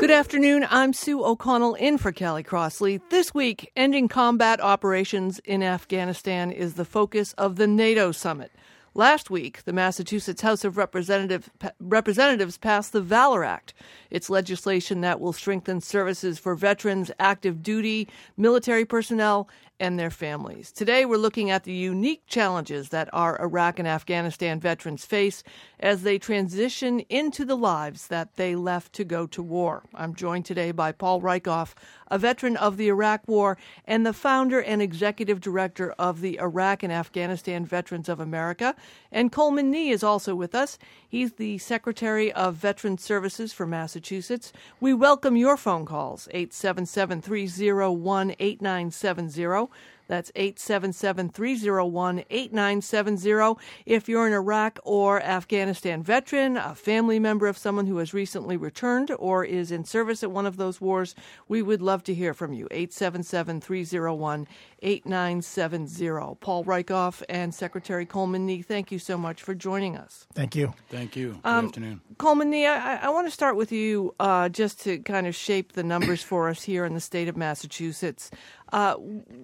Good 0.00 0.10
afternoon. 0.10 0.66
I'm 0.68 0.92
Sue 0.92 1.24
O'Connell 1.24 1.74
in 1.74 1.96
for 1.96 2.12
Callie 2.12 2.42
Crossley. 2.42 3.00
This 3.08 3.32
week, 3.32 3.72
ending 3.74 4.06
combat 4.08 4.60
operations 4.60 5.38
in 5.46 5.62
Afghanistan 5.62 6.52
is 6.52 6.74
the 6.74 6.84
focus 6.84 7.32
of 7.34 7.56
the 7.56 7.66
NATO 7.66 8.12
summit. 8.12 8.52
Last 8.96 9.28
week, 9.28 9.64
the 9.64 9.72
Massachusetts 9.72 10.42
House 10.42 10.62
of 10.62 10.76
Representative, 10.76 11.50
Representatives 11.80 12.58
passed 12.58 12.92
the 12.92 13.00
Valor 13.00 13.42
Act. 13.42 13.74
It's 14.08 14.30
legislation 14.30 15.00
that 15.00 15.20
will 15.20 15.32
strengthen 15.32 15.80
services 15.80 16.38
for 16.38 16.54
veterans, 16.54 17.10
active 17.18 17.60
duty, 17.60 18.06
military 18.36 18.84
personnel, 18.84 19.48
and 19.80 19.98
their 19.98 20.10
families. 20.10 20.70
Today, 20.70 21.06
we're 21.06 21.16
looking 21.16 21.50
at 21.50 21.64
the 21.64 21.72
unique 21.72 22.22
challenges 22.26 22.90
that 22.90 23.08
our 23.12 23.40
Iraq 23.42 23.80
and 23.80 23.88
Afghanistan 23.88 24.60
veterans 24.60 25.04
face 25.04 25.42
as 25.84 26.02
they 26.02 26.18
transition 26.18 27.00
into 27.10 27.44
the 27.44 27.54
lives 27.54 28.06
that 28.06 28.36
they 28.36 28.56
left 28.56 28.94
to 28.94 29.04
go 29.04 29.26
to 29.26 29.42
war. 29.42 29.82
I'm 29.94 30.14
joined 30.14 30.46
today 30.46 30.72
by 30.72 30.92
Paul 30.92 31.20
Rieckhoff, 31.20 31.74
a 32.10 32.16
veteran 32.16 32.56
of 32.56 32.78
the 32.78 32.88
Iraq 32.88 33.28
War 33.28 33.58
and 33.84 34.06
the 34.06 34.14
founder 34.14 34.62
and 34.62 34.80
executive 34.80 35.42
director 35.42 35.92
of 35.98 36.22
the 36.22 36.38
Iraq 36.40 36.82
and 36.82 36.90
Afghanistan 36.90 37.66
Veterans 37.66 38.08
of 38.08 38.18
America. 38.18 38.74
And 39.12 39.30
Coleman 39.30 39.70
Nee 39.70 39.90
is 39.90 40.02
also 40.02 40.34
with 40.34 40.54
us. 40.54 40.78
He's 41.06 41.34
the 41.34 41.58
Secretary 41.58 42.32
of 42.32 42.54
Veteran 42.54 42.96
Services 42.96 43.52
for 43.52 43.66
Massachusetts. 43.66 44.54
We 44.80 44.94
welcome 44.94 45.36
your 45.36 45.58
phone 45.58 45.84
calls, 45.84 46.28
877 46.30 47.20
301 47.20 48.36
8970. 48.38 49.68
That's 50.06 50.30
877 50.34 51.30
301 51.30 52.24
8970. 52.28 53.60
If 53.86 54.08
you're 54.08 54.26
an 54.26 54.32
Iraq 54.32 54.78
or 54.84 55.22
Afghanistan 55.22 56.02
veteran, 56.02 56.56
a 56.56 56.74
family 56.74 57.18
member 57.18 57.46
of 57.46 57.56
someone 57.56 57.86
who 57.86 57.96
has 57.98 58.12
recently 58.12 58.56
returned 58.56 59.10
or 59.18 59.44
is 59.44 59.72
in 59.72 59.84
service 59.84 60.22
at 60.22 60.30
one 60.30 60.46
of 60.46 60.56
those 60.56 60.80
wars, 60.80 61.14
we 61.48 61.62
would 61.62 61.80
love 61.80 62.02
to 62.04 62.14
hear 62.14 62.34
from 62.34 62.52
you. 62.52 62.68
877 62.70 63.60
301 63.60 64.46
8970. 64.84 66.36
Paul 66.40 66.64
Rieckhoff 66.64 67.22
and 67.28 67.54
Secretary 67.54 68.04
Coleman 68.04 68.44
Nee, 68.44 68.62
thank 68.62 68.92
you 68.92 68.98
so 68.98 69.16
much 69.16 69.42
for 69.42 69.54
joining 69.54 69.96
us. 69.96 70.26
Thank 70.34 70.54
you. 70.54 70.74
Thank 70.90 71.16
you. 71.16 71.32
Good 71.32 71.40
um, 71.44 71.66
afternoon. 71.66 72.00
Coleman 72.18 72.50
Nee, 72.50 72.66
I, 72.66 73.06
I, 73.06 73.08
want 73.08 73.26
to 73.26 73.30
start 73.30 73.56
with 73.56 73.72
you 73.72 74.14
uh, 74.20 74.50
just 74.50 74.82
to 74.82 74.98
kind 74.98 75.26
of 75.26 75.34
shape 75.34 75.72
the 75.72 75.82
numbers 75.82 76.22
for 76.22 76.48
us 76.48 76.62
here 76.62 76.84
in 76.84 76.92
the 76.92 77.00
state 77.00 77.28
of 77.28 77.36
Massachusetts. 77.36 78.30
Uh, 78.72 78.94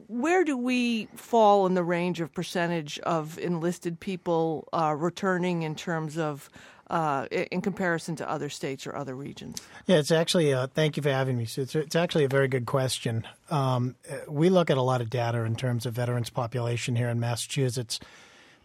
where 0.08 0.44
do 0.44 0.56
we 0.56 1.06
fall 1.16 1.66
in 1.66 1.74
the 1.74 1.84
range 1.84 2.20
of 2.20 2.32
percentage 2.32 2.98
of 3.00 3.38
enlisted 3.38 3.98
people 3.98 4.68
uh, 4.72 4.94
returning 4.96 5.62
in 5.62 5.74
terms 5.74 6.18
of 6.18 6.50
uh, 6.90 7.26
in 7.30 7.60
comparison 7.60 8.16
to 8.16 8.28
other 8.28 8.48
states 8.50 8.86
or 8.86 8.94
other 8.96 9.14
regions? 9.14 9.62
Yeah, 9.86 9.98
it's 9.98 10.10
actually. 10.10 10.52
Uh, 10.52 10.66
thank 10.66 10.96
you 10.96 11.02
for 11.02 11.10
having 11.10 11.38
me. 11.38 11.44
It's, 11.44 11.74
it's 11.74 11.96
actually 11.96 12.24
a 12.24 12.28
very 12.28 12.48
good 12.48 12.66
question. 12.66 13.26
Um, 13.48 13.94
we 14.28 14.50
look 14.50 14.70
at 14.70 14.76
a 14.76 14.82
lot 14.82 15.00
of 15.00 15.08
data 15.08 15.44
in 15.44 15.54
terms 15.54 15.86
of 15.86 15.94
veterans 15.94 16.30
population 16.30 16.96
here 16.96 17.08
in 17.08 17.20
Massachusetts. 17.20 18.00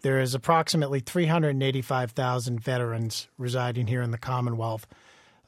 There 0.01 0.19
is 0.19 0.33
approximately 0.33 0.99
385,000 0.99 2.59
veterans 2.59 3.27
residing 3.37 3.87
here 3.87 4.01
in 4.01 4.11
the 4.11 4.17
Commonwealth. 4.17 4.87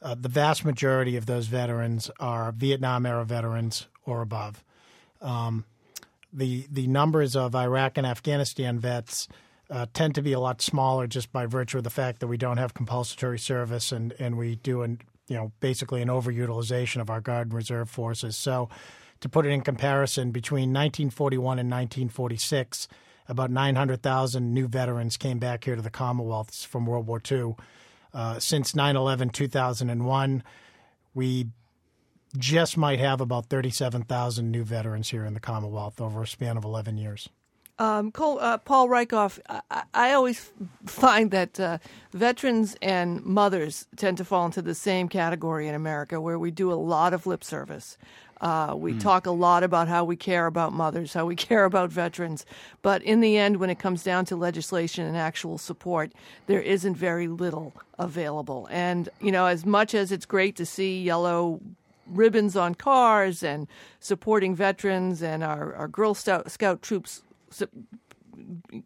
Uh, 0.00 0.14
the 0.14 0.28
vast 0.28 0.64
majority 0.64 1.16
of 1.16 1.26
those 1.26 1.48
veterans 1.48 2.10
are 2.20 2.52
Vietnam 2.52 3.04
era 3.04 3.24
veterans 3.24 3.88
or 4.04 4.22
above. 4.22 4.62
Um, 5.20 5.64
the 6.32 6.66
the 6.70 6.86
numbers 6.86 7.34
of 7.34 7.56
Iraq 7.56 7.98
and 7.98 8.06
Afghanistan 8.06 8.78
vets 8.78 9.26
uh, 9.70 9.86
tend 9.92 10.14
to 10.14 10.22
be 10.22 10.32
a 10.32 10.40
lot 10.40 10.62
smaller 10.62 11.06
just 11.06 11.32
by 11.32 11.46
virtue 11.46 11.78
of 11.78 11.84
the 11.84 11.90
fact 11.90 12.20
that 12.20 12.26
we 12.26 12.36
don't 12.36 12.56
have 12.56 12.74
compulsory 12.74 13.38
service 13.38 13.92
and, 13.92 14.14
and 14.18 14.38
we 14.38 14.56
do 14.56 14.82
an 14.82 15.00
you 15.28 15.36
know 15.36 15.52
basically 15.60 16.00
an 16.02 16.08
overutilization 16.08 17.00
of 17.00 17.10
our 17.10 17.20
guard 17.20 17.48
and 17.48 17.54
reserve 17.54 17.90
forces. 17.90 18.36
So 18.36 18.68
to 19.20 19.28
put 19.28 19.46
it 19.46 19.50
in 19.50 19.60
comparison, 19.60 20.30
between 20.30 20.72
1941 20.72 21.58
and 21.58 21.70
1946, 21.70 22.88
about 23.28 23.50
900,000 23.50 24.54
new 24.54 24.68
veterans 24.68 25.16
came 25.16 25.38
back 25.38 25.64
here 25.64 25.76
to 25.76 25.82
the 25.82 25.90
Commonwealth 25.90 26.64
from 26.64 26.86
World 26.86 27.06
War 27.06 27.20
II. 27.30 27.56
Uh, 28.14 28.38
since 28.38 28.74
9 28.74 28.96
11 28.96 29.28
2001, 29.30 30.42
we 31.14 31.46
just 32.36 32.76
might 32.76 32.98
have 32.98 33.20
about 33.20 33.46
37,000 33.46 34.50
new 34.50 34.64
veterans 34.64 35.10
here 35.10 35.24
in 35.24 35.34
the 35.34 35.40
Commonwealth 35.40 36.00
over 36.00 36.22
a 36.22 36.26
span 36.26 36.56
of 36.56 36.64
11 36.64 36.96
years. 36.96 37.28
Um, 37.80 38.10
Cole, 38.10 38.38
uh, 38.40 38.58
Paul 38.58 38.88
Rieckhoff, 38.88 39.38
I, 39.48 39.82
I, 39.94 40.12
always 40.12 40.50
find 40.84 41.30
that 41.30 41.60
uh, 41.60 41.78
veterans 42.12 42.76
and 42.82 43.24
mothers 43.24 43.86
tend 43.94 44.16
to 44.18 44.24
fall 44.24 44.46
into 44.46 44.62
the 44.62 44.74
same 44.74 45.08
category 45.08 45.68
in 45.68 45.76
America, 45.76 46.20
where 46.20 46.40
we 46.40 46.50
do 46.50 46.72
a 46.72 46.74
lot 46.74 47.14
of 47.14 47.24
lip 47.24 47.44
service. 47.44 47.96
Uh, 48.40 48.74
we 48.76 48.92
mm. 48.94 49.00
talk 49.00 49.26
a 49.26 49.30
lot 49.30 49.62
about 49.62 49.86
how 49.86 50.04
we 50.04 50.16
care 50.16 50.46
about 50.46 50.72
mothers, 50.72 51.12
how 51.12 51.24
we 51.24 51.36
care 51.48 51.64
about 51.64 51.90
veterans, 51.90 52.44
but 52.82 53.00
in 53.02 53.20
the 53.20 53.36
end, 53.36 53.58
when 53.58 53.70
it 53.70 53.78
comes 53.78 54.02
down 54.02 54.24
to 54.24 54.34
legislation 54.34 55.06
and 55.06 55.16
actual 55.16 55.56
support, 55.56 56.12
there 56.46 56.60
isn't 56.60 56.96
very 56.96 57.28
little 57.28 57.72
available. 57.98 58.66
And 58.72 59.08
you 59.20 59.30
know, 59.30 59.46
as 59.46 59.64
much 59.64 59.94
as 59.94 60.10
it's 60.10 60.26
great 60.26 60.56
to 60.56 60.66
see 60.66 61.00
yellow 61.00 61.60
ribbons 62.06 62.56
on 62.56 62.74
cars 62.74 63.42
and 63.42 63.68
supporting 64.00 64.54
veterans 64.54 65.22
and 65.22 65.44
our, 65.44 65.74
our 65.74 65.88
Girl 65.88 66.14
Scout, 66.14 66.50
Scout 66.50 66.82
troops 66.82 67.22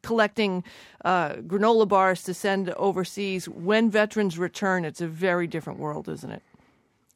collecting 0.02 0.64
uh, 1.04 1.34
granola 1.34 1.86
bars 1.86 2.22
to 2.24 2.34
send 2.34 2.70
overseas. 2.70 3.48
When 3.48 3.90
veterans 3.90 4.38
return, 4.38 4.84
it's 4.84 5.00
a 5.00 5.06
very 5.06 5.46
different 5.46 5.78
world, 5.78 6.08
isn't 6.08 6.30
it? 6.30 6.42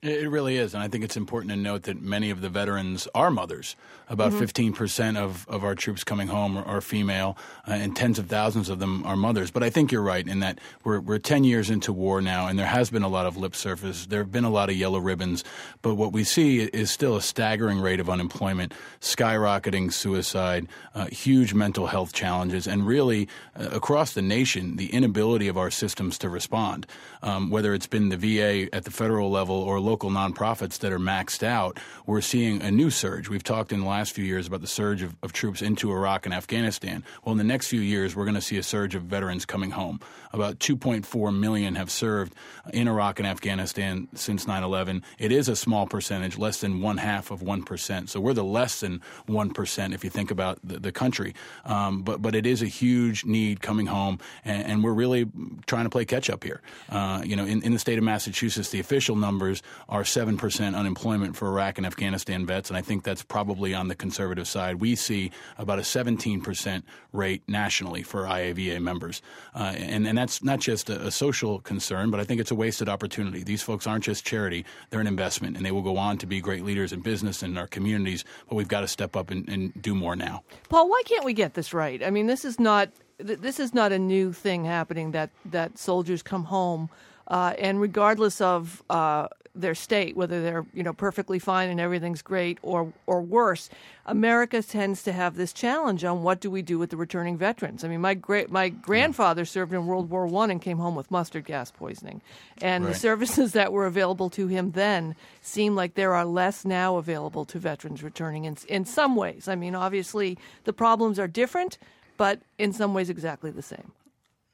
It 0.07 0.31
really 0.31 0.57
is. 0.57 0.75
And 0.75 0.83
I 0.83 0.89
think 0.89 1.05
it's 1.05 1.17
important 1.17 1.51
to 1.51 1.57
note 1.57 1.85
that 1.85 2.01
many 2.01 2.31
of 2.31 2.41
the 2.41 2.49
veterans 2.49 3.09
are 3.15 3.31
mothers. 3.31 3.77
About 4.09 4.33
mm-hmm. 4.33 4.73
15% 4.73 5.17
of, 5.17 5.49
of 5.49 5.65
our 5.65 5.75
troops 5.75 6.05
coming 6.05 6.29
home 6.29 6.57
are, 6.57 6.65
are 6.65 6.81
female, 6.81 7.37
uh, 7.67 7.73
and 7.73 7.97
tens 7.97 8.21
of 8.21 8.29
thousands 8.29 8.69
of 8.69 8.79
them 8.79 9.05
are 9.05 9.17
mothers. 9.17 9.51
But 9.51 9.65
I 9.65 9.71
think 9.71 9.91
you're 9.91 10.03
right 10.03 10.27
in 10.27 10.39
that 10.41 10.61
we're, 10.85 11.01
we're 11.01 11.19
10 11.19 11.43
years 11.43 11.71
into 11.71 11.93
war 11.93 12.23
now, 12.23 12.47
and 12.47 12.57
there 12.57 12.67
has 12.67 12.89
been 12.89 13.03
a 13.03 13.09
lot 13.09 13.27
of 13.27 13.37
lip 13.37 13.57
service. 13.57 14.07
There 14.07 14.21
have 14.21 14.31
been 14.31 14.45
a 14.45 14.51
lot 14.51 14.71
of 14.71 14.77
yellow 14.77 15.01
ribbons. 15.01 15.43
But 15.83 15.97
what 15.97 16.13
we 16.13 16.23
see 16.23 16.61
is 16.61 16.91
still 16.91 17.17
a 17.17 17.23
staggering 17.23 17.81
rate 17.81 17.99
of 17.99 18.09
unemployment, 18.09 18.75
skyrocketing 19.01 19.93
suicide, 19.93 20.69
uh, 20.95 21.07
huge 21.07 21.53
mental 21.53 21.89
health 21.89 22.13
challenges, 22.13 22.69
and 22.69 22.87
really 22.87 23.29
uh, 23.59 23.71
across 23.73 24.13
the 24.13 24.23
nation, 24.23 24.77
the 24.77 24.93
inability 24.93 25.49
of 25.49 25.59
our 25.59 25.71
systems 25.71 26.17
to 26.19 26.29
respond. 26.29 26.87
Um, 27.23 27.51
whether 27.51 27.75
it's 27.75 27.89
been 27.89 28.11
the 28.11 28.17
VA 28.17 28.73
at 28.73 28.85
the 28.85 28.93
federal 28.93 29.31
level 29.33 29.57
or 29.57 29.81
local 29.81 29.96
nonprofits 29.99 30.79
that 30.79 30.93
are 30.93 30.99
maxed 30.99 31.43
out, 31.43 31.79
we're 32.07 32.21
seeing 32.21 32.63
a 32.63 32.71
new 32.71 32.91
surge. 32.91 33.29
We've 33.29 33.43
talked 33.43 33.73
in 33.73 33.81
the 33.81 33.87
last 33.87 34.13
few 34.13 34.25
years 34.25 34.47
about 34.47 34.61
the 34.61 34.67
surge 34.67 35.03
of, 35.03 35.17
of 35.23 35.33
troops 35.33 35.63
into 35.63 35.91
Iraq 35.91 36.27
and 36.27 36.35
Afghanistan. 36.35 37.05
Well, 37.25 37.33
in 37.33 37.39
the 37.39 37.45
next 37.45 37.69
few 37.69 37.81
years, 37.81 38.15
we're 38.15 38.25
going 38.25 38.35
to 38.35 38.41
see 38.41 38.59
a 38.59 38.63
surge 38.63 38.95
of 38.95 39.03
veterans 39.03 39.45
coming 39.47 39.71
home. 39.71 40.01
About 40.33 40.59
2.4 40.59 41.37
million 41.37 41.77
have 41.77 41.91
served 41.91 42.35
in 42.73 42.89
Iraq 42.89 43.19
and 43.19 43.27
Afghanistan 43.27 44.09
since 44.15 44.47
9 44.47 44.63
11. 44.63 45.03
It 45.19 45.33
is 45.33 45.49
a 45.49 45.57
small 45.57 45.87
percentage, 45.87 46.37
less 46.37 46.61
than 46.61 46.83
one 46.83 46.99
half 46.99 47.31
of 47.31 47.41
1%. 47.41 48.09
So 48.09 48.21
we're 48.21 48.35
the 48.35 48.45
less 48.45 48.81
than 48.81 49.01
1% 49.29 49.95
if 49.95 50.05
you 50.05 50.11
think 50.11 50.31
about 50.31 50.59
the, 50.63 50.79
the 50.79 50.93
country. 50.93 51.35
Um, 51.65 52.03
but, 52.03 52.21
but 52.21 52.35
it 52.35 52.47
is 52.47 52.63
a 52.63 52.67
huge 52.67 53.25
need 53.25 53.63
coming 53.63 53.87
home, 53.87 54.19
and, 54.45 54.67
and 54.67 54.85
we're 54.85 54.93
really 54.93 55.27
trying 55.67 55.85
to 55.85 55.91
play 55.91 56.05
catch 56.05 56.29
up 56.29 56.45
here. 56.45 56.61
Uh, 56.89 57.23
you 57.25 57.37
know, 57.37 57.45
in, 57.45 57.63
in 57.63 57.73
the 57.73 57.79
state 57.79 57.99
of 57.99 58.05
Massachusetts, 58.05 58.71
the 58.71 58.81
official 58.81 59.17
numbers 59.17 59.63
are 59.89 60.03
7% 60.03 60.75
unemployment 60.75 61.37
for 61.37 61.49
Iraq 61.49 61.79
and 61.79 61.87
Afghanistan 61.87 62.47
vets, 62.47 62.71
and 62.71 62.77
I 62.77 62.83
think 62.83 63.05
that's 63.05 63.23
probably 63.23 63.75
on 63.75 63.89
the 63.89 63.95
conservative 63.95 64.49
side. 64.49 64.77
We 64.77 64.95
see 64.95 65.31
about 65.59 65.79
a 65.79 65.83
17% 65.83 66.83
rate 67.13 67.43
nationally 67.49 68.03
for 68.03 68.25
IAVA 68.25 68.81
members. 68.81 69.23
Uh, 69.55 69.75
and, 69.77 70.07
and 70.07 70.17
that's 70.17 70.43
not 70.43 70.61
just 70.61 70.91
a, 70.91 71.07
a, 71.07 71.11
social 71.11 71.61
concern, 71.61 72.11
but 72.11 72.21
I 72.21 72.25
think 72.25 72.41
it's 72.41 72.51
a 72.51 72.55
wasted 72.55 72.89
opportunity. 72.89 73.43
These 73.43 73.63
folks 73.63 73.87
aren't 73.87 74.05
just 74.05 74.25
charity, 74.25 74.65
they're 74.91 75.01
an 75.01 75.07
investment, 75.07 75.57
and 75.57 75.65
they 75.65 75.71
will 75.71 75.83
go 75.83 75.97
on 75.97 76.19
to 76.19 76.27
be 76.27 76.41
great 76.41 76.65
leaders 76.65 76.93
in 76.93 77.01
business 77.01 77.43
and 77.43 77.53
in 77.53 77.59
our 77.59 77.67
communities, 77.67 78.25
but 78.49 78.57
we've 78.57 78.69
got 78.69 78.81
to 78.81 78.89
step 78.89 79.17
up 79.17 79.31
and, 79.31 79.49
and 79.49 79.81
do 79.81 79.95
more 79.95 80.17
now. 80.17 80.43
Paul, 80.69 80.89
why 80.89 81.03
can't 81.07 81.25
we 81.25 81.33
get 81.33 81.55
this 81.55 81.73
right? 81.73 82.03
I 82.03 82.11
mean, 82.11 82.27
this 82.27 82.45
is 82.45 82.61
not 82.61 82.91
this 83.19 83.59
is 83.59 83.73
not 83.73 83.93
a 83.93 83.99
new 83.99 84.33
thing 84.33 84.65
happening 84.65 85.13
that 85.13 85.31
that 85.47 85.79
soldiers 85.79 86.23
come 86.23 86.45
home 86.45 86.91
uh, 87.29 87.55
and 87.59 87.81
regardless 87.81 88.41
of 88.41 88.83
uh, 88.91 89.29
their 89.61 89.75
state, 89.75 90.17
whether 90.17 90.43
they're 90.43 90.67
you 90.73 90.83
know 90.83 90.93
perfectly 90.93 91.39
fine 91.39 91.71
and 91.71 91.81
everything's 91.81 92.23
great 92.23 92.59
or 92.63 92.93
or 93.07 93.21
worse, 93.23 93.69
America 94.05 94.63
tends 94.63 95.03
to 95.03 95.13
have 95.13 95.37
this 95.37 95.53
challenge 95.53 96.05
on 96.05 96.23
what 96.23 96.41
do 96.41 96.51
we 96.51 96.63
do 96.63 96.79
with 96.79 96.91
the 96.91 96.97
returning 96.97 97.37
veterans. 97.37 97.85
I 97.85 97.89
mean, 97.89 98.01
my 98.01 98.15
great 98.15 98.51
my 98.51 98.69
grandfather 98.69 99.45
served 99.45 99.73
in 99.73 99.87
World 99.87 100.11
War 100.11 100.27
One 100.27 100.51
and 100.51 100.61
came 100.61 100.79
home 100.79 100.95
with 100.95 101.11
mustard 101.11 101.45
gas 101.45 101.71
poisoning, 101.71 102.21
and 102.61 102.85
right. 102.85 102.93
the 102.93 102.99
services 102.99 103.53
that 103.53 103.73
were 103.73 103.87
available 103.87 104.31
to 104.31 104.47
him 104.47 104.73
then 104.73 105.17
seem 105.43 105.75
like 105.75 105.95
there 105.95 106.15
are 106.15 106.25
less 106.25 106.65
now 106.65 106.97
available 106.97 107.45
to 107.47 107.59
veterans 107.59 108.03
returning 108.03 108.45
in 108.45 108.57
in 108.69 108.85
some 108.85 109.17
ways. 109.17 109.49
I 109.49 109.55
mean, 109.55 109.75
obviously 109.75 110.39
the 110.65 110.73
problems 110.73 111.19
are 111.19 111.29
different, 111.29 111.79
but 112.17 112.41
in 112.59 112.73
some 112.73 112.95
ways 112.95 113.11
exactly 113.11 113.51
the 113.51 113.63
same. 113.63 113.93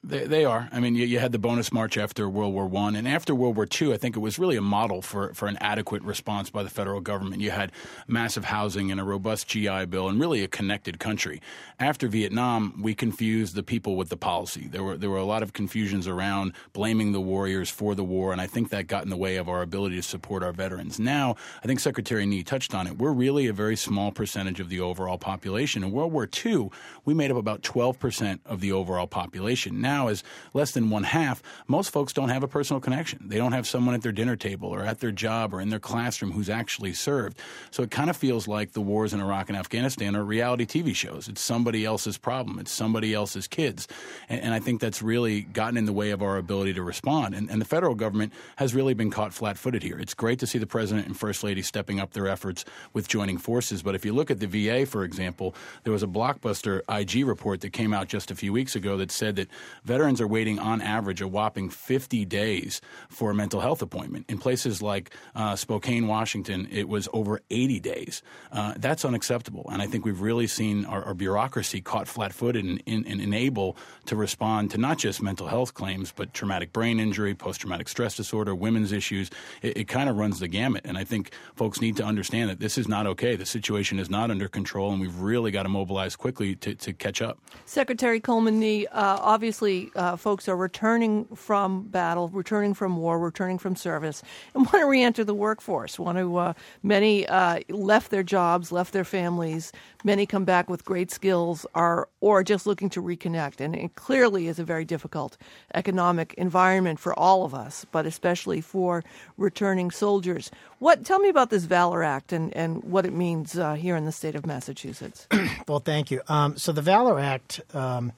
They, 0.05 0.27
they 0.27 0.45
are. 0.45 0.69
I 0.73 0.81
mean, 0.81 0.97
you, 0.97 1.07
you, 1.07 1.21
had 1.21 1.31
the 1.31 1.39
bonus 1.39 1.73
march 1.73 1.97
after 1.97 2.29
World 2.29 2.53
War 2.53 2.67
One, 2.67 2.97
and 2.97 3.07
after 3.07 3.37
World 3.37 3.55
War 3.55 3.67
Two, 3.67 3.95
I 3.95 3.99
think 3.99 4.17
it 4.17 4.19
was 4.19 4.37
really 4.37 4.57
a 4.57 4.61
model 4.61 5.01
for, 5.01 5.33
for 5.33 5.47
an 5.47 5.57
adequate 5.61 6.03
response 6.03 6.51
by 6.51 6.65
the 6.65 6.71
federal 6.71 7.01
government. 7.01 7.41
You 7.41 7.53
had 7.53 7.71
massive 8.09 8.47
housing 8.47 8.91
and 8.91 9.01
a 9.01 9.05
robust 9.05 9.47
GI 9.47 9.87
Bill, 9.87 10.09
and 10.09 10.19
really 10.19 10.43
a 10.43 10.49
connected 10.49 10.99
country. 10.99 11.41
After 11.79 12.09
Vietnam, 12.09 12.81
we 12.83 12.97
confused 12.97 13.55
the 13.55 13.63
people 13.63 13.95
with 13.95 14.09
the 14.09 14.17
policy. 14.17 14.67
There 14.67 14.83
were 14.83 14.97
there 14.97 15.09
were 15.09 15.19
a 15.19 15.25
lot 15.25 15.45
of 15.45 15.53
confusions 15.53 16.09
around 16.09 16.55
blaming 16.73 17.13
the 17.13 17.21
warriors 17.21 17.71
for 17.71 17.95
the 17.95 18.03
war, 18.03 18.33
and 18.33 18.41
I 18.41 18.49
think 18.49 18.71
that 18.71 18.89
got 18.89 19.05
in 19.05 19.11
the 19.11 19.17
way 19.17 19.37
of 19.37 19.49
our 19.49 19.63
ability 19.63 19.95
to 19.97 20.03
support 20.03 20.43
our 20.43 20.53
veterans. 20.53 20.99
Now, 20.99 21.37
I 21.63 21.69
think 21.69 21.79
Secretary 21.79 22.27
Nee 22.27 22.43
touched 22.43 22.75
on 22.75 22.89
it. 22.89 22.99
We're 22.99 23.13
really 23.13 23.47
a 23.47 23.53
very 23.53 23.77
small 23.77 24.11
percentage 24.11 24.59
of 24.59 24.69
the 24.69 24.81
overall 24.81 25.19
population. 25.19 25.85
In 25.85 25.93
World 25.93 26.13
War 26.13 26.29
II, 26.45 26.71
we 27.05 27.15
made 27.15 27.31
up 27.31 27.37
about 27.37 27.63
12 27.63 28.01
percent 28.01 28.41
of 28.45 28.59
the 28.59 28.73
overall 28.73 29.07
population. 29.07 29.81
Now 29.81 29.92
now 29.93 30.09
is 30.09 30.23
less 30.55 30.71
than 30.73 30.91
one 30.91 31.05
half, 31.05 31.43
most 31.67 31.91
folks 31.91 32.13
don't 32.13 32.31
have 32.31 32.43
a 32.43 32.49
personal 32.49 32.81
connection. 32.81 33.19
They 33.29 33.37
don't 33.37 33.53
have 33.53 33.67
someone 33.67 33.95
at 33.95 34.03
their 34.03 34.13
dinner 34.13 34.37
table 34.37 34.69
or 34.69 34.83
at 34.83 35.01
their 35.01 35.13
job 35.13 35.53
or 35.55 35.61
in 35.61 35.69
their 35.69 35.79
classroom 35.79 36.33
who's 36.33 36.51
actually 36.51 36.95
served. 36.95 37.39
So 37.71 37.83
it 37.83 37.91
kind 37.91 38.11
of 38.11 38.17
feels 38.17 38.49
like 38.49 38.73
the 38.73 38.81
wars 38.81 39.13
in 39.13 39.21
Iraq 39.21 39.49
and 39.49 39.59
Afghanistan 39.59 40.17
are 40.17 40.25
reality 40.25 40.67
TV 40.67 40.95
shows. 40.95 41.29
It's 41.29 41.41
somebody 41.41 41.85
else's 41.85 42.19
problem. 42.19 42.59
It's 42.59 42.73
somebody 42.73 43.13
else's 43.13 43.47
kids. 43.47 43.89
And, 44.29 44.41
and 44.41 44.55
I 44.55 44.61
think 44.61 44.81
that's 44.81 45.03
really 45.03 45.43
gotten 45.43 45.77
in 45.77 45.85
the 45.85 45.93
way 45.93 46.11
of 46.11 46.23
our 46.23 46.37
ability 46.39 46.75
to 46.75 46.83
respond. 46.83 47.35
And, 47.35 47.51
and 47.51 47.61
the 47.61 47.67
federal 47.67 47.95
government 47.95 48.33
has 48.57 48.75
really 48.75 48.95
been 48.95 49.11
caught 49.11 49.35
flat 49.35 49.59
footed 49.59 49.83
here. 49.83 49.99
It's 49.99 50.15
great 50.15 50.39
to 50.41 50.47
see 50.47 50.59
the 50.59 50.67
president 50.67 51.07
and 51.07 51.17
first 51.17 51.45
lady 51.45 51.63
stepping 51.63 52.01
up 52.01 52.13
their 52.13 52.27
efforts 52.27 52.65
with 52.93 53.09
joining 53.09 53.39
forces. 53.39 53.83
But 53.83 53.95
if 53.95 54.05
you 54.05 54.13
look 54.13 54.31
at 54.31 54.41
the 54.41 54.47
VA, 54.47 54.87
for 54.87 55.05
example, 55.05 55.55
there 55.85 55.93
was 55.93 56.03
a 56.03 56.13
blockbuster 56.19 56.81
IG 56.89 57.27
report 57.27 57.61
that 57.61 57.73
came 57.73 57.93
out 57.93 58.09
just 58.09 58.31
a 58.31 58.35
few 58.35 58.53
weeks 58.53 58.75
ago 58.75 58.97
that 58.97 59.11
said 59.11 59.37
that 59.37 59.49
veterans 59.85 60.21
are 60.21 60.27
waiting 60.27 60.59
on 60.59 60.81
average 60.81 61.21
a 61.21 61.29
whopping 61.29 61.71
50 61.71 62.25
days 62.25 62.81
for 63.09 63.31
a 63.31 63.35
mental 63.35 63.61
health 63.61 63.83
appointment. 63.83 64.27
In 64.29 64.39
places 64.39 64.83
like 64.83 65.15
uh, 65.35 65.57
Spokane, 65.57 66.07
Washington, 66.07 66.69
it 66.71 66.89
was 66.89 67.09
over 67.13 67.41
80 67.51 67.81
days. 67.81 68.23
Uh, 68.51 68.75
that's 68.77 69.05
unacceptable. 69.05 69.69
And 69.73 69.83
I 69.83 69.87
think 69.87 70.05
we've 70.05 70.21
really 70.21 70.47
seen 70.47 70.85
our, 70.85 71.05
our 71.05 71.15
bureaucracy 71.15 71.81
caught 71.81 72.09
flat 72.09 72.33
footed 72.33 72.65
and, 72.65 72.83
unable 73.23 73.77
to 74.07 74.17
respond 74.17 74.71
to 74.71 74.79
not 74.79 74.99
just 74.99 75.23
mental 75.23 75.47
health 75.47 75.75
claims, 75.75 76.13
but 76.15 76.35
traumatic 76.35 76.73
brain 76.73 76.99
injury, 76.99 77.35
post 77.35 77.61
traumatic 77.61 77.89
stress 77.89 78.17
disorder, 78.17 78.55
women's 78.55 78.91
issues. 78.93 79.31
It, 79.63 79.77
it 79.77 79.89
kind 79.89 80.09
of 80.09 80.17
runs 80.17 80.41
the 80.41 80.49
gamut. 80.49 80.83
And 80.85 80.99
I 80.99 81.05
think 81.05 81.33
folks 81.55 81.81
need 81.81 81.97
to 81.99 82.05
understand 82.05 82.51
that 82.51 82.61
this 82.61 82.79
is 82.79 82.89
not 82.89 83.07
okay. 83.07 83.37
The 83.37 83.47
situation 83.47 83.99
is 83.99 84.11
not 84.11 84.31
under 84.31 84.49
control, 84.49 84.93
and 84.93 85.01
we've 85.01 85.21
really 85.21 85.51
got 85.51 85.65
to 85.65 85.69
mobilize 85.69 86.17
quickly 86.17 86.57
to, 86.57 86.75
to 86.75 86.93
catch 86.93 87.23
up. 87.23 87.39
Secretary 87.65 88.21
Coleman 88.21 88.59
Nee, 88.59 88.87
uh, 88.87 89.19
obviously, 89.21 89.72
uh, 89.97 90.17
folks 90.17 90.49
are 90.49 90.57
returning 90.57 91.25
from 91.35 91.83
battle, 91.89 92.29
returning 92.29 92.75
from 92.75 92.97
war, 92.97 93.19
returning 93.19 93.59
from 93.59 93.77
service, 93.77 94.23
and 94.55 94.65
want 94.67 94.81
to 94.81 94.87
reenter 94.87 95.25
the 95.25 95.35
workforce. 95.35 95.99
Want 95.99 96.19
to 96.19 96.37
uh, 96.37 96.53
many 96.83 97.27
uh, 97.27 97.61
left 97.69 98.11
their 98.11 98.23
jobs, 98.23 98.73
left 98.73 98.93
their 98.93 99.05
families. 99.05 99.73
Many 100.05 100.27
come 100.27 100.45
back 100.45 100.69
with 100.69 100.85
great 100.85 101.11
skills, 101.11 101.67
are 101.75 102.09
or 102.21 102.43
just 102.43 102.67
looking 102.67 102.91
to 102.91 103.03
reconnect. 103.03 103.61
And 103.61 103.75
it 103.75 103.95
clearly 103.95 104.49
is 104.49 104.59
a 104.59 104.65
very 104.65 104.85
difficult 104.85 105.37
economic 105.75 106.35
environment 106.35 106.99
for 106.99 107.19
all 107.19 107.45
of 107.45 107.55
us, 107.55 107.87
but 107.93 108.07
especially 108.07 108.61
for 108.61 109.05
returning 109.37 109.91
soldiers. 109.91 110.51
What 110.79 111.05
tell 111.05 111.19
me 111.19 111.29
about 111.29 111.51
this 111.51 111.65
Valor 111.65 112.03
Act 112.03 112.33
and 112.33 112.55
and 112.57 112.83
what 112.85 113.07
it 113.07 113.13
means 113.13 113.59
uh, 113.59 113.75
here 113.75 113.97
in 113.97 114.05
the 114.05 114.13
state 114.13 114.35
of 114.35 114.47
Massachusetts? 114.47 115.27
well, 115.69 115.81
thank 115.81 116.11
you. 116.11 116.21
Um, 116.29 116.57
so 116.57 116.73
the 116.73 116.83
Valor 116.83 117.19
Act. 117.19 117.61
Um, 117.75 118.13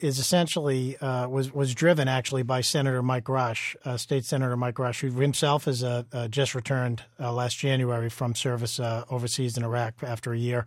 is 0.00 0.18
essentially 0.18 0.96
uh, 0.98 1.28
was 1.28 1.52
was 1.52 1.74
driven 1.74 2.08
actually 2.08 2.42
by 2.42 2.60
Senator 2.60 3.02
Mike 3.02 3.28
Rush, 3.28 3.76
uh, 3.84 3.96
State 3.96 4.24
Senator 4.24 4.56
Mike 4.56 4.78
Rush, 4.78 5.00
who 5.00 5.10
himself 5.10 5.68
is 5.68 5.82
uh, 5.82 6.04
uh 6.12 6.28
just 6.28 6.54
returned 6.54 7.02
uh, 7.20 7.32
last 7.32 7.58
January 7.58 8.08
from 8.08 8.34
service 8.34 8.78
uh, 8.78 9.04
overseas 9.10 9.56
in 9.56 9.64
Iraq 9.64 9.94
after 10.02 10.32
a 10.32 10.38
year, 10.38 10.64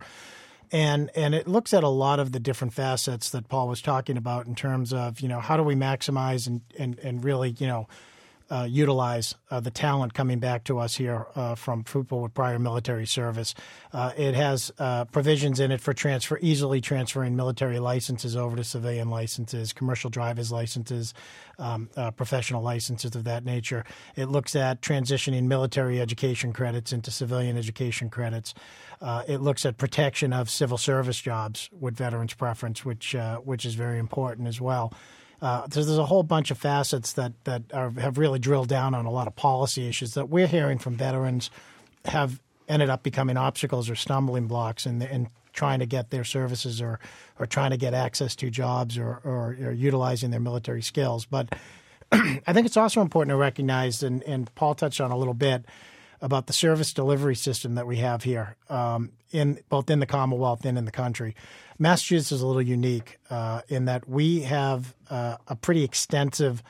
and 0.70 1.10
and 1.14 1.34
it 1.34 1.48
looks 1.48 1.72
at 1.74 1.84
a 1.84 1.88
lot 1.88 2.20
of 2.20 2.32
the 2.32 2.40
different 2.40 2.72
facets 2.72 3.30
that 3.30 3.48
Paul 3.48 3.68
was 3.68 3.82
talking 3.82 4.16
about 4.16 4.46
in 4.46 4.54
terms 4.54 4.92
of 4.92 5.20
you 5.20 5.28
know 5.28 5.40
how 5.40 5.56
do 5.56 5.62
we 5.62 5.74
maximize 5.74 6.46
and 6.46 6.60
and, 6.78 6.98
and 6.98 7.24
really 7.24 7.54
you 7.58 7.66
know 7.66 7.88
uh, 8.52 8.64
utilize 8.64 9.34
uh, 9.50 9.60
the 9.60 9.70
talent 9.70 10.12
coming 10.12 10.38
back 10.38 10.62
to 10.64 10.78
us 10.78 10.94
here 10.94 11.26
uh, 11.34 11.54
from 11.54 11.82
people 11.82 12.20
with 12.20 12.34
prior 12.34 12.58
military 12.58 13.06
service. 13.06 13.54
Uh, 13.94 14.12
it 14.14 14.34
has 14.34 14.70
uh, 14.78 15.06
provisions 15.06 15.58
in 15.58 15.72
it 15.72 15.80
for 15.80 15.94
transfer, 15.94 16.38
easily 16.42 16.78
transferring 16.78 17.34
military 17.34 17.78
licenses 17.78 18.36
over 18.36 18.54
to 18.54 18.62
civilian 18.62 19.08
licenses, 19.08 19.72
commercial 19.72 20.10
driver's 20.10 20.52
licenses, 20.52 21.14
um, 21.58 21.88
uh, 21.96 22.10
professional 22.10 22.62
licenses 22.62 23.16
of 23.16 23.24
that 23.24 23.42
nature. 23.42 23.84
It 24.16 24.26
looks 24.26 24.54
at 24.54 24.82
transitioning 24.82 25.44
military 25.44 25.98
education 25.98 26.52
credits 26.52 26.92
into 26.92 27.10
civilian 27.10 27.56
education 27.56 28.10
credits. 28.10 28.52
it 29.26 29.40
looks 29.40 29.64
at 29.64 29.78
protection 29.78 30.34
of 30.34 30.50
civil 30.50 30.76
service 30.76 31.18
jobs 31.18 31.70
with 31.72 31.96
veterans 31.96 32.34
preference, 32.34 32.84
which 32.84 33.16
which 33.44 33.64
is 33.64 33.74
very 33.74 33.98
important 33.98 34.46
as 34.46 34.60
well. 34.60 34.92
Uh, 35.42 35.66
so 35.70 35.82
there's 35.82 35.98
a 35.98 36.06
whole 36.06 36.22
bunch 36.22 36.52
of 36.52 36.56
facets 36.56 37.14
that 37.14 37.32
that 37.44 37.62
are, 37.74 37.90
have 37.90 38.16
really 38.16 38.38
drilled 38.38 38.68
down 38.68 38.94
on 38.94 39.04
a 39.04 39.10
lot 39.10 39.26
of 39.26 39.34
policy 39.34 39.88
issues 39.88 40.14
that 40.14 40.28
we're 40.28 40.46
hearing 40.46 40.78
from 40.78 40.94
veterans 40.94 41.50
have 42.04 42.40
ended 42.68 42.88
up 42.88 43.02
becoming 43.02 43.36
obstacles 43.36 43.90
or 43.90 43.96
stumbling 43.96 44.46
blocks 44.46 44.86
in, 44.86 45.02
in 45.02 45.28
trying 45.52 45.80
to 45.80 45.86
get 45.86 46.10
their 46.10 46.22
services 46.22 46.80
or 46.80 47.00
or 47.40 47.46
trying 47.46 47.70
to 47.70 47.76
get 47.76 47.92
access 47.92 48.36
to 48.36 48.50
jobs 48.50 48.96
or, 48.96 49.20
or, 49.24 49.56
or 49.60 49.72
utilizing 49.72 50.30
their 50.30 50.40
military 50.40 50.80
skills. 50.80 51.26
But 51.26 51.52
I 52.12 52.52
think 52.52 52.66
it's 52.66 52.76
also 52.76 53.00
important 53.00 53.30
to 53.30 53.36
recognize, 53.36 54.02
and, 54.02 54.22
and 54.22 54.54
Paul 54.54 54.76
touched 54.76 55.00
on 55.00 55.10
a 55.10 55.16
little 55.16 55.34
bit 55.34 55.64
about 56.22 56.46
the 56.46 56.52
service 56.52 56.92
delivery 56.92 57.34
system 57.34 57.74
that 57.74 57.86
we 57.86 57.96
have 57.96 58.22
here, 58.22 58.56
um, 58.70 59.10
in 59.32 59.58
both 59.68 59.90
in 59.90 59.98
the 59.98 60.06
Commonwealth 60.06 60.64
and 60.64 60.78
in 60.78 60.84
the 60.84 60.92
country. 60.92 61.34
Massachusetts 61.78 62.30
is 62.32 62.40
a 62.40 62.46
little 62.46 62.62
unique 62.62 63.18
uh, 63.28 63.62
in 63.68 63.86
that 63.86 64.08
we 64.08 64.42
have 64.42 64.94
uh, 65.10 65.36
a 65.48 65.56
pretty 65.56 65.82
extensive 65.82 66.62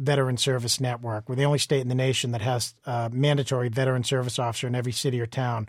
veteran 0.00 0.36
service 0.36 0.80
network. 0.80 1.28
We're 1.28 1.36
the 1.36 1.44
only 1.44 1.58
state 1.58 1.80
in 1.80 1.88
the 1.88 1.94
nation 1.94 2.32
that 2.32 2.40
has 2.40 2.74
a 2.84 3.08
mandatory 3.12 3.68
veteran 3.68 4.02
service 4.02 4.38
officer 4.38 4.66
in 4.66 4.74
every 4.74 4.92
city 4.92 5.20
or 5.20 5.26
town. 5.26 5.68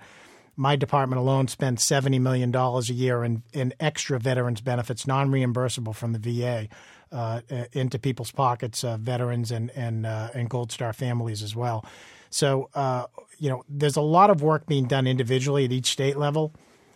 My 0.56 0.76
department 0.76 1.20
alone 1.20 1.48
spends 1.48 1.88
$70 1.88 2.20
million 2.20 2.54
a 2.54 2.82
year 2.82 3.24
in, 3.24 3.44
in 3.54 3.74
extra 3.80 4.20
veterans 4.20 4.60
benefits, 4.60 5.08
non 5.08 5.30
reimbursable 5.30 5.96
from 5.96 6.14
the 6.14 6.20
VA, 6.20 6.68
uh, 7.12 7.42
into 7.74 7.98
people's 7.98 8.32
pockets, 8.32 8.84
uh, 8.84 8.98
veterans 8.98 9.52
and, 9.52 9.72
and, 9.72 10.06
uh, 10.06 10.30
and 10.34 10.50
Gold 10.50 10.72
Star 10.72 10.94
families 10.94 11.42
as 11.42 11.56
well. 11.56 11.86
So, 12.30 12.70
uh, 12.74 13.06
you 13.38 13.50
know, 13.50 13.64
there's 13.70 13.96
a 13.96 14.02
lot 14.02 14.30
of 14.30 14.42
work 14.42 14.66
being 14.68 14.86
done 14.86 15.08
individually 15.08 15.66
at 15.66 15.72
each 15.72 15.88
state 15.88 16.18
level 16.18 16.54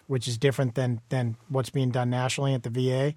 which 0.07 0.27
is 0.27 0.37
different 0.37 0.75
than 0.75 1.01
than 1.09 1.35
what's 1.49 1.69
being 1.69 1.89
done 1.89 2.09
nationally 2.09 2.53
at 2.53 2.63
the 2.63 2.69
VA. 2.69 3.13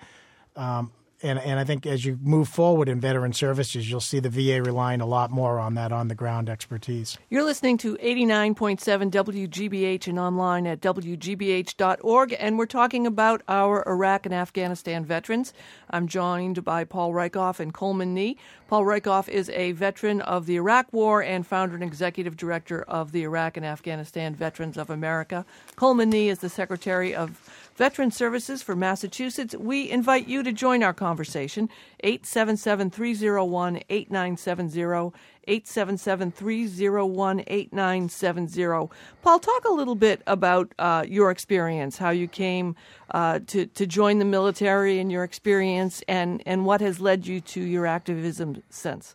Um, 0.60 0.92
and 1.22 1.38
and 1.38 1.58
I 1.58 1.64
think 1.64 1.86
as 1.86 2.04
you 2.04 2.18
move 2.22 2.48
forward 2.48 2.88
in 2.88 3.00
veteran 3.00 3.32
services, 3.32 3.90
you'll 3.90 4.00
see 4.00 4.20
the 4.20 4.28
VA 4.28 4.62
relying 4.62 5.00
a 5.00 5.06
lot 5.06 5.30
more 5.30 5.58
on 5.58 5.74
that 5.74 5.92
on 5.92 6.08
the 6.08 6.14
ground 6.14 6.48
expertise. 6.48 7.16
You're 7.30 7.44
listening 7.44 7.78
to 7.78 7.96
89.7 7.96 9.10
WGBH 9.10 10.08
and 10.08 10.18
online 10.18 10.66
at 10.66 10.80
WGBH.org, 10.80 12.36
and 12.38 12.58
we're 12.58 12.66
talking 12.66 13.06
about 13.06 13.42
our 13.48 13.82
Iraq 13.88 14.26
and 14.26 14.34
Afghanistan 14.34 15.04
veterans. 15.04 15.52
I'm 15.90 16.06
joined 16.06 16.64
by 16.64 16.84
Paul 16.84 17.12
Rieckhoff 17.12 17.60
and 17.60 17.72
Coleman 17.72 18.14
Nee. 18.14 18.36
Paul 18.68 18.84
Rieckhoff 18.84 19.28
is 19.28 19.48
a 19.50 19.72
veteran 19.72 20.20
of 20.20 20.46
the 20.46 20.56
Iraq 20.56 20.92
War 20.92 21.22
and 21.22 21.46
founder 21.46 21.76
and 21.76 21.84
executive 21.84 22.36
director 22.36 22.82
of 22.82 23.12
the 23.12 23.22
Iraq 23.22 23.56
and 23.56 23.64
Afghanistan 23.64 24.34
Veterans 24.34 24.76
of 24.76 24.90
America. 24.90 25.46
Coleman 25.76 26.10
Nee 26.10 26.28
is 26.28 26.40
the 26.40 26.48
secretary 26.48 27.14
of 27.14 27.40
Veteran 27.76 28.10
Services 28.10 28.62
for 28.62 28.74
Massachusetts. 28.74 29.54
We 29.54 29.90
invite 29.90 30.26
you 30.26 30.42
to 30.42 30.52
join 30.52 30.82
our 30.82 30.94
conversation. 30.94 31.68
877 32.00 32.90
301 32.90 33.80
8970. 33.90 35.12
877 35.48 36.32
301 36.32 37.44
8970. 37.46 38.88
Paul, 39.22 39.38
talk 39.38 39.64
a 39.66 39.72
little 39.72 39.94
bit 39.94 40.22
about 40.26 40.72
uh, 40.78 41.04
your 41.06 41.30
experience, 41.30 41.98
how 41.98 42.10
you 42.10 42.26
came 42.26 42.74
uh, 43.10 43.40
to, 43.46 43.66
to 43.66 43.86
join 43.86 44.18
the 44.18 44.24
military 44.24 44.98
and 44.98 45.12
your 45.12 45.22
experience, 45.22 46.02
and, 46.08 46.42
and 46.46 46.64
what 46.64 46.80
has 46.80 46.98
led 46.98 47.26
you 47.26 47.40
to 47.42 47.60
your 47.60 47.86
activism 47.86 48.62
since. 48.70 49.14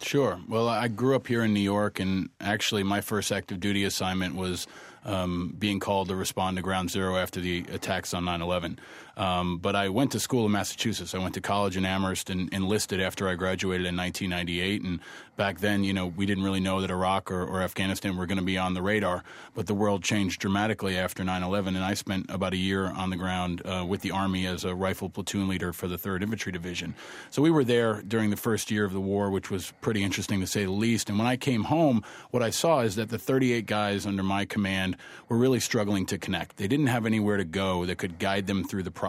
Sure. 0.00 0.40
Well, 0.46 0.68
I 0.68 0.88
grew 0.88 1.16
up 1.16 1.26
here 1.26 1.42
in 1.42 1.52
New 1.52 1.60
York, 1.60 1.98
and 1.98 2.28
actually, 2.40 2.82
my 2.84 3.00
first 3.00 3.32
active 3.32 3.58
duty 3.58 3.82
assignment 3.82 4.36
was 4.36 4.68
um, 5.04 5.54
being 5.58 5.80
called 5.80 6.08
to 6.08 6.16
respond 6.16 6.56
to 6.56 6.62
Ground 6.62 6.90
Zero 6.90 7.16
after 7.16 7.40
the 7.40 7.64
attacks 7.72 8.14
on 8.14 8.24
9 8.24 8.42
11. 8.42 8.78
Um, 9.18 9.58
but 9.58 9.74
I 9.74 9.88
went 9.88 10.12
to 10.12 10.20
school 10.20 10.46
in 10.46 10.52
Massachusetts. 10.52 11.12
I 11.12 11.18
went 11.18 11.34
to 11.34 11.40
college 11.40 11.76
in 11.76 11.84
Amherst 11.84 12.30
and 12.30 12.52
enlisted 12.54 13.00
after 13.00 13.28
I 13.28 13.34
graduated 13.34 13.84
in 13.84 13.96
1998. 13.96 14.82
And 14.82 15.00
back 15.36 15.58
then, 15.58 15.82
you 15.82 15.92
know, 15.92 16.06
we 16.06 16.24
didn't 16.24 16.44
really 16.44 16.60
know 16.60 16.80
that 16.80 16.90
Iraq 16.90 17.32
or, 17.32 17.42
or 17.42 17.60
Afghanistan 17.60 18.16
were 18.16 18.26
going 18.26 18.38
to 18.38 18.44
be 18.44 18.56
on 18.56 18.74
the 18.74 18.82
radar. 18.82 19.24
But 19.56 19.66
the 19.66 19.74
world 19.74 20.04
changed 20.04 20.40
dramatically 20.40 20.96
after 20.96 21.24
9 21.24 21.42
11. 21.42 21.74
And 21.74 21.84
I 21.84 21.94
spent 21.94 22.30
about 22.30 22.52
a 22.52 22.56
year 22.56 22.86
on 22.86 23.10
the 23.10 23.16
ground 23.16 23.60
uh, 23.64 23.84
with 23.86 24.02
the 24.02 24.12
Army 24.12 24.46
as 24.46 24.64
a 24.64 24.72
rifle 24.72 25.10
platoon 25.10 25.48
leader 25.48 25.72
for 25.72 25.88
the 25.88 25.96
3rd 25.96 26.22
Infantry 26.22 26.52
Division. 26.52 26.94
So 27.30 27.42
we 27.42 27.50
were 27.50 27.64
there 27.64 28.02
during 28.02 28.30
the 28.30 28.36
first 28.36 28.70
year 28.70 28.84
of 28.84 28.92
the 28.92 29.00
war, 29.00 29.30
which 29.30 29.50
was 29.50 29.72
pretty 29.80 30.04
interesting 30.04 30.38
to 30.40 30.46
say 30.46 30.64
the 30.64 30.70
least. 30.70 31.08
And 31.08 31.18
when 31.18 31.26
I 31.26 31.36
came 31.36 31.64
home, 31.64 32.04
what 32.30 32.44
I 32.44 32.50
saw 32.50 32.80
is 32.80 32.94
that 32.94 33.08
the 33.08 33.18
38 33.18 33.66
guys 33.66 34.06
under 34.06 34.22
my 34.22 34.44
command 34.44 34.96
were 35.28 35.36
really 35.36 35.58
struggling 35.58 36.06
to 36.06 36.18
connect. 36.18 36.56
They 36.56 36.68
didn't 36.68 36.86
have 36.86 37.04
anywhere 37.04 37.36
to 37.36 37.44
go 37.44 37.84
that 37.84 37.98
could 37.98 38.20
guide 38.20 38.46
them 38.46 38.62
through 38.62 38.84
the 38.84 38.92
process 38.92 39.07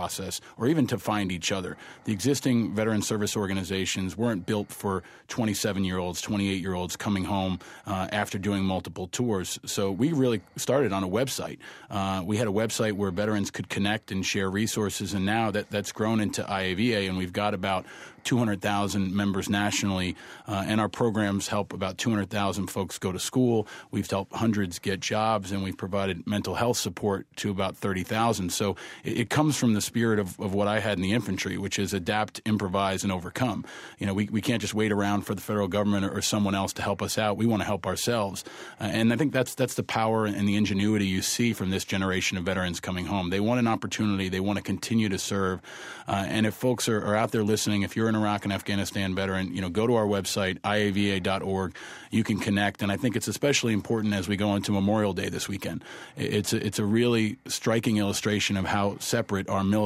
or 0.57 0.67
even 0.67 0.87
to 0.87 0.97
find 0.97 1.31
each 1.31 1.51
other. 1.51 1.77
The 2.05 2.13
existing 2.13 2.73
veteran 2.73 3.01
service 3.01 3.35
organizations 3.35 4.17
weren't 4.17 4.45
built 4.45 4.71
for 4.71 5.03
27 5.27 5.83
year 5.83 5.97
olds, 5.97 6.21
28 6.21 6.61
year 6.61 6.73
olds 6.73 6.95
coming 6.95 7.25
home 7.25 7.59
uh, 7.85 8.07
after 8.11 8.37
doing 8.37 8.63
multiple 8.63 9.07
tours. 9.07 9.59
So 9.65 9.91
we 9.91 10.11
really 10.11 10.41
started 10.55 10.93
on 10.93 11.03
a 11.03 11.07
website. 11.07 11.59
Uh, 11.89 12.23
we 12.25 12.37
had 12.37 12.47
a 12.47 12.51
website 12.51 12.93
where 12.93 13.11
veterans 13.11 13.51
could 13.51 13.69
connect 13.69 14.11
and 14.11 14.25
share 14.25 14.49
resources, 14.49 15.13
and 15.13 15.25
now 15.25 15.51
that, 15.51 15.69
that's 15.69 15.91
grown 15.91 16.19
into 16.19 16.43
IAVA, 16.43 17.07
and 17.07 17.17
we've 17.17 17.33
got 17.33 17.53
about 17.53 17.85
200,000 18.23 19.13
members 19.13 19.49
nationally, 19.49 20.15
uh, 20.47 20.63
and 20.67 20.79
our 20.79 20.89
programs 20.89 21.47
help 21.47 21.73
about 21.73 21.97
200,000 21.97 22.67
folks 22.67 22.97
go 22.97 23.11
to 23.11 23.19
school. 23.19 23.67
We've 23.91 24.09
helped 24.09 24.33
hundreds 24.33 24.79
get 24.79 24.99
jobs, 24.99 25.51
and 25.51 25.63
we've 25.63 25.77
provided 25.77 26.27
mental 26.27 26.55
health 26.55 26.77
support 26.77 27.27
to 27.37 27.49
about 27.49 27.77
30,000. 27.77 28.51
So 28.51 28.75
it, 29.03 29.19
it, 29.19 29.29
comes 29.29 29.57
from 29.57 29.73
the 29.73 29.81
spirit 29.89 30.19
of, 30.19 30.39
of 30.39 30.53
what 30.53 30.67
I 30.67 30.79
had 30.79 30.97
in 30.97 31.01
the 31.01 31.11
infantry, 31.13 31.57
which 31.57 31.77
is 31.77 31.93
adapt, 31.93 32.41
improvise, 32.45 33.03
and 33.03 33.11
overcome. 33.11 33.65
You 33.97 34.05
know, 34.05 34.13
we, 34.13 34.29
we 34.31 34.41
can't 34.41 34.61
just 34.61 34.73
wait 34.73 34.91
around 34.91 35.23
for 35.23 35.35
the 35.35 35.41
federal 35.41 35.67
government 35.67 36.05
or, 36.05 36.17
or 36.17 36.21
someone 36.21 36.55
else 36.55 36.73
to 36.73 36.81
help 36.81 37.01
us 37.01 37.17
out. 37.17 37.37
We 37.37 37.45
want 37.45 37.61
to 37.61 37.65
help 37.65 37.85
ourselves, 37.85 38.45
uh, 38.79 38.85
and 38.85 39.11
I 39.11 39.15
think 39.15 39.33
that's 39.33 39.55
that's 39.55 39.73
the 39.73 39.83
power 39.83 40.25
and 40.25 40.47
the 40.47 40.55
ingenuity 40.55 41.05
you 41.05 41.21
see 41.21 41.53
from 41.53 41.69
this 41.69 41.83
generation 41.83 42.37
of 42.37 42.43
veterans 42.43 42.79
coming 42.79 43.05
home. 43.05 43.29
They 43.29 43.39
want 43.39 43.59
an 43.59 43.67
opportunity. 43.67 44.29
They 44.29 44.39
want 44.39 44.57
to 44.57 44.63
continue 44.63 45.09
to 45.09 45.17
serve, 45.17 45.61
uh, 46.07 46.25
and 46.27 46.45
if 46.45 46.53
folks 46.53 46.87
are, 46.87 47.03
are 47.05 47.15
out 47.15 47.31
there 47.31 47.43
listening, 47.43 47.81
if 47.81 47.95
you're 47.95 48.07
an 48.07 48.15
Iraq 48.15 48.45
and 48.45 48.53
Afghanistan 48.53 49.15
veteran, 49.15 49.53
you 49.53 49.61
know, 49.61 49.69
go 49.69 49.87
to 49.87 49.95
our 49.95 50.05
website, 50.05 50.59
iava.org. 50.59 51.75
You 52.11 52.23
can 52.23 52.39
connect. 52.39 52.81
And 52.81 52.91
I 52.91 52.97
think 52.97 53.15
it's 53.15 53.27
especially 53.27 53.73
important 53.73 54.13
as 54.13 54.27
we 54.27 54.35
go 54.35 54.55
into 54.55 54.71
Memorial 54.71 55.13
Day 55.13 55.29
this 55.29 55.47
weekend. 55.47 55.83
It's 56.17 56.53
a, 56.53 56.65
it's 56.65 56.79
a 56.79 56.85
really 56.85 57.37
striking 57.47 57.97
illustration 57.97 58.57
of 58.57 58.65
how 58.65 58.97
separate 58.99 59.49
our 59.49 59.63
military 59.63 59.78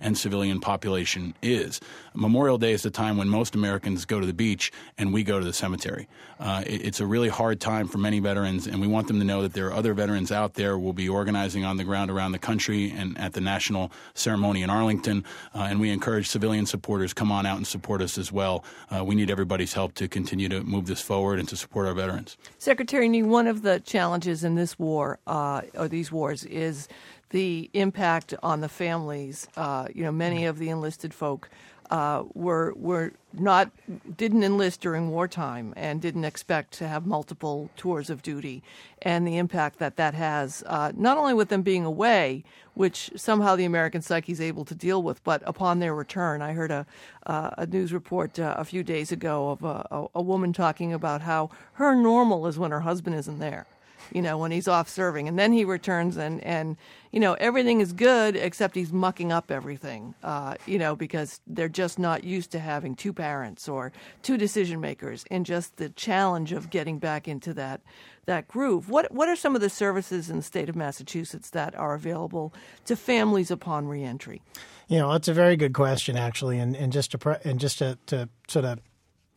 and 0.00 0.18
civilian 0.18 0.60
population 0.60 1.34
is. 1.42 1.80
Memorial 2.14 2.58
Day 2.58 2.72
is 2.72 2.82
the 2.82 2.90
time 2.90 3.16
when 3.16 3.28
most 3.28 3.54
Americans 3.54 4.04
go 4.04 4.20
to 4.20 4.26
the 4.26 4.34
beach 4.34 4.70
and 4.98 5.12
we 5.12 5.24
go 5.24 5.38
to 5.38 5.44
the 5.44 5.52
cemetery. 5.52 6.06
Uh, 6.38 6.62
it, 6.66 6.84
it's 6.84 7.00
a 7.00 7.06
really 7.06 7.28
hard 7.28 7.60
time 7.60 7.88
for 7.88 7.98
many 7.98 8.20
veterans, 8.20 8.66
and 8.66 8.80
we 8.80 8.86
want 8.86 9.08
them 9.08 9.18
to 9.18 9.24
know 9.24 9.42
that 9.42 9.52
there 9.52 9.66
are 9.68 9.72
other 9.72 9.94
veterans 9.94 10.30
out 10.30 10.54
there. 10.54 10.78
We'll 10.78 10.92
be 10.92 11.08
organizing 11.08 11.64
on 11.64 11.76
the 11.76 11.84
ground 11.84 12.10
around 12.10 12.32
the 12.32 12.38
country 12.38 12.90
and 12.90 13.18
at 13.18 13.32
the 13.32 13.40
national 13.40 13.90
ceremony 14.14 14.62
in 14.62 14.70
Arlington. 14.70 15.24
Uh, 15.54 15.66
and 15.70 15.80
we 15.80 15.90
encourage 15.90 16.28
civilian 16.28 16.66
supporters 16.66 17.12
come 17.12 17.32
on 17.32 17.46
out 17.46 17.56
and 17.56 17.66
support 17.66 18.02
us 18.02 18.18
as 18.18 18.30
well. 18.30 18.64
Uh, 18.94 19.04
we 19.04 19.14
need 19.14 19.30
everybody's 19.30 19.72
help 19.72 19.94
to 19.94 20.08
continue 20.08 20.48
to 20.48 20.62
move 20.62 20.86
this 20.86 21.00
forward 21.00 21.38
and 21.38 21.48
to 21.48 21.56
support 21.56 21.86
our 21.86 21.94
veterans. 21.94 22.36
Secretary 22.58 23.08
Nee, 23.08 23.22
one 23.22 23.46
of 23.46 23.62
the 23.62 23.80
challenges 23.80 24.44
in 24.44 24.54
this 24.54 24.78
war 24.78 25.18
uh, 25.26 25.62
or 25.74 25.88
these 25.88 26.12
wars 26.12 26.44
is 26.44 26.88
the 27.34 27.68
impact 27.72 28.32
on 28.44 28.60
the 28.60 28.68
families. 28.68 29.48
Uh, 29.56 29.88
you 29.92 30.04
know, 30.04 30.12
many 30.12 30.44
of 30.44 30.56
the 30.60 30.68
enlisted 30.68 31.12
folk 31.12 31.50
uh, 31.90 32.22
were 32.32 32.72
were 32.76 33.12
not 33.32 33.72
didn't 34.16 34.44
enlist 34.44 34.80
during 34.80 35.10
wartime 35.10 35.74
and 35.76 36.00
didn't 36.00 36.24
expect 36.24 36.72
to 36.74 36.86
have 36.86 37.04
multiple 37.04 37.70
tours 37.76 38.08
of 38.08 38.22
duty, 38.22 38.62
and 39.02 39.26
the 39.26 39.36
impact 39.36 39.80
that 39.80 39.96
that 39.96 40.14
has 40.14 40.62
uh, 40.68 40.92
not 40.96 41.18
only 41.18 41.34
with 41.34 41.48
them 41.48 41.62
being 41.62 41.84
away, 41.84 42.44
which 42.74 43.10
somehow 43.16 43.56
the 43.56 43.64
American 43.64 44.00
psyche 44.00 44.30
is 44.30 44.40
able 44.40 44.64
to 44.64 44.74
deal 44.76 45.02
with, 45.02 45.22
but 45.24 45.42
upon 45.44 45.80
their 45.80 45.92
return. 45.92 46.40
I 46.40 46.52
heard 46.52 46.70
a 46.70 46.86
uh, 47.26 47.50
a 47.58 47.66
news 47.66 47.92
report 47.92 48.38
uh, 48.38 48.54
a 48.56 48.64
few 48.64 48.84
days 48.84 49.10
ago 49.10 49.50
of 49.50 49.64
a, 49.64 50.06
a 50.14 50.22
woman 50.22 50.52
talking 50.52 50.92
about 50.92 51.22
how 51.22 51.50
her 51.72 51.96
normal 51.96 52.46
is 52.46 52.60
when 52.60 52.70
her 52.70 52.80
husband 52.82 53.16
isn't 53.16 53.40
there 53.40 53.66
you 54.14 54.22
know, 54.22 54.38
when 54.38 54.52
he's 54.52 54.68
off 54.68 54.88
serving. 54.88 55.28
And 55.28 55.38
then 55.38 55.52
he 55.52 55.64
returns 55.64 56.16
and, 56.16 56.42
and 56.44 56.76
you 57.10 57.20
know, 57.20 57.34
everything 57.34 57.80
is 57.80 57.92
good 57.92 58.36
except 58.36 58.76
he's 58.76 58.92
mucking 58.92 59.32
up 59.32 59.50
everything, 59.50 60.14
uh, 60.22 60.54
you 60.66 60.78
know, 60.78 60.96
because 60.96 61.40
they're 61.46 61.68
just 61.68 61.98
not 61.98 62.24
used 62.24 62.52
to 62.52 62.60
having 62.60 62.94
two 62.94 63.12
parents 63.12 63.68
or 63.68 63.92
two 64.22 64.36
decision 64.36 64.80
makers 64.80 65.24
and 65.30 65.44
just 65.44 65.76
the 65.76 65.88
challenge 65.90 66.52
of 66.52 66.70
getting 66.70 66.98
back 66.98 67.28
into 67.28 67.52
that 67.52 67.82
that 68.26 68.48
groove. 68.48 68.88
What 68.88 69.12
what 69.12 69.28
are 69.28 69.36
some 69.36 69.54
of 69.54 69.60
the 69.60 69.68
services 69.68 70.30
in 70.30 70.38
the 70.38 70.42
state 70.42 70.68
of 70.68 70.76
Massachusetts 70.76 71.50
that 71.50 71.74
are 71.74 71.92
available 71.94 72.54
to 72.86 72.96
families 72.96 73.50
upon 73.50 73.86
reentry? 73.86 74.40
You 74.88 74.98
know, 74.98 75.12
it's 75.12 75.28
a 75.28 75.34
very 75.34 75.56
good 75.56 75.74
question, 75.74 76.16
actually, 76.16 76.58
and, 76.58 76.76
and 76.76 76.92
just 76.92 77.10
to 77.12 77.40
and 77.44 77.58
just 77.58 77.78
to, 77.78 77.98
to 78.06 78.28
sort 78.48 78.64
of 78.64 78.80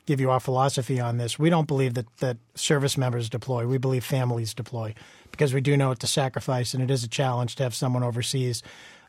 give 0.07 0.19
you 0.21 0.31
our 0.31 0.39
philosophy 0.39 0.99
on 0.99 1.17
this. 1.17 1.37
We 1.37 1.51
don't 1.51 1.67
believe 1.67 1.93
that, 1.95 2.07
that 2.17 2.37
service 2.55 2.97
members 2.97 3.29
deploy. 3.29 3.67
We 3.67 3.77
believe 3.77 4.03
families 4.03 4.53
deploy 4.53 4.95
because 5.29 5.53
we 5.53 5.61
do 5.61 5.77
know 5.77 5.91
it's 5.91 6.03
a 6.03 6.07
sacrifice 6.07 6.73
and 6.73 6.81
it 6.81 6.89
is 6.89 7.03
a 7.03 7.09
challenge 7.09 7.57
to 7.57 7.63
have 7.63 7.75
someone 7.75 8.03
overseas. 8.03 8.63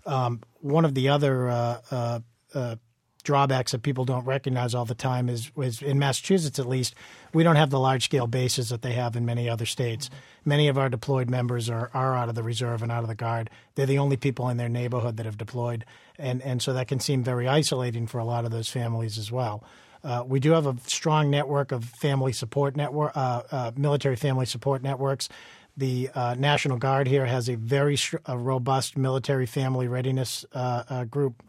Um, 0.05 0.43
one 0.61 0.85
of 0.85 0.95
the 0.95 1.09
other 1.09 1.49
uh, 1.49 1.81
uh, 1.91 2.21
uh, 2.53 2.77
drawbacks 3.23 3.73
that 3.73 3.83
people 3.83 4.05
don't 4.05 4.25
recognize 4.25 4.75
all 4.75 4.85
the 4.85 4.95
time 4.95 5.29
is, 5.29 5.53
is, 5.57 5.83
in 5.83 6.01
Massachusetts 6.01 6.59
at 6.59 6.67
least, 6.67 6.97
we 7.33 7.45
don't 7.45 7.57
have 7.57 7.71
the 7.71 7.79
large 7.79 8.05
scale 8.05 8.27
bases 8.27 8.71
that 8.71 8.83
they 8.83 8.93
have 8.95 9.15
in 9.15 9.25
many 9.25 9.49
other 9.49 9.67
states. 9.67 10.11
Many 10.45 10.67
of 10.67 10.79
our 10.79 10.89
deployed 10.89 11.31
members 11.31 11.71
are, 11.71 11.91
are 11.95 12.17
out 12.17 12.29
of 12.29 12.35
the 12.35 12.43
reserve 12.43 12.83
and 12.83 12.91
out 12.91 13.03
of 13.03 13.09
the 13.09 13.15
guard. 13.15 13.51
They're 13.77 13.87
the 13.87 13.99
only 13.99 14.17
people 14.17 14.49
in 14.49 14.57
their 14.57 14.69
neighborhood 14.69 15.17
that 15.19 15.27
have 15.27 15.39
deployed. 15.39 15.85
And, 16.19 16.43
and 16.43 16.61
so 16.61 16.73
that 16.73 16.89
can 16.89 16.99
seem 16.99 17.23
very 17.23 17.47
isolating 17.47 18.09
for 18.09 18.19
a 18.19 18.25
lot 18.25 18.45
of 18.45 18.51
those 18.51 18.69
families 18.69 19.19
as 19.19 19.31
well. 19.31 19.63
Uh, 20.09 20.25
we 20.27 20.41
do 20.41 20.53
have 20.53 20.67
a 20.67 20.75
strong 20.87 21.29
network 21.29 21.71
of 21.71 21.85
family 21.85 22.33
support 22.33 22.75
network, 22.77 23.15
uh, 23.15 23.43
uh, 23.53 23.71
military 23.77 24.17
family 24.17 24.47
support 24.47 24.83
networks. 24.83 25.29
The 25.77 26.09
uh, 26.15 26.35
National 26.39 26.79
Guard 26.79 27.07
here 27.07 27.27
has 27.27 27.51
a 27.51 27.57
very 27.57 27.99
a 28.25 28.39
robust 28.39 28.97
military 28.97 29.45
family 29.45 29.87
readiness 29.87 30.47
uh, 30.55 31.05
group. 31.05 31.43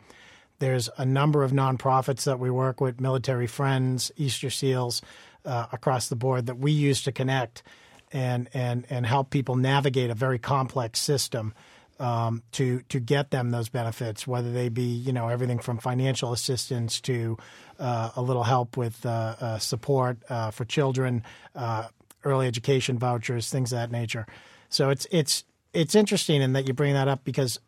There's 0.60 0.90
a 0.98 1.06
number 1.06 1.46
of 1.46 1.52
nonprofits 1.52 2.26
that 2.26 2.38
we 2.38 2.52
work 2.52 2.82
with, 2.82 3.00
Military 3.00 3.48
Friends, 3.48 4.12
Easter 4.18 4.50
Seals, 4.50 5.02
across 5.46 6.10
the 6.10 6.18
board 6.18 6.48
that 6.48 6.58
we 6.58 6.74
use 6.74 7.02
to 7.04 7.14
connect 7.14 7.64
and 8.12 8.50
and 8.54 8.86
and 8.90 9.06
help 9.06 9.30
people 9.30 9.56
navigate 9.56 10.10
a 10.10 10.16
very 10.16 10.38
complex 10.38 11.00
system 11.00 11.54
um, 12.00 12.44
to 12.54 12.82
to 12.90 13.00
get 13.00 13.32
them 13.32 13.52
those 13.52 13.70
benefits, 13.70 14.26
whether 14.26 14.52
they 14.52 14.70
be 14.70 14.84
you 14.84 15.14
know 15.14 15.28
everything 15.28 15.60
from 15.60 15.78
financial 15.78 16.32
assistance 16.32 17.02
to 17.02 17.38
uh, 17.80 18.12
a 18.16 18.22
little 18.22 18.44
help 18.44 18.78
with 18.78 19.06
uh, 19.06 19.36
uh, 19.40 19.60
support 19.60 20.18
uh, 20.30 20.52
for 20.52 20.66
children, 20.66 21.24
uh, 21.56 21.88
early 22.24 22.48
education 22.48 22.98
vouchers, 22.98 23.50
things 23.50 23.72
of 23.74 23.80
that 23.80 23.92
nature. 23.92 24.26
So 24.70 24.90
it's 24.90 25.08
it's 25.12 25.44
it's 25.74 25.96
interesting 25.96 26.42
in 26.42 26.54
that 26.54 26.68
you 26.68 26.74
bring 26.74 26.94
that 26.94 27.08
up 27.08 27.24
because 27.24 27.60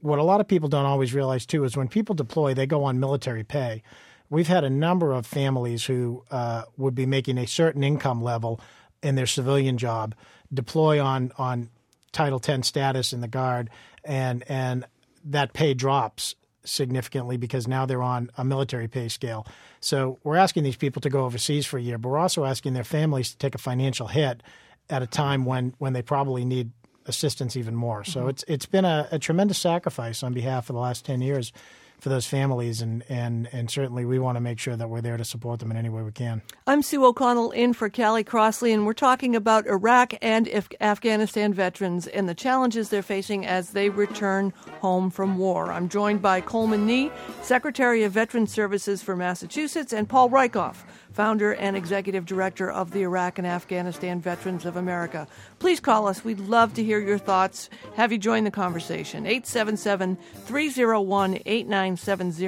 what 0.00 0.18
a 0.18 0.22
lot 0.22 0.40
of 0.40 0.48
people 0.48 0.68
don't 0.68 0.86
always 0.86 1.14
realize 1.14 1.46
too 1.46 1.64
is 1.64 1.76
when 1.76 1.88
people 1.88 2.14
deploy, 2.14 2.54
they 2.54 2.66
go 2.66 2.84
on 2.84 3.00
military 3.00 3.44
pay. 3.44 3.82
We've 4.30 4.48
had 4.48 4.64
a 4.64 4.70
number 4.70 5.12
of 5.12 5.26
families 5.26 5.84
who 5.84 6.24
uh, 6.30 6.62
would 6.76 6.94
be 6.94 7.04
making 7.04 7.36
a 7.36 7.46
certain 7.46 7.82
income 7.82 8.22
level 8.22 8.60
in 9.02 9.14
their 9.14 9.26
civilian 9.26 9.76
job 9.76 10.14
deploy 10.52 11.02
on 11.02 11.32
on 11.38 11.70
Title 12.12 12.38
10 12.38 12.62
status 12.62 13.12
in 13.12 13.20
the 13.20 13.28
Guard, 13.28 13.70
and 14.04 14.44
and 14.48 14.84
that 15.24 15.52
pay 15.52 15.74
drops 15.74 16.34
significantly 16.64 17.36
because 17.36 17.66
now 17.66 17.86
they're 17.86 18.02
on 18.02 18.30
a 18.36 18.44
military 18.44 18.88
pay 18.88 19.08
scale. 19.08 19.46
So 19.80 20.18
we're 20.24 20.36
asking 20.36 20.64
these 20.64 20.76
people 20.76 21.00
to 21.02 21.10
go 21.10 21.24
overseas 21.24 21.66
for 21.66 21.78
a 21.78 21.82
year, 21.82 21.98
but 21.98 22.10
we're 22.10 22.18
also 22.18 22.44
asking 22.44 22.74
their 22.74 22.84
families 22.84 23.30
to 23.30 23.38
take 23.38 23.54
a 23.54 23.58
financial 23.58 24.08
hit 24.08 24.42
at 24.88 25.02
a 25.02 25.06
time 25.06 25.44
when 25.44 25.74
when 25.78 25.92
they 25.92 26.02
probably 26.02 26.44
need 26.44 26.70
assistance 27.06 27.56
even 27.56 27.74
more. 27.74 28.04
So 28.04 28.20
mm-hmm. 28.20 28.30
it's 28.30 28.44
it's 28.48 28.66
been 28.66 28.84
a, 28.84 29.08
a, 29.10 29.18
tremendous 29.18 29.58
sacrifice 29.58 30.22
on 30.22 30.32
behalf 30.32 30.68
of 30.68 30.74
the 30.74 30.80
last 30.80 31.04
ten 31.04 31.20
years 31.20 31.52
for 32.00 32.08
those 32.08 32.26
families, 32.26 32.80
and, 32.82 33.04
and, 33.08 33.48
and 33.52 33.70
certainly 33.70 34.04
we 34.04 34.18
want 34.18 34.36
to 34.36 34.40
make 34.40 34.58
sure 34.58 34.76
that 34.76 34.88
we're 34.88 35.00
there 35.00 35.16
to 35.16 35.24
support 35.24 35.60
them 35.60 35.70
in 35.70 35.76
any 35.76 35.88
way 35.88 36.02
we 36.02 36.12
can. 36.12 36.42
I'm 36.66 36.82
Sue 36.82 37.04
O'Connell 37.04 37.50
in 37.50 37.72
for 37.72 37.88
Callie 37.88 38.24
Crossley, 38.24 38.72
and 38.72 38.86
we're 38.86 38.92
talking 38.92 39.36
about 39.36 39.66
Iraq 39.66 40.14
and 40.22 40.48
Afghanistan 40.80 41.52
veterans 41.52 42.06
and 42.06 42.28
the 42.28 42.34
challenges 42.34 42.88
they're 42.88 43.02
facing 43.02 43.46
as 43.46 43.70
they 43.70 43.90
return 43.90 44.52
home 44.80 45.10
from 45.10 45.38
war. 45.38 45.70
I'm 45.72 45.88
joined 45.88 46.22
by 46.22 46.40
Coleman 46.40 46.86
Nee, 46.86 47.10
Secretary 47.42 48.02
of 48.02 48.12
Veteran 48.12 48.46
Services 48.46 49.02
for 49.02 49.16
Massachusetts, 49.16 49.92
and 49.92 50.08
Paul 50.08 50.30
Rieckhoff, 50.30 50.76
founder 51.12 51.54
and 51.54 51.76
executive 51.76 52.26
director 52.26 52.70
of 52.70 52.90
the 52.92 53.02
Iraq 53.02 53.38
and 53.38 53.46
Afghanistan 53.46 54.20
Veterans 54.20 54.64
of 54.64 54.76
America. 54.76 55.26
Please 55.58 55.80
call 55.80 56.06
us. 56.06 56.24
We'd 56.24 56.40
love 56.40 56.74
to 56.74 56.84
hear 56.84 57.00
your 57.00 57.18
thoughts. 57.18 57.70
Have 57.96 58.12
you 58.12 58.18
join 58.18 58.44
the 58.44 58.50
conversation. 58.50 59.26
877 59.26 60.16
301 60.16 61.38
8970. 61.46 62.46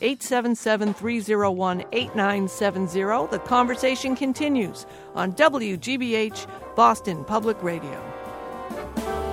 877 0.00 0.94
301 0.94 1.84
8970. 1.92 3.26
The 3.30 3.38
conversation 3.40 4.16
continues 4.16 4.86
on 5.14 5.32
WGBH 5.32 6.46
Boston 6.76 7.24
Public 7.24 7.62
Radio. 7.62 9.23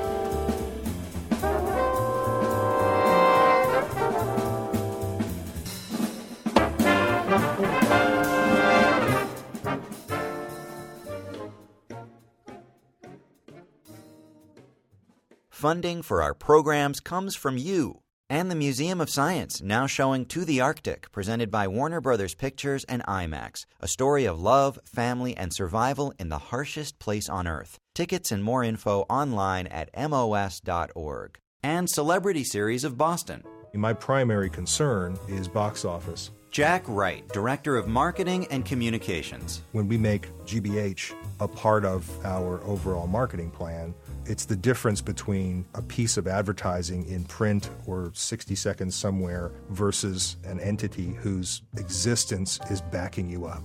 Funding 15.61 16.01
for 16.01 16.23
our 16.23 16.33
programs 16.33 16.99
comes 16.99 17.35
from 17.35 17.55
you 17.55 17.99
and 18.31 18.49
the 18.49 18.55
Museum 18.55 18.99
of 18.99 19.11
Science, 19.11 19.61
now 19.61 19.85
showing 19.85 20.25
To 20.25 20.43
the 20.43 20.59
Arctic, 20.59 21.11
presented 21.11 21.51
by 21.51 21.67
Warner 21.67 22.01
Brothers 22.01 22.33
Pictures 22.33 22.83
and 22.85 23.05
IMAX, 23.05 23.67
a 23.79 23.87
story 23.87 24.25
of 24.25 24.41
love, 24.41 24.79
family, 24.85 25.37
and 25.37 25.53
survival 25.53 26.15
in 26.17 26.29
the 26.29 26.39
harshest 26.39 26.97
place 26.97 27.29
on 27.29 27.45
Earth. 27.45 27.77
Tickets 27.93 28.31
and 28.31 28.43
more 28.43 28.63
info 28.63 29.01
online 29.01 29.67
at 29.67 29.93
mos.org. 29.93 31.37
And 31.61 31.87
Celebrity 31.87 32.43
Series 32.43 32.83
of 32.83 32.97
Boston. 32.97 33.43
My 33.75 33.93
primary 33.93 34.49
concern 34.49 35.15
is 35.27 35.47
box 35.47 35.85
office. 35.85 36.31
Jack 36.49 36.83
Wright, 36.87 37.25
Director 37.29 37.77
of 37.77 37.87
Marketing 37.87 38.45
and 38.51 38.65
Communications. 38.65 39.61
When 39.73 39.87
we 39.87 39.97
make 39.97 40.27
GBH 40.43 41.13
a 41.39 41.47
part 41.47 41.85
of 41.85 42.09
our 42.25 42.61
overall 42.65 43.07
marketing 43.07 43.51
plan, 43.51 43.93
it's 44.31 44.45
the 44.45 44.55
difference 44.55 45.01
between 45.01 45.65
a 45.75 45.81
piece 45.81 46.15
of 46.15 46.25
advertising 46.25 47.05
in 47.07 47.25
print 47.25 47.69
or 47.85 48.11
60 48.13 48.55
seconds 48.55 48.95
somewhere 48.95 49.51
versus 49.69 50.37
an 50.45 50.57
entity 50.61 51.07
whose 51.07 51.63
existence 51.77 52.57
is 52.69 52.81
backing 52.81 53.29
you 53.29 53.45
up. 53.45 53.61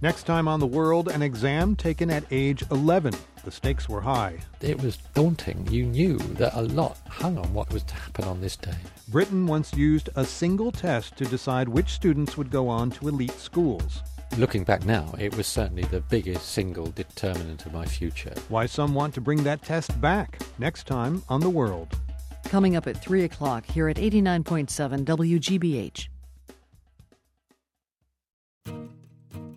Next 0.00 0.24
time 0.24 0.48
on 0.48 0.58
the 0.58 0.66
world, 0.66 1.06
an 1.06 1.22
exam 1.22 1.76
taken 1.76 2.10
at 2.10 2.24
age 2.32 2.64
11. 2.72 3.14
The 3.44 3.52
stakes 3.52 3.88
were 3.88 4.00
high. 4.00 4.40
It 4.60 4.82
was 4.82 4.96
daunting. 5.14 5.64
You 5.70 5.86
knew 5.86 6.18
that 6.18 6.56
a 6.56 6.62
lot 6.62 6.98
hung 7.08 7.38
on 7.38 7.54
what 7.54 7.72
was 7.72 7.84
to 7.84 7.94
happen 7.94 8.24
on 8.24 8.40
this 8.40 8.56
day. 8.56 8.74
Britain 9.08 9.46
once 9.46 9.72
used 9.74 10.08
a 10.16 10.24
single 10.24 10.72
test 10.72 11.16
to 11.18 11.24
decide 11.24 11.68
which 11.68 11.92
students 11.92 12.36
would 12.36 12.50
go 12.50 12.68
on 12.68 12.90
to 12.92 13.06
elite 13.06 13.38
schools. 13.38 14.02
Looking 14.38 14.64
back 14.64 14.86
now, 14.86 15.14
it 15.18 15.36
was 15.36 15.46
certainly 15.46 15.82
the 15.84 16.00
biggest 16.00 16.48
single 16.52 16.86
determinant 16.86 17.66
of 17.66 17.74
my 17.74 17.84
future. 17.84 18.32
Why 18.48 18.64
some 18.64 18.94
want 18.94 19.12
to 19.14 19.20
bring 19.20 19.44
that 19.44 19.62
test 19.62 20.00
back. 20.00 20.40
Next 20.58 20.86
time 20.86 21.22
on 21.28 21.40
The 21.42 21.50
World. 21.50 21.98
Coming 22.44 22.74
up 22.74 22.86
at 22.86 22.96
3 22.96 23.24
o'clock 23.24 23.66
here 23.66 23.88
at 23.88 23.96
89.7 23.98 25.04
WGBH. 25.04 26.08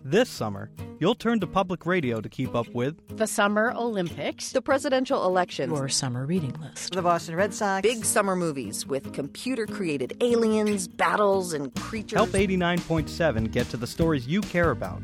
This 0.08 0.28
summer, 0.28 0.70
you'll 1.00 1.16
turn 1.16 1.40
to 1.40 1.48
public 1.48 1.84
radio 1.84 2.20
to 2.20 2.28
keep 2.28 2.54
up 2.54 2.68
with 2.68 2.94
the 3.16 3.26
Summer 3.26 3.72
Olympics, 3.74 4.52
the 4.52 4.62
presidential 4.62 5.26
elections, 5.26 5.72
your 5.72 5.88
summer 5.88 6.24
reading 6.24 6.54
list, 6.60 6.92
the 6.92 7.02
Boston 7.02 7.34
Red 7.34 7.52
Sox, 7.52 7.82
big 7.82 8.04
summer 8.04 8.36
movies 8.36 8.86
with 8.86 9.12
computer 9.12 9.66
created 9.66 10.16
aliens, 10.20 10.86
battles, 10.86 11.54
and 11.54 11.74
creatures. 11.74 12.18
Help 12.18 12.28
89.7 12.30 13.50
get 13.50 13.68
to 13.70 13.76
the 13.76 13.86
stories 13.88 14.28
you 14.28 14.42
care 14.42 14.70
about 14.70 15.02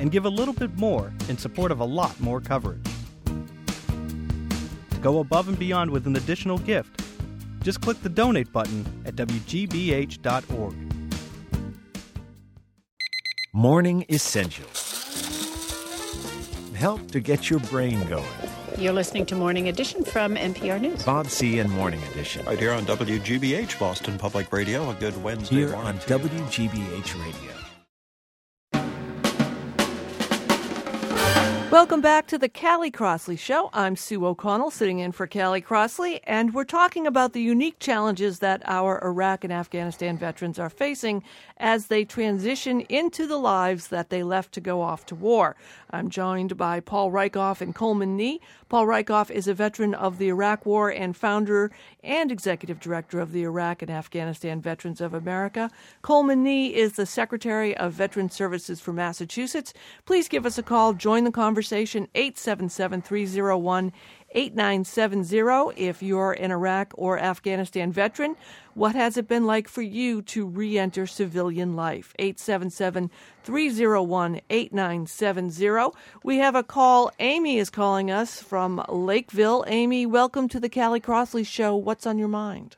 and 0.00 0.12
give 0.12 0.26
a 0.26 0.28
little 0.28 0.52
bit 0.52 0.76
more 0.76 1.14
in 1.30 1.38
support 1.38 1.72
of 1.72 1.80
a 1.80 1.86
lot 1.86 2.20
more 2.20 2.42
coverage. 2.42 2.84
To 3.24 4.98
go 5.00 5.20
above 5.20 5.48
and 5.48 5.58
beyond 5.58 5.90
with 5.90 6.06
an 6.06 6.14
additional 6.14 6.58
gift, 6.58 7.02
just 7.62 7.80
click 7.80 8.02
the 8.02 8.10
donate 8.10 8.52
button 8.52 8.84
at 9.06 9.16
WGBH.org. 9.16 10.85
Morning 13.56 14.04
Essentials. 14.10 14.92
Help 16.74 17.10
to 17.10 17.20
get 17.20 17.48
your 17.48 17.58
brain 17.58 18.06
going. 18.06 18.22
You're 18.76 18.92
listening 18.92 19.24
to 19.24 19.34
Morning 19.34 19.70
Edition 19.70 20.04
from 20.04 20.36
NPR 20.36 20.78
News. 20.78 21.02
Bob 21.04 21.28
C. 21.28 21.58
and 21.58 21.70
Morning 21.70 22.02
Edition. 22.10 22.44
Right 22.44 22.58
here 22.58 22.72
on 22.72 22.84
WGBH 22.84 23.78
Boston 23.78 24.18
Public 24.18 24.52
Radio. 24.52 24.90
A 24.90 24.94
good 24.96 25.16
Wednesday 25.22 25.56
here 25.56 25.70
morning. 25.70 25.86
on 25.86 25.98
WGBH 26.00 27.24
Radio. 27.24 27.56
Welcome 31.76 32.00
back 32.00 32.26
to 32.28 32.38
the 32.38 32.48
Callie 32.48 32.90
Crossley 32.90 33.36
Show. 33.36 33.68
I'm 33.74 33.96
Sue 33.96 34.24
O'Connell, 34.24 34.70
sitting 34.70 35.00
in 35.00 35.12
for 35.12 35.26
Callie 35.26 35.60
Crossley, 35.60 36.20
and 36.24 36.54
we're 36.54 36.64
talking 36.64 37.06
about 37.06 37.34
the 37.34 37.42
unique 37.42 37.78
challenges 37.80 38.38
that 38.38 38.62
our 38.64 38.98
Iraq 39.04 39.44
and 39.44 39.52
Afghanistan 39.52 40.16
veterans 40.16 40.58
are 40.58 40.70
facing 40.70 41.22
as 41.58 41.86
they 41.86 42.04
transition 42.04 42.80
into 42.82 43.26
the 43.26 43.38
lives 43.38 43.88
that 43.88 44.10
they 44.10 44.22
left 44.22 44.52
to 44.52 44.60
go 44.60 44.82
off 44.82 45.06
to 45.06 45.14
war. 45.14 45.56
I'm 45.90 46.10
joined 46.10 46.56
by 46.56 46.80
Paul 46.80 47.10
Rieckhoff 47.10 47.60
and 47.60 47.74
Coleman 47.74 48.16
Nee. 48.16 48.40
Paul 48.68 48.86
Rieckhoff 48.86 49.30
is 49.30 49.48
a 49.48 49.54
veteran 49.54 49.94
of 49.94 50.18
the 50.18 50.28
Iraq 50.28 50.66
War 50.66 50.90
and 50.90 51.16
founder 51.16 51.70
and 52.02 52.30
executive 52.30 52.80
director 52.80 53.20
of 53.20 53.32
the 53.32 53.42
Iraq 53.42 53.82
and 53.82 53.90
Afghanistan 53.90 54.60
Veterans 54.60 55.00
of 55.00 55.14
America. 55.14 55.70
Coleman 56.02 56.42
Nee 56.42 56.74
is 56.74 56.92
the 56.92 57.06
Secretary 57.06 57.76
of 57.76 57.92
Veteran 57.92 58.28
Services 58.28 58.80
for 58.80 58.92
Massachusetts. 58.92 59.72
Please 60.04 60.28
give 60.28 60.44
us 60.44 60.58
a 60.58 60.62
call. 60.62 60.92
Join 60.92 61.24
the 61.24 61.30
conversation 61.30 62.08
877 62.14 63.02
301 63.02 63.92
8970 64.36 65.82
if 65.82 66.02
you're 66.02 66.32
an 66.32 66.52
Iraq 66.52 66.92
or 66.96 67.18
Afghanistan 67.18 67.90
veteran. 67.90 68.36
What 68.74 68.94
has 68.94 69.16
it 69.16 69.26
been 69.26 69.46
like 69.46 69.66
for 69.66 69.80
you 69.80 70.20
to 70.22 70.44
re 70.44 70.78
enter 70.78 71.06
civilian 71.06 71.74
life? 71.74 72.14
877 72.18 73.10
301 73.42 74.40
8970. 74.50 75.98
We 76.22 76.36
have 76.36 76.54
a 76.54 76.62
call. 76.62 77.10
Amy 77.18 77.58
is 77.58 77.70
calling 77.70 78.10
us 78.10 78.42
from 78.42 78.84
Lakeville. 78.88 79.64
Amy, 79.66 80.04
welcome 80.04 80.48
to 80.50 80.60
the 80.60 80.68
Callie 80.68 81.00
Crossley 81.00 81.42
Show. 81.42 81.74
What's 81.74 82.06
on 82.06 82.18
your 82.18 82.28
mind? 82.28 82.76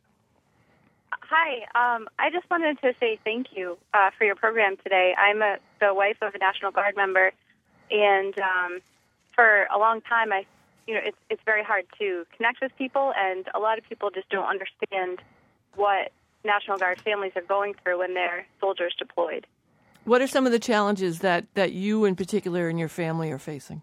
Hi. 1.11 1.67
Um, 1.75 2.09
I 2.21 2.31
just 2.31 2.49
wanted 2.49 2.81
to 2.83 2.95
say 3.01 3.19
thank 3.25 3.49
you 3.57 3.77
uh, 3.93 4.11
for 4.17 4.25
your 4.25 4.37
program 4.37 4.77
today. 4.77 5.15
I'm 5.19 5.43
a, 5.43 5.57
the 5.81 5.93
wife 5.93 6.19
of 6.23 6.35
a 6.35 6.39
National 6.39 6.71
Guard 6.71 6.97
member, 6.97 7.33
and 7.91 8.39
um, 8.39 8.79
for 9.35 9.67
a 9.75 9.79
long 9.79 10.01
time, 10.01 10.33
I, 10.33 10.47
you 10.89 10.95
know, 10.95 11.01
it's 11.05 11.19
it's 11.29 11.43
very 11.45 11.63
hard 11.63 11.85
to 11.99 12.25
connect 12.35 12.63
with 12.63 12.73
people, 12.79 13.13
and 13.15 13.47
a 13.55 13.59
lot 13.59 13.77
of 13.77 13.85
people 13.87 14.11
just 14.11 14.29
don't 14.31 14.47
understand 14.47 15.21
what 15.77 16.13
National 16.45 16.79
Guard 16.79 16.99
families 17.03 17.33
are 17.37 17.43
going 17.43 17.75
through 17.75 17.99
when 17.99 18.15
their 18.15 18.47
soldiers 18.59 18.95
deployed. 18.99 19.47
What 20.05 20.23
are 20.23 20.27
some 20.27 20.47
of 20.47 20.53
the 20.53 20.59
challenges 20.59 21.19
that, 21.19 21.45
that 21.53 21.73
you, 21.73 22.07
in 22.07 22.17
particular, 22.17 22.71
and 22.71 22.79
your 22.79 22.89
family 22.89 23.31
are 23.31 23.39
facing? 23.39 23.83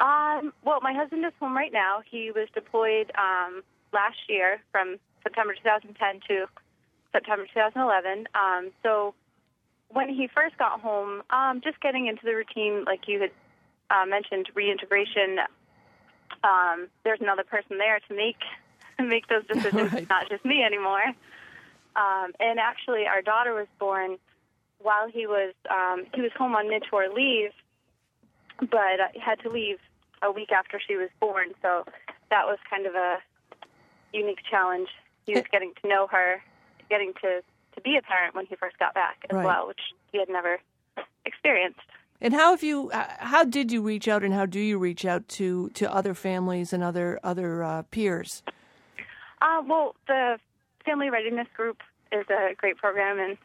Um, 0.00 0.52
well, 0.64 0.80
my 0.82 0.92
husband 0.92 1.24
is 1.24 1.32
home 1.38 1.56
right 1.56 1.72
now. 1.72 2.02
He 2.10 2.32
was 2.32 2.48
deployed 2.52 3.12
um, 3.16 3.62
last 3.92 4.16
year 4.28 4.60
from 4.72 4.96
September 5.22 5.54
2010 5.54 6.20
to 6.26 6.46
September 7.12 7.44
2011. 7.54 8.26
Um, 8.34 8.72
so 8.82 9.14
when 9.90 10.08
he 10.08 10.28
first 10.34 10.58
got 10.58 10.80
home, 10.80 11.22
um, 11.30 11.60
just 11.62 11.80
getting 11.80 12.08
into 12.08 12.22
the 12.24 12.34
routine, 12.34 12.84
like 12.84 13.06
you 13.06 13.20
had 13.20 13.30
uh, 13.90 14.06
mentioned, 14.06 14.48
reintegration. 14.54 15.38
Um, 16.44 16.88
there's 17.04 17.20
another 17.20 17.44
person 17.44 17.78
there 17.78 18.00
to 18.08 18.14
make 18.14 18.36
make 18.98 19.26
those 19.28 19.46
decisions. 19.46 19.92
Right. 19.92 20.02
It's 20.02 20.08
not 20.10 20.28
just 20.28 20.44
me 20.44 20.62
anymore. 20.62 21.02
Um, 21.96 22.32
and 22.38 22.58
actually, 22.60 23.06
our 23.06 23.22
daughter 23.22 23.52
was 23.54 23.66
born 23.78 24.18
while 24.82 25.08
he 25.08 25.26
was 25.26 25.54
um, 25.70 26.06
he 26.14 26.20
was 26.22 26.30
home 26.36 26.54
on 26.54 26.68
mid-tour 26.68 27.08
leave, 27.14 27.50
but 28.60 29.00
uh, 29.00 29.08
had 29.20 29.40
to 29.40 29.50
leave 29.50 29.78
a 30.22 30.30
week 30.30 30.52
after 30.52 30.80
she 30.86 30.96
was 30.96 31.08
born. 31.18 31.48
So 31.62 31.84
that 32.30 32.46
was 32.46 32.58
kind 32.68 32.86
of 32.86 32.94
a 32.94 33.18
unique 34.12 34.40
challenge. 34.48 34.88
He 35.26 35.34
was 35.34 35.44
getting 35.50 35.72
to 35.82 35.88
know 35.88 36.06
her, 36.08 36.42
getting 36.88 37.12
to 37.22 37.42
to 37.74 37.80
be 37.82 37.96
a 37.96 38.02
parent 38.02 38.34
when 38.34 38.46
he 38.46 38.56
first 38.56 38.78
got 38.78 38.94
back 38.94 39.24
as 39.30 39.34
Right. 39.36 39.44
well, 39.46 39.66
which 39.68 39.80
he 40.12 40.18
had 40.18 40.28
never 40.28 40.58
experienced. 41.24 41.80
And 42.20 42.34
how 42.34 42.50
have 42.50 42.62
you? 42.62 42.90
uh, 42.90 43.06
How 43.18 43.44
did 43.44 43.72
you 43.72 43.82
reach 43.82 44.06
out, 44.06 44.22
and 44.22 44.34
how 44.34 44.46
do 44.46 44.60
you 44.60 44.78
reach 44.78 45.04
out 45.04 45.26
to 45.28 45.70
to 45.70 45.92
other 45.92 46.14
families 46.14 46.72
and 46.72 46.82
other 46.82 47.18
other 47.24 47.64
uh, 47.64 47.82
peers? 47.90 48.42
Uh, 49.40 49.62
well, 49.66 49.94
the 50.06 50.38
Family 50.84 51.08
Readiness 51.10 51.48
Group 51.56 51.82
is 52.12 52.26
a 52.28 52.54
great 52.56 52.76
program, 52.76 53.18
and 53.18 53.38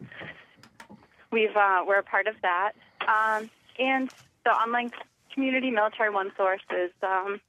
we've 1.31 1.55
uh, 1.55 1.83
we're 1.87 1.99
a 1.99 2.03
part 2.03 2.27
of 2.27 2.35
that. 2.41 2.73
Um, 3.07 3.49
and 3.79 4.09
the 4.43 4.51
online 4.51 4.91
community 5.33 5.71
Military 5.71 6.09
One 6.09 6.31
Source 6.35 6.61
is 6.71 6.91
um, 7.01 7.39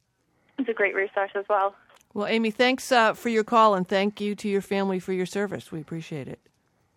is 0.59 0.69
a 0.69 0.73
great 0.73 0.95
resource 0.95 1.31
as 1.35 1.45
well. 1.49 1.75
Well, 2.15 2.27
Amy, 2.27 2.51
thanks 2.51 2.91
uh, 2.93 3.13
for 3.13 3.29
your 3.29 3.45
call 3.45 3.75
and 3.75 3.87
thank 3.87 4.23
you 4.23 4.35
to 4.37 4.49
your 4.49 4.63
family 4.63 4.99
for 4.99 5.13
your 5.13 5.27
service. 5.27 5.71
We 5.71 5.81
appreciate 5.83 6.29
it. 6.29 6.41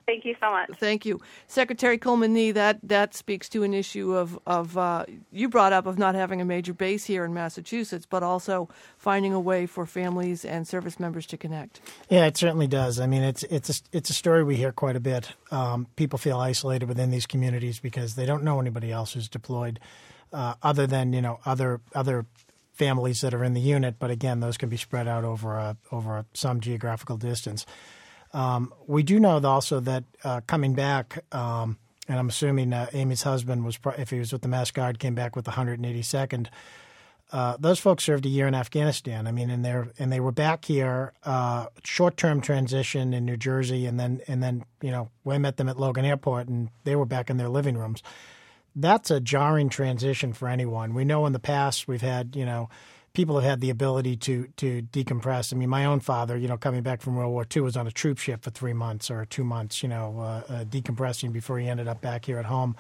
Thank 0.09 0.25
you 0.25 0.35
so 0.39 0.49
much. 0.49 0.71
Thank 0.79 1.05
you, 1.05 1.21
Secretary 1.45 1.99
Coleman 1.99 2.33
Nee. 2.33 2.51
That 2.51 2.79
that 2.81 3.13
speaks 3.13 3.47
to 3.49 3.61
an 3.61 3.75
issue 3.75 4.15
of 4.15 4.39
of 4.47 4.75
uh, 4.75 5.05
you 5.31 5.49
brought 5.49 5.71
up 5.71 5.85
of 5.85 5.99
not 5.99 6.15
having 6.15 6.41
a 6.41 6.45
major 6.45 6.73
base 6.73 7.05
here 7.05 7.23
in 7.23 7.31
Massachusetts, 7.31 8.07
but 8.09 8.23
also 8.23 8.69
finding 8.97 9.33
a 9.33 9.39
way 9.39 9.67
for 9.67 9.85
families 9.85 10.43
and 10.43 10.67
service 10.67 10.99
members 10.99 11.27
to 11.27 11.37
connect. 11.37 11.79
Yeah, 12.09 12.25
it 12.25 12.37
certainly 12.37 12.65
does. 12.65 12.99
I 12.99 13.05
mean, 13.05 13.21
it's 13.21 13.43
it's 13.43 13.69
a, 13.69 13.73
it's 13.91 14.09
a 14.09 14.13
story 14.13 14.43
we 14.43 14.55
hear 14.55 14.71
quite 14.71 14.95
a 14.95 14.99
bit. 14.99 15.33
Um, 15.51 15.85
people 15.95 16.17
feel 16.17 16.39
isolated 16.39 16.89
within 16.89 17.11
these 17.11 17.27
communities 17.27 17.79
because 17.79 18.15
they 18.15 18.25
don't 18.25 18.43
know 18.43 18.59
anybody 18.59 18.91
else 18.91 19.13
who's 19.13 19.29
deployed, 19.29 19.79
uh, 20.33 20.55
other 20.63 20.87
than 20.87 21.13
you 21.13 21.21
know 21.21 21.39
other 21.45 21.81
other 21.93 22.25
families 22.73 23.21
that 23.21 23.35
are 23.35 23.43
in 23.43 23.53
the 23.53 23.61
unit. 23.61 23.97
But 23.99 24.09
again, 24.09 24.39
those 24.39 24.57
can 24.57 24.69
be 24.69 24.77
spread 24.77 25.07
out 25.07 25.23
over 25.23 25.53
a, 25.53 25.77
over 25.91 26.17
a, 26.17 26.25
some 26.33 26.61
geographical 26.61 27.17
distance. 27.17 27.67
Um, 28.33 28.73
we 28.87 29.03
do 29.03 29.19
know 29.19 29.39
also 29.43 29.79
that 29.79 30.03
uh, 30.23 30.41
coming 30.47 30.73
back, 30.73 31.23
um, 31.33 31.77
and 32.07 32.19
I'm 32.19 32.29
assuming 32.29 32.73
uh, 32.73 32.87
Amy's 32.93 33.23
husband 33.23 33.65
was, 33.65 33.79
if 33.97 34.09
he 34.09 34.19
was 34.19 34.31
with 34.31 34.41
the 34.41 34.47
Mass 34.47 34.71
Guard, 34.71 34.99
came 34.99 35.15
back 35.15 35.35
with 35.35 35.45
the 35.45 35.51
182nd. 35.51 36.47
Uh, 37.31 37.55
those 37.59 37.79
folks 37.79 38.03
served 38.03 38.25
a 38.25 38.29
year 38.29 38.47
in 38.47 38.55
Afghanistan. 38.55 39.27
I 39.27 39.31
mean, 39.31 39.51
and 39.51 39.63
they 39.63 39.83
and 39.99 40.11
they 40.11 40.19
were 40.19 40.31
back 40.31 40.65
here, 40.65 41.13
uh, 41.23 41.67
short 41.83 42.17
term 42.17 42.41
transition 42.41 43.13
in 43.13 43.23
New 43.25 43.37
Jersey, 43.37 43.85
and 43.85 43.99
then 43.99 44.21
and 44.27 44.41
then 44.41 44.65
you 44.81 44.89
know 44.89 45.09
we 45.23 45.37
met 45.37 45.57
them 45.57 45.69
at 45.69 45.79
Logan 45.79 46.05
Airport, 46.05 46.47
and 46.47 46.69
they 46.85 46.95
were 46.95 47.05
back 47.05 47.29
in 47.29 47.37
their 47.37 47.49
living 47.49 47.77
rooms. 47.77 48.01
That's 48.75 49.11
a 49.11 49.19
jarring 49.19 49.69
transition 49.69 50.33
for 50.33 50.47
anyone. 50.47 50.95
We 50.95 51.05
know 51.05 51.27
in 51.27 51.33
the 51.33 51.39
past 51.39 51.87
we've 51.87 52.01
had 52.01 52.35
you 52.35 52.45
know 52.45 52.67
people 53.13 53.35
have 53.35 53.43
had 53.49 53.61
the 53.61 53.69
ability 53.69 54.15
to 54.17 54.47
to 54.57 54.81
decompress. 54.83 55.53
I 55.53 55.57
mean, 55.57 55.69
my 55.69 55.85
own 55.85 55.99
father, 55.99 56.37
you 56.37 56.47
know, 56.47 56.57
coming 56.57 56.83
back 56.83 57.01
from 57.01 57.15
World 57.15 57.31
War 57.31 57.45
II, 57.53 57.63
was 57.63 57.77
on 57.77 57.87
a 57.87 57.91
troop 57.91 58.17
ship 58.17 58.43
for 58.43 58.49
three 58.49 58.73
months 58.73 59.09
or 59.09 59.25
two 59.25 59.43
months, 59.43 59.81
you 59.83 59.89
know, 59.89 60.19
uh, 60.19 60.53
uh, 60.53 60.63
decompressing 60.65 61.31
before 61.31 61.59
he 61.59 61.67
ended 61.67 61.87
up 61.87 62.01
back 62.01 62.25
here 62.25 62.37
at 62.37 62.45
home. 62.45 62.75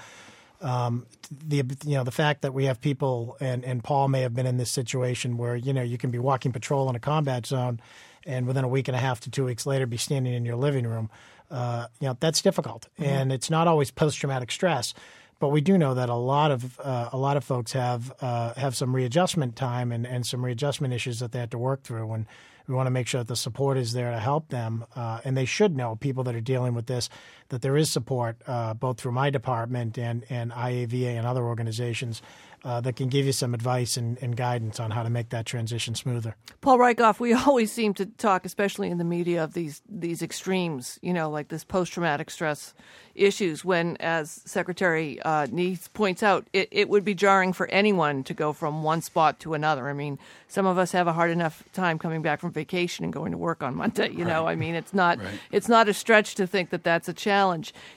Um, 0.61 1.05
the 1.31 1.63
you 1.85 1.95
know 1.95 2.03
the 2.03 2.11
fact 2.11 2.41
that 2.41 2.53
we 2.53 2.65
have 2.65 2.81
people 2.81 3.37
and 3.39 3.63
and 3.63 3.83
Paul 3.83 4.09
may 4.09 4.21
have 4.21 4.35
been 4.35 4.45
in 4.45 4.57
this 4.57 4.71
situation 4.71 5.37
where 5.37 5.55
you 5.55 5.73
know 5.73 5.81
you 5.81 5.97
can 5.97 6.11
be 6.11 6.19
walking 6.19 6.51
patrol 6.51 6.89
in 6.89 6.95
a 6.95 6.99
combat 6.99 7.45
zone, 7.45 7.79
and 8.25 8.45
within 8.45 8.63
a 8.65 8.67
week 8.67 8.87
and 8.87 8.95
a 8.95 8.99
half 8.99 9.21
to 9.21 9.31
two 9.31 9.45
weeks 9.45 9.65
later 9.65 9.85
be 9.85 9.97
standing 9.97 10.33
in 10.33 10.45
your 10.45 10.57
living 10.57 10.85
room. 10.85 11.09
Uh, 11.49 11.87
you 11.99 12.07
know 12.07 12.17
that's 12.19 12.41
difficult, 12.41 12.87
mm-hmm. 12.99 13.05
and 13.05 13.31
it's 13.31 13.49
not 13.49 13.67
always 13.67 13.89
post 13.89 14.19
traumatic 14.19 14.51
stress 14.51 14.93
but 15.39 15.49
we 15.49 15.61
do 15.61 15.77
know 15.77 15.93
that 15.93 16.09
a 16.09 16.15
lot 16.15 16.51
of 16.51 16.79
uh, 16.79 17.09
a 17.11 17.17
lot 17.17 17.37
of 17.37 17.43
folks 17.43 17.71
have 17.73 18.13
uh, 18.21 18.53
have 18.55 18.75
some 18.75 18.95
readjustment 18.95 19.55
time 19.55 19.91
and, 19.91 20.05
and 20.05 20.25
some 20.25 20.43
readjustment 20.43 20.93
issues 20.93 21.19
that 21.19 21.31
they 21.31 21.39
have 21.39 21.49
to 21.51 21.57
work 21.57 21.83
through, 21.83 22.11
and 22.11 22.25
we 22.67 22.75
want 22.75 22.87
to 22.87 22.91
make 22.91 23.07
sure 23.07 23.21
that 23.21 23.27
the 23.27 23.35
support 23.35 23.77
is 23.77 23.93
there 23.93 24.11
to 24.11 24.19
help 24.19 24.49
them. 24.49 24.85
Uh, 24.95 25.19
and 25.25 25.35
they 25.35 25.45
should 25.45 25.75
know 25.75 25.95
people 25.95 26.23
that 26.25 26.35
are 26.35 26.41
dealing 26.41 26.75
with 26.75 26.85
this 26.85 27.09
that 27.49 27.61
there 27.61 27.77
is 27.77 27.91
support 27.91 28.41
uh, 28.47 28.73
both 28.73 28.99
through 28.99 29.11
my 29.11 29.29
department 29.29 29.97
and 29.97 30.25
and 30.29 30.51
IAVA 30.51 31.17
and 31.17 31.27
other 31.27 31.43
organizations 31.43 32.21
uh, 32.63 32.81
that 32.81 32.95
can 32.95 33.07
give 33.07 33.25
you 33.25 33.31
some 33.31 33.53
advice 33.53 33.97
and, 33.97 34.17
and, 34.21 34.35
guidance 34.35 34.79
on 34.79 34.91
how 34.91 35.03
to 35.03 35.09
make 35.09 35.29
that 35.29 35.45
transition 35.45 35.95
smoother. 35.95 36.35
Paul 36.61 36.77
Rieckhoff, 36.77 37.19
we 37.19 37.33
always 37.47 37.71
seem 37.71 37.93
to 37.95 38.05
talk, 38.05 38.45
especially 38.45 38.89
in 38.89 38.97
the 38.97 39.03
media, 39.03 39.43
of 39.43 39.53
these 39.53 39.81
these 39.87 40.21
extremes. 40.21 40.99
You 41.01 41.13
know, 41.13 41.29
like 41.29 41.47
this 41.47 41.63
post 41.63 41.93
traumatic 41.93 42.29
stress 42.29 42.73
issues. 43.15 43.63
When, 43.63 43.97
as 43.97 44.41
Secretary 44.45 45.21
uh, 45.21 45.47
Nee 45.51 45.77
points 45.93 46.23
out, 46.23 46.47
it, 46.53 46.69
it 46.71 46.89
would 46.89 47.03
be 47.03 47.13
jarring 47.13 47.53
for 47.53 47.67
anyone 47.67 48.23
to 48.25 48.33
go 48.33 48.53
from 48.53 48.83
one 48.83 49.01
spot 49.01 49.39
to 49.41 49.53
another. 49.53 49.89
I 49.89 49.93
mean, 49.93 50.19
some 50.47 50.65
of 50.65 50.77
us 50.77 50.91
have 50.91 51.07
a 51.07 51.13
hard 51.13 51.31
enough 51.31 51.63
time 51.73 51.99
coming 51.99 52.21
back 52.21 52.39
from 52.39 52.51
vacation 52.51 53.03
and 53.03 53.13
going 53.13 53.31
to 53.31 53.37
work 53.37 53.63
on 53.63 53.75
Monday. 53.75 54.09
You 54.11 54.25
know, 54.25 54.47
I 54.47 54.55
mean, 54.55 54.75
it's 54.75 54.93
not 54.93 55.19
right. 55.19 55.39
it's 55.51 55.67
not 55.67 55.87
a 55.87 55.93
stretch 55.93 56.35
to 56.35 56.47
think 56.47 56.71
that 56.71 56.83
that's 56.83 57.07
a 57.07 57.13
challenge. 57.13 57.38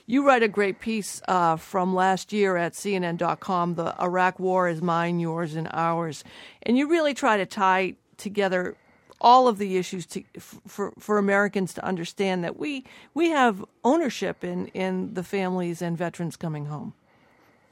You 0.05 0.25
write 0.25 0.43
a 0.43 0.47
great 0.47 0.79
piece 0.79 1.21
uh, 1.27 1.57
from 1.57 1.93
last 1.93 2.31
year 2.33 2.57
at 2.57 2.73
CNN.com. 2.73 3.75
The 3.75 3.95
Iraq 4.01 4.39
War 4.39 4.69
is 4.69 4.81
mine, 4.81 5.19
yours, 5.19 5.55
and 5.55 5.67
ours, 5.71 6.23
and 6.63 6.77
you 6.77 6.89
really 6.89 7.13
try 7.13 7.37
to 7.37 7.45
tie 7.45 7.95
together 8.17 8.77
all 9.19 9.47
of 9.47 9.57
the 9.57 9.77
issues 9.77 10.05
to, 10.05 10.23
for 10.39 10.93
for 10.99 11.17
Americans 11.17 11.73
to 11.73 11.85
understand 11.85 12.43
that 12.43 12.57
we 12.57 12.83
we 13.13 13.29
have 13.29 13.63
ownership 13.83 14.43
in 14.43 14.67
in 14.67 15.13
the 15.13 15.23
families 15.23 15.81
and 15.81 15.97
veterans 15.97 16.35
coming 16.35 16.65
home. 16.65 16.93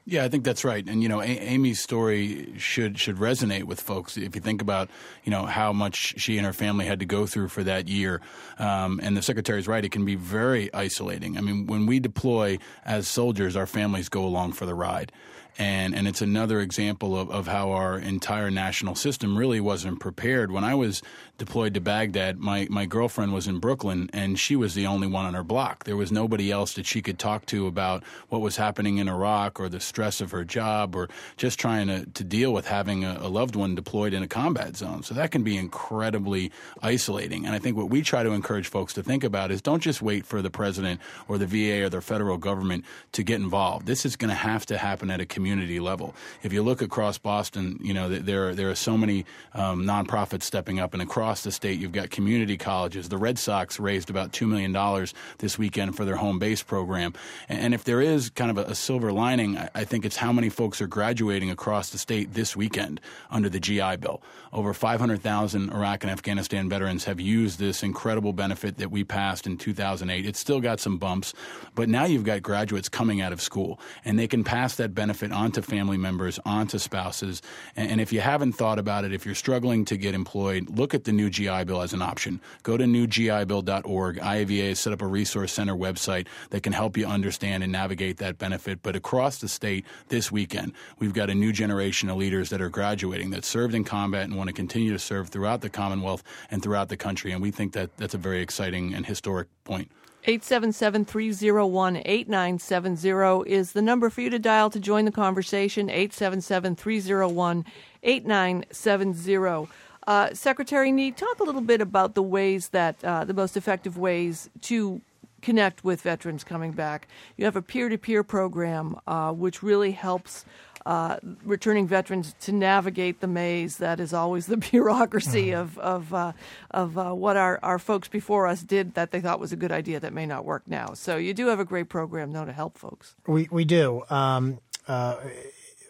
Yeah, 0.04 0.24
I 0.24 0.28
think 0.28 0.42
that's 0.42 0.64
right. 0.64 0.84
And 0.88 1.00
you 1.00 1.08
know, 1.08 1.20
a- 1.20 1.24
Amy's 1.24 1.80
story 1.80 2.54
should 2.58 2.98
should 2.98 3.16
resonate 3.16 3.64
with 3.64 3.80
folks. 3.80 4.16
If 4.16 4.34
you 4.34 4.40
think 4.40 4.60
about 4.60 4.90
you 5.22 5.30
know 5.30 5.46
how 5.46 5.72
much 5.72 6.14
she 6.20 6.36
and 6.38 6.46
her 6.46 6.52
family 6.52 6.86
had 6.86 6.98
to 7.00 7.06
go 7.06 7.24
through 7.24 7.48
for 7.48 7.62
that 7.62 7.86
year, 7.86 8.20
um, 8.58 8.98
and 9.02 9.16
the 9.16 9.22
secretary's 9.22 9.68
right, 9.68 9.84
it 9.84 9.92
can 9.92 10.04
be 10.04 10.16
very 10.16 10.72
isolating. 10.74 11.38
I 11.38 11.40
mean, 11.40 11.66
when 11.66 11.86
we 11.86 12.00
deploy 12.00 12.58
as 12.84 13.06
soldiers, 13.06 13.54
our 13.54 13.66
families 13.66 14.08
go 14.08 14.24
along 14.24 14.52
for 14.52 14.66
the 14.66 14.74
ride 14.74 15.12
and 15.58 15.94
and 15.94 16.08
it's 16.08 16.22
another 16.22 16.60
example 16.60 17.16
of, 17.16 17.30
of 17.30 17.46
how 17.46 17.70
our 17.72 17.98
entire 17.98 18.50
national 18.50 18.94
system 18.94 19.36
really 19.36 19.60
wasn't 19.60 20.00
prepared. 20.00 20.50
When 20.50 20.64
I 20.64 20.74
was 20.74 21.02
deployed 21.38 21.74
to 21.74 21.80
Baghdad, 21.80 22.38
my, 22.38 22.66
my 22.70 22.86
girlfriend 22.86 23.32
was 23.32 23.46
in 23.46 23.58
Brooklyn, 23.58 24.08
and 24.12 24.38
she 24.38 24.54
was 24.56 24.74
the 24.74 24.86
only 24.86 25.06
one 25.06 25.26
on 25.26 25.34
her 25.34 25.42
block. 25.42 25.84
There 25.84 25.96
was 25.96 26.12
nobody 26.12 26.50
else 26.50 26.74
that 26.74 26.86
she 26.86 27.02
could 27.02 27.18
talk 27.18 27.46
to 27.46 27.66
about 27.66 28.04
what 28.28 28.40
was 28.40 28.56
happening 28.56 28.98
in 28.98 29.08
Iraq 29.08 29.58
or 29.60 29.68
the 29.68 29.80
stress 29.80 30.20
of 30.20 30.30
her 30.30 30.44
job 30.44 30.94
or 30.94 31.08
just 31.36 31.58
trying 31.58 31.88
to, 31.88 32.06
to 32.06 32.24
deal 32.24 32.52
with 32.52 32.66
having 32.66 33.04
a, 33.04 33.18
a 33.20 33.28
loved 33.28 33.56
one 33.56 33.74
deployed 33.74 34.14
in 34.14 34.22
a 34.22 34.28
combat 34.28 34.76
zone. 34.76 35.02
So 35.02 35.14
that 35.14 35.30
can 35.30 35.42
be 35.42 35.56
incredibly 35.56 36.52
isolating. 36.80 37.44
And 37.44 37.54
I 37.54 37.58
think 37.58 37.76
what 37.76 37.90
we 37.90 38.02
try 38.02 38.22
to 38.22 38.30
encourage 38.30 38.68
folks 38.68 38.94
to 38.94 39.02
think 39.02 39.24
about 39.24 39.50
is 39.50 39.60
don't 39.60 39.82
just 39.82 40.00
wait 40.00 40.24
for 40.24 40.42
the 40.42 40.50
president 40.50 41.00
or 41.28 41.38
the 41.38 41.46
VA 41.46 41.84
or 41.84 41.88
the 41.88 42.00
federal 42.00 42.38
government 42.38 42.84
to 43.12 43.22
get 43.22 43.40
involved. 43.40 43.86
This 43.86 44.06
is 44.06 44.16
going 44.16 44.30
to 44.30 44.34
have 44.34 44.64
to 44.66 44.78
happen 44.78 45.10
at 45.10 45.20
a 45.20 45.26
community 45.26 45.41
level. 45.80 46.14
If 46.42 46.52
you 46.52 46.62
look 46.62 46.82
across 46.82 47.18
Boston, 47.18 47.78
you 47.82 47.94
know 47.94 48.08
there 48.08 48.54
there 48.54 48.70
are 48.70 48.74
so 48.74 48.96
many 48.96 49.24
um, 49.54 49.84
nonprofits 49.84 50.42
stepping 50.42 50.80
up, 50.80 50.92
and 50.92 51.02
across 51.02 51.42
the 51.42 51.52
state, 51.52 51.78
you've 51.78 51.92
got 51.92 52.10
community 52.10 52.56
colleges. 52.56 53.08
The 53.08 53.18
Red 53.18 53.38
Sox 53.38 53.80
raised 53.80 54.10
about 54.10 54.32
two 54.32 54.46
million 54.46 54.72
dollars 54.72 55.14
this 55.38 55.58
weekend 55.58 55.96
for 55.96 56.04
their 56.04 56.16
home 56.16 56.38
base 56.38 56.62
program. 56.62 57.14
And, 57.48 57.60
and 57.60 57.74
if 57.74 57.84
there 57.84 58.00
is 58.00 58.30
kind 58.30 58.50
of 58.50 58.58
a, 58.58 58.70
a 58.70 58.74
silver 58.74 59.12
lining, 59.12 59.56
I, 59.56 59.68
I, 59.74 59.84
think 59.84 60.04
it's 60.04 60.16
how 60.16 60.32
many 60.32 60.48
folks 60.48 60.80
are 60.80 60.86
graduating 60.86 61.50
across 61.50 61.90
the 61.90 61.98
state 61.98 62.34
this 62.34 62.56
weekend 62.56 63.00
under 63.30 63.48
the 63.48 63.60
GI 63.60 63.96
Bill. 63.96 64.22
Over 64.52 64.74
500,000 64.74 65.70
Iraq 65.70 66.04
and 66.04 66.10
Afghanistan 66.10 66.68
veterans 66.68 67.04
have 67.04 67.18
used 67.20 67.58
this 67.58 67.82
incredible 67.82 68.32
benefit 68.32 68.76
that 68.78 68.90
we 68.90 69.02
passed 69.02 69.46
in 69.46 69.56
2008. 69.56 70.26
It's 70.26 70.38
still 70.38 70.60
got 70.60 70.78
some 70.78 70.98
bumps, 70.98 71.32
but 71.74 71.88
now 71.88 72.04
you've 72.04 72.24
got 72.24 72.42
graduates 72.42 72.88
coming 72.88 73.20
out 73.20 73.32
of 73.32 73.40
school, 73.40 73.80
and 74.04 74.18
they 74.18 74.28
can 74.28 74.44
pass 74.44 74.76
that 74.76 74.94
benefit 74.94 75.31
onto 75.32 75.62
family 75.62 75.96
members, 75.96 76.38
onto 76.44 76.78
spouses. 76.78 77.42
And, 77.76 77.92
and 77.92 78.00
if 78.00 78.12
you 78.12 78.20
haven't 78.20 78.52
thought 78.52 78.78
about 78.78 79.04
it, 79.04 79.12
if 79.12 79.24
you're 79.26 79.34
struggling 79.34 79.84
to 79.86 79.96
get 79.96 80.14
employed, 80.14 80.68
look 80.70 80.94
at 80.94 81.04
the 81.04 81.12
new 81.12 81.30
GI 81.30 81.64
Bill 81.64 81.82
as 81.82 81.92
an 81.92 82.02
option. 82.02 82.40
Go 82.62 82.76
to 82.76 82.84
newgibill.org. 82.84 84.18
IAVA 84.18 84.68
has 84.68 84.80
set 84.80 84.92
up 84.92 85.02
a 85.02 85.06
resource 85.06 85.52
center 85.52 85.74
website 85.74 86.26
that 86.50 86.62
can 86.62 86.72
help 86.72 86.96
you 86.96 87.06
understand 87.06 87.62
and 87.62 87.72
navigate 87.72 88.18
that 88.18 88.38
benefit. 88.38 88.80
But 88.82 88.96
across 88.96 89.38
the 89.38 89.48
state 89.48 89.84
this 90.08 90.30
weekend, 90.30 90.72
we've 90.98 91.14
got 91.14 91.30
a 91.30 91.34
new 91.34 91.52
generation 91.52 92.08
of 92.08 92.16
leaders 92.16 92.50
that 92.50 92.60
are 92.60 92.68
graduating 92.68 93.30
that 93.30 93.44
served 93.44 93.74
in 93.74 93.84
combat 93.84 94.24
and 94.24 94.36
want 94.36 94.48
to 94.48 94.54
continue 94.54 94.92
to 94.92 94.98
serve 94.98 95.28
throughout 95.28 95.60
the 95.60 95.70
Commonwealth 95.70 96.22
and 96.50 96.62
throughout 96.62 96.88
the 96.88 96.96
country. 96.96 97.32
And 97.32 97.42
we 97.42 97.50
think 97.50 97.72
that 97.72 97.96
that's 97.96 98.14
a 98.14 98.18
very 98.18 98.40
exciting 98.40 98.94
and 98.94 99.06
historic 99.06 99.48
point. 99.64 99.90
877 100.24 101.04
301 101.04 101.96
8970 101.96 103.50
is 103.50 103.72
the 103.72 103.82
number 103.82 104.08
for 104.08 104.20
you 104.20 104.30
to 104.30 104.38
dial 104.38 104.70
to 104.70 104.78
join 104.78 105.04
the 105.04 105.10
conversation. 105.10 105.90
877 105.90 106.76
301 106.76 107.64
8970. 108.04 109.68
Uh, 110.06 110.32
Secretary 110.32 110.92
Nee, 110.92 111.10
talk 111.10 111.40
a 111.40 111.44
little 111.44 111.60
bit 111.60 111.80
about 111.80 112.14
the 112.14 112.22
ways 112.22 112.68
that, 112.68 113.02
uh, 113.04 113.24
the 113.24 113.34
most 113.34 113.56
effective 113.56 113.98
ways 113.98 114.48
to 114.60 115.00
connect 115.40 115.82
with 115.82 116.00
veterans 116.02 116.44
coming 116.44 116.70
back. 116.70 117.08
You 117.36 117.44
have 117.44 117.56
a 117.56 117.62
peer 117.62 117.88
to 117.88 117.98
peer 117.98 118.22
program 118.22 119.00
uh, 119.08 119.32
which 119.32 119.60
really 119.60 119.90
helps 119.90 120.44
uh, 120.86 121.16
returning 121.44 121.86
veterans 121.86 122.34
to 122.40 122.52
navigate 122.52 123.20
the 123.20 123.26
maze 123.26 123.78
that 123.78 124.00
is 124.00 124.12
always 124.12 124.46
the 124.46 124.56
bureaucracy 124.70 125.48
mm-hmm. 125.48 125.60
of 125.60 125.78
of 125.78 126.14
uh, 126.14 126.32
of 126.70 126.98
uh, 126.98 127.12
what 127.12 127.36
our, 127.36 127.58
our 127.62 127.78
folks 127.78 128.08
before 128.08 128.46
us 128.46 128.62
did 128.62 128.94
that 128.94 129.10
they 129.10 129.20
thought 129.20 129.40
was 129.40 129.52
a 129.52 129.56
good 129.56 129.72
idea 129.72 130.00
that 130.00 130.12
may 130.12 130.26
not 130.26 130.44
work 130.44 130.62
now. 130.66 130.94
So 130.94 131.16
you 131.16 131.34
do 131.34 131.46
have 131.48 131.60
a 131.60 131.64
great 131.64 131.88
program, 131.88 132.32
though, 132.32 132.44
to 132.44 132.52
help 132.52 132.78
folks. 132.78 133.14
We 133.26 133.48
we 133.50 133.64
do. 133.64 134.02
Um, 134.10 134.60
uh, 134.88 135.16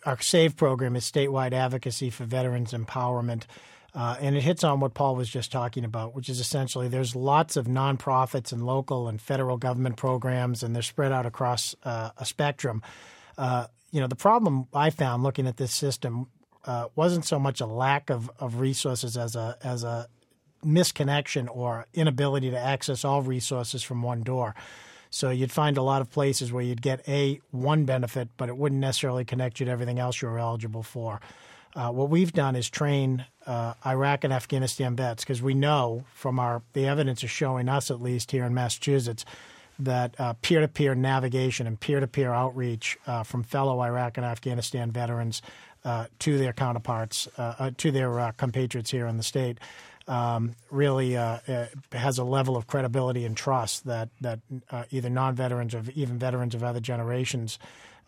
our 0.05 0.21
SAVE 0.21 0.57
program 0.57 0.97
is 0.97 1.11
statewide 1.11 1.53
advocacy 1.53 2.11
for 2.11 2.25
veterans 2.25 2.73
empowerment. 2.73 3.45
Uh, 3.95 4.17
and 4.21 4.37
it 4.37 4.43
hits 4.43 4.65
on 4.65 4.81
what 4.81 4.95
Paul 4.95 5.17
was 5.17 5.29
just 5.29 5.53
talking 5.53 5.85
about, 5.85 6.15
which 6.15 6.31
is 6.31 6.41
essentially 6.41 6.89
there's 6.89 7.15
lots 7.15 7.59
of 7.59 7.67
nonprofits 7.67 8.51
and 8.51 8.65
local 8.65 9.07
and 9.07 9.21
federal 9.21 9.59
government 9.59 9.97
programs, 9.97 10.63
and 10.63 10.75
they're 10.75 10.83
spread 10.83 11.13
out 11.13 11.27
across 11.27 11.77
uh, 11.85 12.11
a 12.17 12.25
spectrum. 12.25 12.83
Uh, 13.37 13.67
you 13.93 14.01
know, 14.01 14.09
the 14.09 14.17
problem 14.17 14.67
I 14.75 14.91
found 14.91 15.23
looking 15.23 15.47
at 15.47 15.59
this 15.59 15.73
system 15.73 16.27
uh, 16.65 16.89
wasn't 16.97 17.25
so 17.25 17.39
much 17.39 17.61
a 17.61 17.67
lack 17.67 18.11
of, 18.11 18.31
of 18.41 18.59
resources 18.59 19.17
as 19.17 19.37
a 19.37 19.57
as 19.63 19.85
a 19.85 20.09
misconnection 20.65 21.49
or 21.51 21.87
inability 21.93 22.51
to 22.51 22.59
access 22.59 23.05
all 23.05 23.21
resources 23.23 23.83
from 23.83 24.03
one 24.03 24.23
door. 24.23 24.55
So 25.11 25.29
you'd 25.31 25.53
find 25.53 25.77
a 25.77 25.83
lot 25.83 26.01
of 26.01 26.11
places 26.11 26.53
where 26.53 26.63
you'd 26.63 26.81
get 26.81 27.07
a 27.07 27.41
one 27.51 27.85
benefit, 27.85 28.29
but 28.37 28.49
it 28.49 28.57
wouldn't 28.57 28.81
necessarily 28.81 29.25
connect 29.25 29.61
you 29.61 29.67
to 29.67 29.73
everything 29.73 29.99
else 29.99 30.23
you 30.23 30.29
were 30.29 30.39
eligible 30.39 30.83
for. 30.83 31.21
Uh, 31.75 31.91
what 31.91 32.09
we've 32.09 32.33
done 32.33 32.55
is 32.55 32.71
train 32.71 33.27
uh, 33.47 33.75
Iraq 33.85 34.25
and 34.25 34.33
Afghanistan 34.33 34.95
vets 34.95 35.25
because 35.25 35.43
we 35.43 35.53
know 35.53 36.05
from 36.15 36.39
our 36.39 36.63
the 36.73 36.87
evidence 36.87 37.23
is 37.25 37.31
showing 37.31 37.69
us 37.69 37.91
at 37.91 38.01
least 38.01 38.31
here 38.31 38.45
in 38.45 38.55
Massachusetts 38.55 39.25
that 39.85 40.15
uh, 40.19 40.35
peer-to-peer 40.43 40.95
navigation 40.95 41.67
and 41.67 41.79
peer-to-peer 41.79 42.33
outreach 42.33 42.99
uh, 43.07 43.23
from 43.23 43.43
fellow 43.43 43.81
Iraq 43.81 44.17
and 44.17 44.27
Afghanistan 44.27 44.91
veterans 44.91 45.43
uh, 45.85 46.07
to 46.21 46.39
their 46.39 46.53
counterparts, 46.53 47.29
uh, 47.39 47.71
to 47.77 47.91
their 47.91 48.33
compatriots 48.37 48.91
here 48.91 49.07
in 49.07 49.17
the 49.17 49.23
state, 49.23 49.59
um, 50.09 50.55
really 50.71 51.13
has 51.13 52.19
a 52.19 52.25
level 52.25 52.57
of 52.57 52.67
credibility 52.67 53.25
and 53.25 53.37
trust 53.37 53.87
that 53.87 54.09
that 54.21 54.41
either 54.91 55.09
non-veterans 55.09 55.75
or 55.75 55.85
even 55.95 56.19
veterans 56.19 56.55
of 56.55 56.65
other 56.65 56.81
generations 56.81 57.59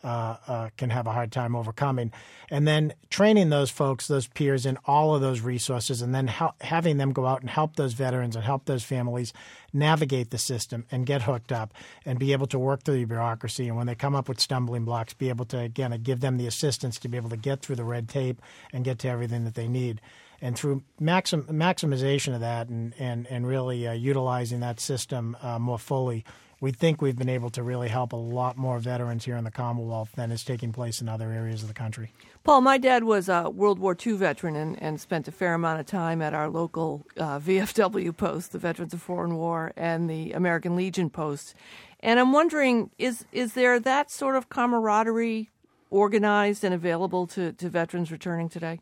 uh, 0.04 0.36
uh, 0.46 0.68
can 0.76 0.90
have 0.90 1.06
a 1.06 1.12
hard 1.12 1.32
time 1.32 1.56
overcoming. 1.56 2.12
And 2.50 2.68
then 2.68 2.92
training 3.08 3.48
those 3.48 3.70
folks, 3.70 4.06
those 4.06 4.26
peers, 4.26 4.66
in 4.66 4.78
all 4.84 5.14
of 5.14 5.22
those 5.22 5.40
resources, 5.40 6.02
and 6.02 6.14
then 6.14 6.28
ha- 6.28 6.54
having 6.60 6.98
them 6.98 7.12
go 7.12 7.26
out 7.26 7.40
and 7.40 7.48
help 7.48 7.76
those 7.76 7.94
veterans 7.94 8.36
and 8.36 8.44
help 8.44 8.66
those 8.66 8.84
families 8.84 9.32
navigate 9.72 10.30
the 10.30 10.38
system 10.38 10.84
and 10.92 11.06
get 11.06 11.22
hooked 11.22 11.50
up 11.50 11.72
and 12.04 12.18
be 12.18 12.32
able 12.32 12.46
to 12.46 12.58
work 12.58 12.82
through 12.82 12.98
the 12.98 13.04
bureaucracy. 13.04 13.66
And 13.66 13.76
when 13.76 13.86
they 13.86 13.94
come 13.94 14.14
up 14.14 14.28
with 14.28 14.40
stumbling 14.40 14.84
blocks, 14.84 15.14
be 15.14 15.30
able 15.30 15.46
to, 15.46 15.58
again, 15.58 15.98
give 16.02 16.20
them 16.20 16.36
the 16.36 16.46
assistance 16.46 16.98
to 16.98 17.08
be 17.08 17.16
able 17.16 17.30
to 17.30 17.36
get 17.36 17.62
through 17.62 17.76
the 17.76 17.84
red 17.84 18.08
tape 18.08 18.40
and 18.72 18.84
get 18.84 18.98
to 19.00 19.08
everything 19.08 19.44
that 19.44 19.54
they 19.54 19.68
need. 19.68 20.00
And 20.40 20.56
through 20.58 20.82
maxim- 21.00 21.46
maximization 21.46 22.34
of 22.34 22.40
that 22.40 22.68
and, 22.68 22.92
and, 22.98 23.26
and 23.28 23.46
really 23.46 23.88
uh, 23.88 23.92
utilizing 23.92 24.60
that 24.60 24.80
system 24.80 25.36
uh, 25.40 25.58
more 25.58 25.78
fully, 25.78 26.24
we 26.64 26.72
think 26.72 27.02
we've 27.02 27.18
been 27.18 27.28
able 27.28 27.50
to 27.50 27.62
really 27.62 27.88
help 27.88 28.14
a 28.14 28.16
lot 28.16 28.56
more 28.56 28.78
veterans 28.78 29.26
here 29.26 29.36
in 29.36 29.44
the 29.44 29.50
Commonwealth 29.50 30.12
than 30.16 30.32
is 30.32 30.42
taking 30.42 30.72
place 30.72 31.02
in 31.02 31.10
other 31.10 31.30
areas 31.30 31.60
of 31.60 31.68
the 31.68 31.74
country. 31.74 32.10
Paul, 32.42 32.62
my 32.62 32.78
dad 32.78 33.04
was 33.04 33.28
a 33.28 33.50
World 33.50 33.78
War 33.78 33.94
II 33.94 34.14
veteran 34.14 34.56
and, 34.56 34.82
and 34.82 34.98
spent 34.98 35.28
a 35.28 35.30
fair 35.30 35.52
amount 35.52 35.80
of 35.80 35.84
time 35.84 36.22
at 36.22 36.32
our 36.32 36.48
local 36.48 37.04
uh, 37.18 37.38
VFW 37.38 38.16
post, 38.16 38.52
the 38.52 38.58
Veterans 38.58 38.94
of 38.94 39.02
Foreign 39.02 39.36
War, 39.36 39.74
and 39.76 40.08
the 40.08 40.32
American 40.32 40.74
Legion 40.74 41.10
posts. 41.10 41.54
And 42.00 42.18
I'm 42.18 42.32
wondering, 42.32 42.88
is 42.96 43.26
is 43.30 43.52
there 43.52 43.78
that 43.80 44.10
sort 44.10 44.34
of 44.34 44.48
camaraderie 44.48 45.50
organized 45.90 46.64
and 46.64 46.72
available 46.72 47.26
to, 47.26 47.52
to 47.52 47.68
veterans 47.68 48.10
returning 48.10 48.48
today? 48.48 48.80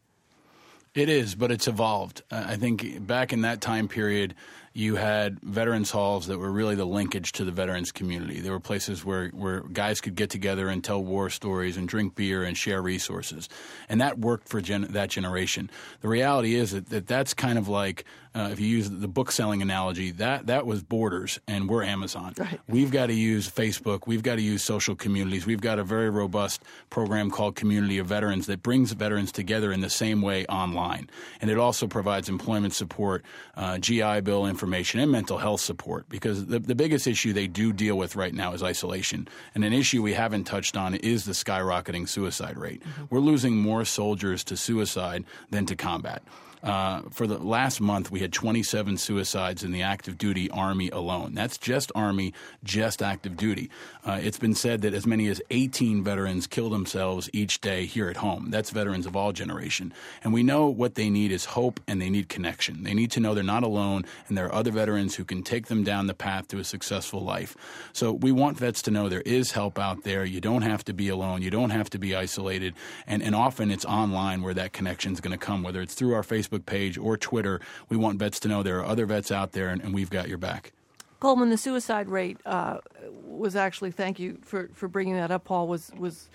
It 0.95 1.09
is, 1.09 1.35
but 1.35 1.51
it's 1.51 1.67
evolved. 1.67 2.23
I 2.31 2.55
think 2.57 3.05
back 3.07 3.33
in 3.33 3.41
that 3.41 3.61
time 3.61 3.89
period, 3.89 4.35
you 4.75 4.97
had 4.97 5.39
veterans 5.41 5.91
halls 5.91 6.27
that 6.29 6.39
were 6.39 6.51
really 6.51 6.75
the 6.75 6.87
linkage 6.87 7.33
to 7.33 7.45
the 7.45 7.53
veterans 7.53 7.93
community. 7.93 8.41
There 8.41 8.53
were 8.53 8.61
places 8.61 9.05
where, 9.05 9.29
where 9.29 9.61
guys 9.61 10.01
could 10.01 10.15
get 10.15 10.31
together 10.31 10.69
and 10.69 10.83
tell 10.83 11.03
war 11.03 11.29
stories 11.29 11.77
and 11.77 11.87
drink 11.87 12.15
beer 12.15 12.43
and 12.43 12.57
share 12.57 12.81
resources. 12.81 13.51
And 13.89 14.01
that 14.01 14.19
worked 14.19 14.49
for 14.49 14.63
gen- 14.63 14.89
that 14.91 15.11
generation. 15.11 15.71
The 16.01 16.09
reality 16.09 16.55
is 16.55 16.71
that, 16.71 16.87
that 16.87 17.07
that's 17.07 17.35
kind 17.35 17.59
of 17.59 17.69
like, 17.69 18.05
uh, 18.35 18.49
if 18.51 18.61
you 18.61 18.67
use 18.67 18.89
the 18.89 19.09
book 19.09 19.31
selling 19.31 19.61
analogy, 19.61 20.11
that, 20.13 20.47
that 20.47 20.65
was 20.65 20.83
Borders 20.83 21.39
and 21.47 21.69
we're 21.69 21.83
Amazon. 21.83 22.33
Right. 22.39 22.59
We've 22.67 22.91
got 22.91 23.07
to 23.07 23.15
use 23.15 23.51
Facebook. 23.51 24.07
We've 24.07 24.23
got 24.23 24.37
to 24.37 24.43
use 24.43 24.63
social 24.63 24.97
communities. 24.97 25.45
We've 25.45 25.61
got 25.61 25.79
a 25.79 25.85
very 25.85 26.09
robust 26.09 26.63
program 26.89 27.31
called 27.31 27.57
Community 27.57 27.99
of 27.99 28.07
Veterans 28.07 28.47
that 28.47 28.63
brings 28.63 28.93
veterans 28.93 29.33
together 29.33 29.71
in 29.71 29.83
the 29.83 29.91
same 29.91 30.23
way 30.23 30.47
online. 30.47 31.11
And 31.43 31.51
it 31.51 31.59
also 31.59 31.87
provides 31.87 32.31
employment 32.31 32.73
support, 32.73 33.23
uh, 33.55 33.77
GI 33.77 34.23
Bill 34.23 34.47
information 34.47 34.62
information 34.63 35.01
and 35.01 35.11
mental 35.11 35.39
health 35.39 35.61
support 35.61 36.09
because 36.09 36.47
the, 36.47 36.61
the 36.61 36.77
biggest 36.77 37.09
issue 37.09 37.33
they 37.33 37.49
do 37.49 37.73
deal 37.73 37.99
with 37.99 38.15
right 38.15 38.33
now 38.33 38.53
is 38.53 38.63
isolation. 38.63 39.27
And 39.57 39.65
an 39.65 39.73
issue 39.73 40.03
we 40.03 40.13
haven't 40.13 40.45
touched 40.45 40.77
on 40.77 40.95
is 40.95 41.25
the 41.25 41.33
skyrocketing 41.33 42.09
suicide 42.09 42.57
rate. 42.57 42.81
Mm-hmm. 42.81 43.05
We're 43.11 43.19
losing 43.19 43.57
more 43.57 43.85
soldiers 43.85 44.45
to 44.45 44.57
suicide 44.57 45.25
than 45.51 45.67
to 45.67 45.75
combat. 45.75 46.23
Uh, 46.63 47.03
for 47.11 47.27
the 47.27 47.39
last 47.39 47.81
month, 47.81 48.11
we 48.11 48.21
had 48.21 48.33
27 48.33 48.97
suicides 48.97 49.65
in 49.65 49.73
the 49.73 49.83
active 49.83 50.17
duty 50.17 50.49
Army 50.51 50.91
alone. 50.91 51.35
That's 51.35 51.59
just 51.59 51.91
Army, 51.95 52.33
just 52.63 53.03
active 53.03 53.37
duty. 53.37 53.69
Uh, 54.05 54.21
it's 54.23 54.39
been 54.39 54.55
said 54.55 54.83
that 54.83 54.95
as 54.95 55.07
many 55.07 55.27
as 55.29 55.43
18 55.51 56.05
veterans 56.05 56.47
kill 56.47 56.71
themselves 56.71 57.29
each 57.33 57.61
day 57.61 57.87
here 57.87 58.09
at 58.09 58.19
home. 58.19 58.51
That's 58.51 58.71
veterans 58.71 59.07
of 59.07 59.17
all 59.17 59.33
generation. 59.33 59.93
And 60.23 60.33
we 60.33 60.43
know 60.43 60.69
what 60.69 60.95
they 60.95 61.11
need 61.11 61.33
is 61.33 61.47
hope 61.47 61.81
and 61.89 62.01
they 62.01 62.11
need 62.11 62.29
connection. 62.29 62.85
They 62.85 62.95
need 62.95 63.11
to 63.13 63.21
know 63.21 63.35
they're 63.35 63.43
not 63.43 63.65
alone 63.65 64.05
and 64.29 64.39
there 64.39 64.47
are 64.47 64.55
other 64.55 64.71
veterans 64.71 65.17
who 65.17 65.25
can 65.25 65.43
take 65.43 65.67
them 65.67 65.83
down 65.83 66.07
the 66.07 66.15
path 66.15 66.49
to 66.49 66.59
a 66.59 66.65
successful 66.65 67.21
life. 67.21 67.57
So 67.93 68.13
we 68.13 68.31
want 68.31 68.59
vets 68.59 68.83
to 68.83 68.91
know 68.91 69.09
there 69.09 69.21
is 69.23 69.53
help 69.53 69.79
out 69.79 70.05
there. 70.05 70.25
You 70.25 70.41
don't 70.41 70.63
have 70.63 70.85
to 70.85 70.93
be 70.93 71.09
alone. 71.09 71.43
You 71.43 71.51
don't 71.51 71.71
have 71.71 71.91
to 71.91 71.99
be 71.99 72.15
isolated. 72.15 72.75
And, 73.07 73.23
and 73.23 73.35
often 73.35 73.71
it's 73.71 73.85
online 73.85 74.43
where 74.43 74.55
that 74.55 74.73
connection 74.73 75.13
is 75.13 75.21
going 75.21 75.37
to 75.37 75.45
come, 75.45 75.63
whether 75.63 75.81
it's 75.81 75.95
through 75.95 76.15
our 76.15 76.23
Facebook 76.23 76.52
Facebook 76.53 76.67
page 76.67 76.99
or 76.99 77.17
Twitter. 77.17 77.61
We 77.89 77.97
want 77.97 78.19
vets 78.19 78.41
to 78.41 78.49
know 78.49 78.63
there 78.63 78.79
are 78.79 78.85
other 78.85 79.07
vets 79.07 79.31
out 79.31 79.53
there, 79.53 79.69
and, 79.69 79.83
and 79.83 79.95
we've 79.95 80.11
got 80.11 80.29
your 80.29 80.39
back. 80.39 80.73
Coleman, 81.21 81.51
the 81.51 81.57
suicide 81.57 82.09
rate 82.09 82.39
uh, 82.45 82.79
was 83.25 83.55
actually 83.55 83.93
thank 83.93 84.19
you 84.19 84.39
for, 84.43 84.69
for 84.75 84.89
bringing 84.89 85.15
that 85.15 85.31
up, 85.31 85.45
Paul. 85.45 85.69
Was 85.69 85.93
was 85.97 86.29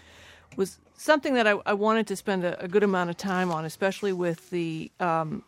was 0.55 0.79
something 0.95 1.33
that 1.33 1.45
I, 1.45 1.55
I 1.65 1.73
wanted 1.73 2.07
to 2.07 2.15
spend 2.15 2.45
a, 2.45 2.63
a, 2.63 2.67
good 2.67 2.83
amount 2.83 3.09
of 3.09 3.17
time 3.17 3.51
on, 3.51 3.65
especially 3.65 4.13
with 4.13 4.49
the 4.49 4.89
um, 4.99 5.43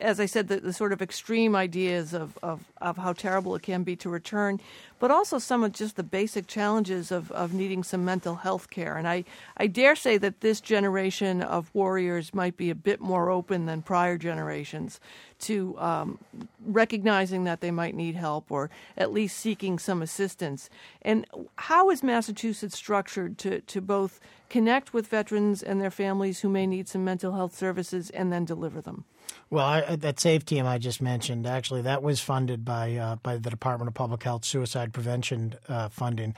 as 0.00 0.20
I 0.20 0.26
said, 0.26 0.48
the, 0.48 0.60
the, 0.60 0.72
sort 0.72 0.92
of 0.92 1.02
extreme 1.02 1.56
ideas 1.56 2.14
of, 2.14 2.38
of, 2.42 2.64
of 2.80 2.96
how 2.98 3.12
terrible 3.12 3.56
it 3.56 3.62
can 3.62 3.82
be 3.82 3.96
to 3.96 4.08
return, 4.08 4.60
but 5.00 5.10
also 5.10 5.38
some 5.38 5.64
of 5.64 5.72
just 5.72 5.96
the 5.96 6.04
basic 6.04 6.46
challenges 6.46 7.10
of, 7.10 7.32
of 7.32 7.52
needing 7.52 7.82
some 7.82 8.04
mental 8.04 8.36
health 8.36 8.70
care. 8.70 8.96
And 8.96 9.08
I, 9.08 9.24
I 9.56 9.66
dare 9.66 9.96
say 9.96 10.16
that 10.18 10.40
this 10.40 10.60
generation 10.60 11.42
of 11.42 11.74
warriors 11.74 12.32
might 12.32 12.56
be 12.56 12.70
a 12.70 12.76
bit 12.76 13.00
more 13.00 13.30
open 13.30 13.66
than 13.66 13.82
prior 13.82 14.16
generations 14.18 15.00
to 15.40 15.76
um, 15.78 16.18
recognizing 16.64 17.44
that 17.44 17.60
they 17.60 17.70
might 17.70 17.94
need 17.94 18.14
help 18.14 18.50
or 18.50 18.70
at 18.96 19.12
least 19.12 19.36
seeking 19.36 19.78
some 19.80 20.00
assistance. 20.00 20.70
And 21.02 21.26
how 21.56 21.90
is 21.90 22.04
Massachusetts 22.04 22.76
structured 22.76 23.36
to, 23.38 23.60
to 23.62 23.80
both 23.80 24.20
connect 24.48 24.94
with 24.94 25.08
veterans 25.08 25.62
and 25.62 25.80
their 25.80 25.90
families 25.90 26.40
who 26.40 26.48
may 26.48 26.66
need 26.66 26.88
some 26.88 27.04
mental 27.04 27.32
health 27.32 27.56
services 27.56 28.10
and 28.10 28.32
then 28.32 28.44
deliver 28.44 28.80
them? 28.80 29.04
Well, 29.50 29.64
I, 29.64 29.96
that 29.96 30.20
SAVE 30.20 30.44
team 30.44 30.66
I 30.66 30.78
just 30.78 31.00
mentioned, 31.00 31.46
actually, 31.46 31.82
that 31.82 32.02
was 32.02 32.20
funded 32.20 32.64
by 32.64 32.96
uh, 32.96 33.16
by 33.16 33.36
the 33.36 33.50
Department 33.50 33.88
of 33.88 33.94
Public 33.94 34.22
Health 34.22 34.44
suicide 34.44 34.92
prevention 34.92 35.54
uh, 35.68 35.88
funding. 35.88 36.34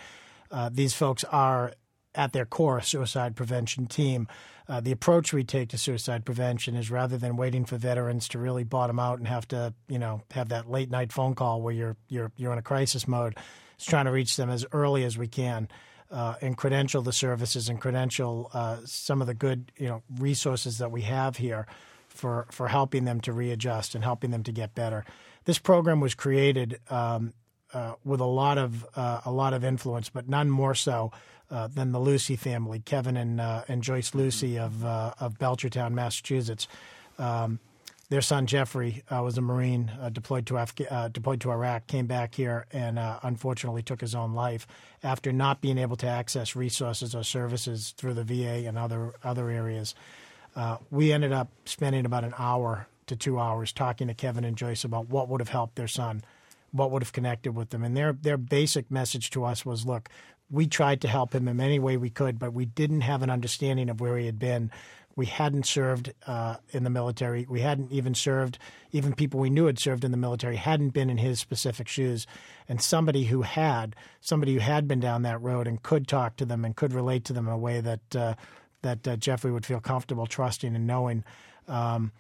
Uh, 0.51 0.71
these 0.73 0.95
folks 0.95 1.25
are 1.25 1.73
at 2.15 2.33
their 2.33 2.45
core 2.45 2.79
a 2.79 2.83
suicide 2.83 3.37
prevention 3.37 3.87
team. 3.87 4.29
Uh, 4.69 4.81
the 4.81 4.93
approach 4.93 5.33
we 5.33 5.43
take 5.43 5.69
to 5.71 5.79
suicide 5.79 6.25
prevention 6.25 6.77
is 6.77 6.91
rather 6.91 7.17
than 7.17 7.37
waiting 7.37 7.65
for 7.65 7.77
veterans 7.77 8.29
to 8.29 8.39
really 8.39 8.63
bottom 8.63 9.01
out 9.01 9.19
and 9.19 9.27
have 9.27 9.47
to, 9.49 9.75
you 9.89 9.99
know, 9.99 10.23
have 10.31 10.49
that 10.49 10.71
late 10.71 10.91
night 10.91 11.13
phone 11.13 11.35
call 11.35 11.61
where 11.61 11.75
you're 11.75 11.97
you're 12.09 12.31
you're 12.37 12.53
in 12.53 12.59
a 12.59 12.63
crisis 12.63 13.09
mode, 13.09 13.37
is 13.79 13.87
trying 13.87 14.05
to 14.05 14.13
reach 14.13 14.37
them 14.37 14.51
as 14.51 14.65
early 14.73 15.05
as 15.05 15.19
we 15.19 15.27
can. 15.27 15.69
Uh, 16.13 16.35
and 16.43 16.57
credential 16.57 17.03
the 17.03 17.13
services 17.13 17.69
and 17.69 17.81
credential 17.81 18.51
uh, 18.53 18.79
some 18.85 19.21
of 19.21 19.29
the 19.29 19.35
good 19.35 19.71
you 19.77 19.87
know 19.87 20.03
resources 20.19 20.79
that 20.79 20.91
we 20.91 21.03
have 21.03 21.37
here 21.37 21.69
for 22.11 22.47
for 22.51 22.69
helping 22.69 23.05
them 23.05 23.21
to 23.23 23.33
readjust 23.33 23.95
and 23.95 24.05
helping 24.05 24.31
them 24.31 24.43
to 24.43 24.53
get 24.53 24.75
better. 24.75 25.05
This 25.45 25.59
program 25.59 26.01
was 26.01 26.15
created 26.15 26.81
um, 26.91 27.33
uh, 27.73 27.95
with 28.05 28.21
a 28.21 28.27
lot 28.27 28.59
of 28.59 28.85
uh, 28.97 29.21
a 29.25 29.31
lot 29.33 29.55
of 29.55 29.65
influence, 29.65 30.11
but 30.11 30.29
none 30.29 30.51
more 30.51 30.75
so 30.75 31.13
uh, 31.51 31.69
than 31.69 31.93
the 31.93 32.01
Lucey 32.01 32.37
family, 32.37 32.81
Kevin 32.81 33.17
and 33.17 33.41
uh, 33.41 33.63
and 33.69 33.83
Joyce 33.83 34.15
Lucey 34.15 34.59
of 34.59 34.85
uh, 34.85 35.15
of 35.21 35.39
Belchertown, 35.39 35.93
Massachusetts. 35.93 36.67
Um, 37.19 37.61
their 38.09 38.23
son 38.23 38.47
Jeffrey 38.47 39.05
uh, 39.09 39.23
was 39.23 39.39
a 39.39 39.41
Marine 39.41 39.93
deployed 40.11 40.45
to 40.47 40.55
Afga- 40.55 41.13
deployed 41.13 41.41
to 41.43 41.53
Iraq, 41.53 41.87
came 41.87 42.07
back 42.07 42.35
here, 42.35 42.67
and 42.73 42.99
unfortunately 43.23 43.83
took 43.83 44.01
his 44.01 44.17
own 44.17 44.35
life 44.35 44.67
after 45.05 45.33
not 45.33 45.61
being 45.61 45.79
able 45.79 45.95
to 45.97 46.09
access 46.09 46.57
resources 46.57 47.15
or 47.15 47.23
services 47.23 47.95
through 47.97 48.15
the 48.15 48.25
VA 48.25 48.67
and 48.67 48.77
other 48.77 49.15
other 49.23 49.49
areas. 49.49 49.95
Uh, 50.61 50.77
we 50.91 51.11
ended 51.11 51.33
up 51.33 51.49
spending 51.65 52.05
about 52.05 52.23
an 52.23 52.35
hour 52.39 52.87
to 53.07 53.17
two 53.17 53.39
hours 53.39 53.73
talking 53.73 54.09
to 54.09 54.15
Kevin 54.15 54.45
and 54.45 54.59
Joyce 54.59 54.85
about 54.85 55.09
what 55.09 55.27
would 55.31 55.41
have 55.41 55.49
helped 55.49 55.77
their 55.77 55.89
son, 55.89 56.23
what 56.71 56.91
would 56.91 57.03
have 57.03 57.15
connected 57.15 57.55
with 57.55 57.71
them. 57.71 57.83
And 57.83 57.97
their, 57.97 58.13
their 58.13 58.37
basic 58.37 58.91
message 58.91 59.31
to 59.31 59.47
us 59.47 59.65
was 59.65 59.87
look, 59.87 60.11
we 60.51 60.67
tried 60.67 61.01
to 61.01 61.09
help 61.09 61.35
him 61.35 61.49
in 61.49 61.61
any 61.61 61.79
way 61.79 61.97
we 61.97 62.11
could, 62.11 62.39
but 62.39 62.53
we 62.53 62.67
didn't 62.67 63.01
have 63.01 63.23
an 63.23 63.31
understanding 63.31 63.89
of 63.89 64.03
where 64.03 64.19
he 64.19 64.27
had 64.27 64.39
been. 64.39 64.71
We 65.17 65.25
hadn't 65.25 65.65
served 65.65 66.13
uh, 66.27 66.57
in 66.73 66.85
the 66.85 66.91
military. 66.91 67.47
We 67.49 67.61
hadn't 67.61 67.91
even 67.91 68.15
served, 68.15 68.59
even 68.93 69.15
people 69.15 69.41
we 69.41 69.49
knew 69.49 69.65
had 69.65 69.79
served 69.79 70.05
in 70.05 70.11
the 70.11 70.19
military 70.19 70.57
hadn't 70.57 70.91
been 70.91 71.09
in 71.09 71.17
his 71.17 71.41
specific 71.41 71.89
shoes. 71.89 72.27
And 72.69 72.83
somebody 72.83 73.25
who 73.25 73.41
had, 73.43 73.97
somebody 74.21 74.53
who 74.53 74.61
had 74.61 74.87
been 74.87 75.01
down 75.01 75.23
that 75.23 75.41
road 75.41 75.67
and 75.67 75.83
could 75.83 76.07
talk 76.07 76.37
to 76.37 76.45
them 76.45 76.67
and 76.67 76.77
could 76.77 76.93
relate 76.93 77.25
to 77.25 77.33
them 77.33 77.47
in 77.47 77.55
a 77.55 77.59
way 77.59 77.81
that 77.81 78.17
uh, 78.17 78.35
that 78.83 79.07
uh, 79.07 79.17
Jeffrey 79.17 79.53
would 79.53 79.67
feel 79.67 79.81
comfortable 79.81 80.27
trusting 80.27 80.75
and 80.75 80.87
knowing. 80.87 81.25
Um, 81.69 82.13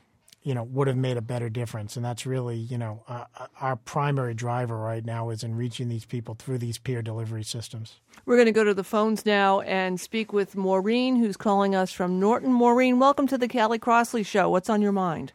you 0.42 0.54
know, 0.54 0.62
would 0.62 0.88
have 0.88 0.96
made 0.96 1.18
a 1.18 1.20
better 1.20 1.50
difference. 1.50 1.96
And 1.96 2.04
that's 2.04 2.24
really, 2.24 2.56
you 2.56 2.78
know, 2.78 3.04
uh, 3.06 3.24
our 3.60 3.76
primary 3.76 4.32
driver 4.32 4.76
right 4.78 5.04
now 5.04 5.28
is 5.28 5.44
in 5.44 5.54
reaching 5.54 5.88
these 5.88 6.06
people 6.06 6.34
through 6.34 6.58
these 6.58 6.78
peer 6.78 7.02
delivery 7.02 7.42
systems. 7.42 8.00
We're 8.24 8.36
going 8.36 8.46
to 8.46 8.52
go 8.52 8.64
to 8.64 8.72
the 8.72 8.84
phones 8.84 9.26
now 9.26 9.60
and 9.60 10.00
speak 10.00 10.32
with 10.32 10.56
Maureen, 10.56 11.16
who's 11.16 11.36
calling 11.36 11.74
us 11.74 11.92
from 11.92 12.18
Norton. 12.18 12.52
Maureen, 12.52 12.98
welcome 12.98 13.26
to 13.26 13.36
the 13.36 13.48
Callie 13.48 13.78
Crossley 13.78 14.22
Show. 14.22 14.48
What's 14.48 14.70
on 14.70 14.80
your 14.80 14.92
mind? 14.92 15.32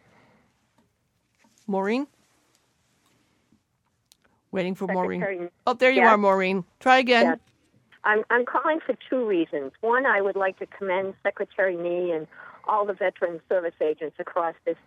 Maureen? 1.68 2.08
Waiting 4.52 4.74
for 4.74 4.88
Secretary, 4.88 5.20
Maureen. 5.20 5.50
Oh, 5.68 5.74
there 5.74 5.92
you 5.92 6.02
yes. 6.02 6.14
are, 6.14 6.18
Maureen. 6.18 6.64
Try 6.80 6.98
again. 6.98 7.26
Yes. 7.26 7.40
I'm, 8.06 8.24
I'm 8.30 8.46
calling 8.46 8.80
for 8.86 8.96
two 9.10 9.26
reasons. 9.26 9.72
One, 9.82 10.06
I 10.06 10.22
would 10.22 10.36
like 10.36 10.60
to 10.60 10.68
commend 10.68 11.16
Secretary 11.24 11.76
Nee 11.76 12.12
and 12.12 12.28
all 12.68 12.86
the 12.86 12.94
veteran 12.94 13.42
service 13.50 13.74
agents 13.82 14.16
across 14.20 14.56
this 14.66 14.78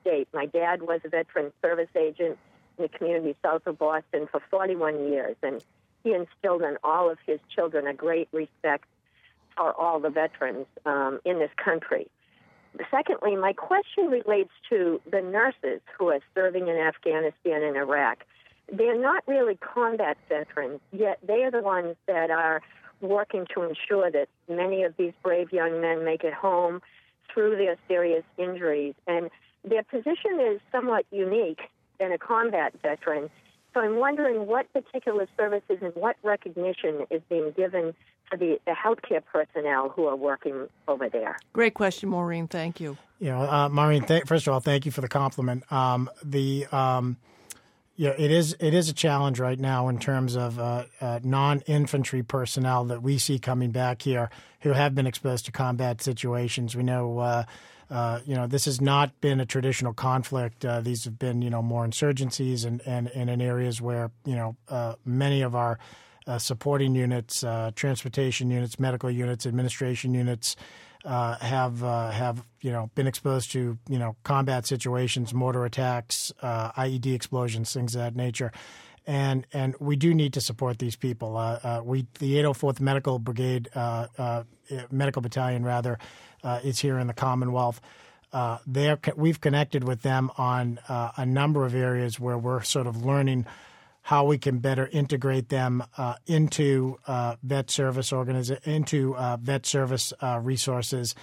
state. 0.00 0.28
My 0.32 0.46
dad 0.46 0.82
was 0.82 1.00
a 1.04 1.08
veteran 1.08 1.52
service 1.60 1.90
agent 1.96 2.38
in 2.78 2.82
the 2.82 2.88
community 2.88 3.36
south 3.42 3.66
of 3.66 3.78
Boston 3.78 4.28
for 4.30 4.40
41 4.50 5.08
years, 5.10 5.36
and 5.42 5.62
he 6.04 6.14
instilled 6.14 6.62
in 6.62 6.76
all 6.84 7.10
of 7.10 7.18
his 7.26 7.40
children 7.54 7.86
a 7.86 7.94
great 7.94 8.28
respect 8.32 8.84
for 9.56 9.72
all 9.78 9.98
the 9.98 10.10
veterans 10.10 10.66
um, 10.86 11.20
in 11.24 11.40
this 11.40 11.50
country. 11.62 12.08
Secondly, 12.90 13.34
my 13.34 13.52
question 13.52 14.06
relates 14.06 14.52
to 14.70 15.00
the 15.10 15.20
nurses 15.20 15.80
who 15.98 16.10
are 16.10 16.20
serving 16.34 16.68
in 16.68 16.76
Afghanistan 16.76 17.62
and 17.62 17.76
Iraq. 17.76 18.24
They're 18.70 19.00
not 19.00 19.24
really 19.26 19.56
combat 19.56 20.16
veterans, 20.28 20.80
yet 20.92 21.18
they 21.26 21.42
are 21.44 21.50
the 21.50 21.62
ones 21.62 21.96
that 22.06 22.30
are 22.30 22.60
working 23.00 23.46
to 23.54 23.62
ensure 23.62 24.10
that 24.10 24.28
many 24.48 24.82
of 24.82 24.94
these 24.96 25.12
brave 25.22 25.52
young 25.52 25.80
men 25.80 26.04
make 26.04 26.24
it 26.24 26.34
home 26.34 26.80
through 27.32 27.56
their 27.56 27.76
serious 27.86 28.24
injuries. 28.36 28.94
And 29.06 29.30
their 29.64 29.82
position 29.82 30.40
is 30.40 30.60
somewhat 30.72 31.06
unique 31.10 31.60
than 31.98 32.12
a 32.12 32.18
combat 32.18 32.74
veteran. 32.82 33.30
So 33.74 33.80
I'm 33.80 33.96
wondering 33.96 34.46
what 34.46 34.72
particular 34.72 35.26
services 35.36 35.78
and 35.80 35.92
what 35.94 36.16
recognition 36.22 37.06
is 37.10 37.22
being 37.28 37.52
given 37.56 37.94
to 38.30 38.36
the, 38.36 38.58
the 38.66 38.72
healthcare 38.72 39.22
personnel 39.24 39.88
who 39.90 40.06
are 40.06 40.16
working 40.16 40.68
over 40.86 41.08
there. 41.08 41.38
Great 41.52 41.74
question, 41.74 42.08
Maureen. 42.08 42.48
Thank 42.48 42.80
you. 42.80 42.96
You 43.20 43.30
know, 43.30 43.40
uh, 43.40 43.68
Maureen. 43.68 44.04
Th- 44.04 44.24
first 44.24 44.46
of 44.46 44.52
all, 44.52 44.60
thank 44.60 44.86
you 44.86 44.92
for 44.92 45.00
the 45.00 45.08
compliment. 45.08 45.70
Um, 45.72 46.10
the 46.24 46.66
um, 46.72 47.16
yeah, 47.98 48.14
it 48.16 48.30
is 48.30 48.56
it 48.60 48.74
is 48.74 48.88
a 48.88 48.92
challenge 48.92 49.40
right 49.40 49.58
now 49.58 49.88
in 49.88 49.98
terms 49.98 50.36
of 50.36 50.60
uh, 50.60 50.84
uh, 51.00 51.18
non-infantry 51.24 52.22
personnel 52.22 52.84
that 52.84 53.02
we 53.02 53.18
see 53.18 53.40
coming 53.40 53.72
back 53.72 54.02
here 54.02 54.30
who 54.60 54.70
have 54.70 54.94
been 54.94 55.06
exposed 55.08 55.46
to 55.46 55.52
combat 55.52 56.00
situations. 56.00 56.74
We 56.76 56.84
know. 56.84 57.18
Uh, 57.18 57.44
uh, 57.90 58.20
you 58.26 58.34
know, 58.34 58.46
this 58.46 58.66
has 58.66 58.82
not 58.82 59.18
been 59.22 59.40
a 59.40 59.46
traditional 59.46 59.94
conflict. 59.94 60.62
Uh, 60.62 60.82
these 60.82 61.04
have 61.04 61.18
been, 61.18 61.40
you 61.40 61.48
know, 61.48 61.62
more 61.62 61.86
insurgencies 61.86 62.66
and, 62.66 62.82
and, 62.84 63.08
and 63.14 63.30
in 63.30 63.40
areas 63.40 63.80
where, 63.80 64.10
you 64.26 64.36
know, 64.36 64.54
uh, 64.68 64.92
many 65.06 65.40
of 65.40 65.56
our 65.56 65.78
supporting 66.36 66.94
units, 66.94 67.42
transportation 67.76 68.50
units, 68.50 68.78
medical 68.78 69.10
units, 69.10 69.46
administration 69.46 70.12
units 70.12 70.54
uh, 71.04 71.36
have 71.38 71.82
uh, 71.82 72.10
have 72.10 72.42
you 72.60 72.70
know 72.70 72.90
been 72.94 73.06
exposed 73.06 73.52
to 73.52 73.78
you 73.88 73.98
know 73.98 74.16
combat 74.24 74.66
situations, 74.66 75.32
mortar 75.32 75.64
attacks, 75.64 76.32
uh, 76.42 76.72
IED 76.72 77.14
explosions, 77.14 77.72
things 77.72 77.94
of 77.94 78.00
that 78.00 78.16
nature. 78.16 78.52
And 79.06 79.46
and 79.52 79.74
we 79.80 79.96
do 79.96 80.12
need 80.12 80.34
to 80.34 80.40
support 80.40 80.78
these 80.78 80.96
people. 80.96 81.36
Uh, 81.36 81.80
we 81.82 82.06
the 82.18 82.34
804th 82.34 82.80
Medical 82.80 83.18
Brigade, 83.18 83.68
eh, 83.74 84.48
Medical 84.90 85.22
Battalion 85.22 85.64
rather, 85.64 85.98
is 86.62 86.78
here 86.80 86.98
in 86.98 87.06
the 87.06 87.14
Commonwealth. 87.14 87.80
Uh, 88.32 88.58
we've 89.16 89.40
connected 89.40 89.84
with 89.84 90.02
them 90.02 90.30
on 90.36 90.78
uh, 90.88 91.12
a 91.16 91.24
number 91.24 91.64
of 91.64 91.74
areas 91.74 92.20
where 92.20 92.36
we're 92.36 92.62
sort 92.62 92.86
of 92.86 93.04
learning 93.04 93.46
how 94.08 94.24
we 94.24 94.38
can 94.38 94.58
better 94.58 94.88
integrate 94.90 95.50
them 95.50 95.84
uh, 95.98 96.14
into 96.26 96.98
uh, 97.06 97.36
vet 97.42 97.70
service 97.70 98.10
organiza- 98.10 98.66
into 98.66 99.14
uh, 99.14 99.36
vet 99.36 99.66
service 99.66 100.14
uh, 100.22 100.40
resources, 100.42 101.14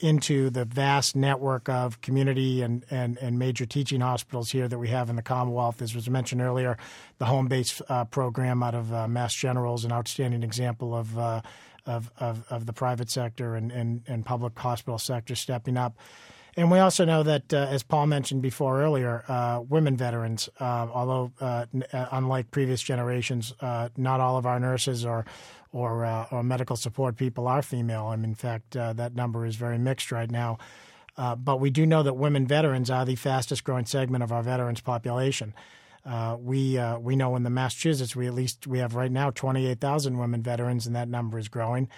into 0.00 0.50
the 0.50 0.64
vast 0.64 1.14
network 1.14 1.68
of 1.68 2.00
community 2.00 2.62
and, 2.62 2.84
and, 2.90 3.16
and 3.18 3.38
major 3.38 3.64
teaching 3.64 4.00
hospitals 4.00 4.50
here 4.50 4.66
that 4.66 4.78
we 4.78 4.88
have 4.88 5.08
in 5.08 5.14
the 5.14 5.22
Commonwealth. 5.22 5.80
As 5.80 5.94
was 5.94 6.10
mentioned 6.10 6.40
earlier, 6.40 6.76
the 7.18 7.26
home 7.26 7.46
base 7.46 7.80
program 8.10 8.60
out 8.60 8.74
of 8.74 8.90
Mass 9.08 9.32
General 9.32 9.76
is 9.76 9.84
an 9.84 9.92
outstanding 9.92 10.42
example 10.42 10.96
of 10.96 11.16
of, 11.86 12.10
of, 12.18 12.44
of 12.50 12.66
the 12.66 12.72
private 12.72 13.08
sector 13.08 13.54
and, 13.54 13.70
and, 13.70 14.02
and 14.08 14.26
public 14.26 14.58
hospital 14.58 14.98
sector 14.98 15.36
stepping 15.36 15.76
up. 15.76 15.96
And 16.58 16.70
we 16.70 16.78
also 16.78 17.04
know 17.04 17.22
that, 17.22 17.52
uh, 17.52 17.66
as 17.68 17.82
Paul 17.82 18.06
mentioned 18.06 18.40
before 18.40 18.80
earlier, 18.80 19.24
uh, 19.28 19.60
women 19.68 19.94
veterans, 19.94 20.48
uh, 20.58 20.88
although 20.90 21.30
uh, 21.38 21.66
n- 21.74 21.84
uh, 21.92 22.06
unlike 22.12 22.50
previous 22.50 22.80
generations, 22.82 23.52
uh, 23.60 23.90
not 23.98 24.20
all 24.20 24.38
of 24.38 24.46
our 24.46 24.58
nurses 24.58 25.04
or 25.04 25.26
or, 25.72 26.06
or 26.30 26.42
medical 26.42 26.74
support 26.76 27.16
people 27.18 27.46
are 27.46 27.60
female. 27.60 28.06
I 28.06 28.16
mean, 28.16 28.30
in 28.30 28.34
fact, 28.34 28.70
that 28.70 29.14
number 29.14 29.44
is 29.44 29.56
very 29.56 29.76
mixed 29.76 30.10
right 30.10 30.30
now. 30.30 30.56
but 31.16 31.60
we 31.60 31.68
do 31.68 31.84
know 31.84 32.02
that 32.02 32.14
women 32.14 32.46
veterans 32.46 32.88
are 32.88 33.04
the 33.04 33.16
fastest 33.16 33.62
growing 33.62 33.84
segment 33.84 34.24
of 34.24 34.32
our 34.32 34.42
veterans 34.42 34.80
population. 34.80 35.52
we 36.38 36.80
we 37.00 37.16
know 37.16 37.36
in 37.36 37.42
the 37.42 37.50
Massachusetts 37.50 38.16
we 38.16 38.26
at 38.26 38.32
least 38.32 38.66
we 38.66 38.78
have 38.78 38.94
right 38.94 39.12
now 39.12 39.30
twenty 39.30 39.66
eight 39.66 39.80
thousand 39.80 40.16
women 40.16 40.42
veterans, 40.42 40.86
and 40.86 40.96
that 40.96 41.08
number 41.08 41.38
is 41.38 41.48
growing 41.48 41.88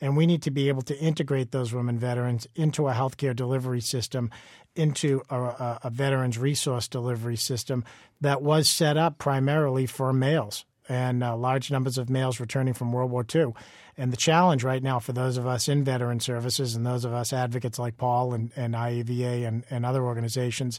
and 0.00 0.16
we 0.16 0.26
need 0.26 0.42
to 0.42 0.50
be 0.50 0.68
able 0.68 0.82
to 0.82 0.98
integrate 0.98 1.50
those 1.50 1.72
women 1.72 1.98
veterans 1.98 2.46
into 2.54 2.88
a 2.88 2.92
healthcare 2.92 3.34
delivery 3.34 3.80
system, 3.80 4.30
into 4.74 5.22
a, 5.30 5.78
a, 5.84 5.90
veterans 5.90 6.38
resource 6.38 6.86
delivery 6.86 7.36
system 7.36 7.84
that 8.20 8.42
was 8.42 8.68
set 8.68 8.96
up 8.96 9.18
primarily 9.18 9.86
for 9.86 10.12
males 10.12 10.64
and 10.88 11.24
uh, 11.24 11.36
large 11.36 11.70
numbers 11.70 11.98
of 11.98 12.10
males 12.10 12.38
returning 12.38 12.74
from 12.74 12.92
World 12.92 13.10
War 13.10 13.24
II. 13.34 13.54
And 13.96 14.12
the 14.12 14.16
challenge 14.16 14.62
right 14.62 14.82
now 14.82 14.98
for 14.98 15.12
those 15.12 15.36
of 15.38 15.46
us 15.46 15.68
in 15.68 15.82
veteran 15.82 16.20
services 16.20 16.74
and 16.74 16.84
those 16.84 17.04
of 17.04 17.12
us 17.12 17.32
advocates 17.32 17.78
like 17.78 17.96
Paul 17.96 18.34
and, 18.34 18.52
and 18.54 18.74
IAVA 18.74 19.46
and, 19.46 19.64
and 19.70 19.86
other 19.86 20.04
organizations 20.04 20.78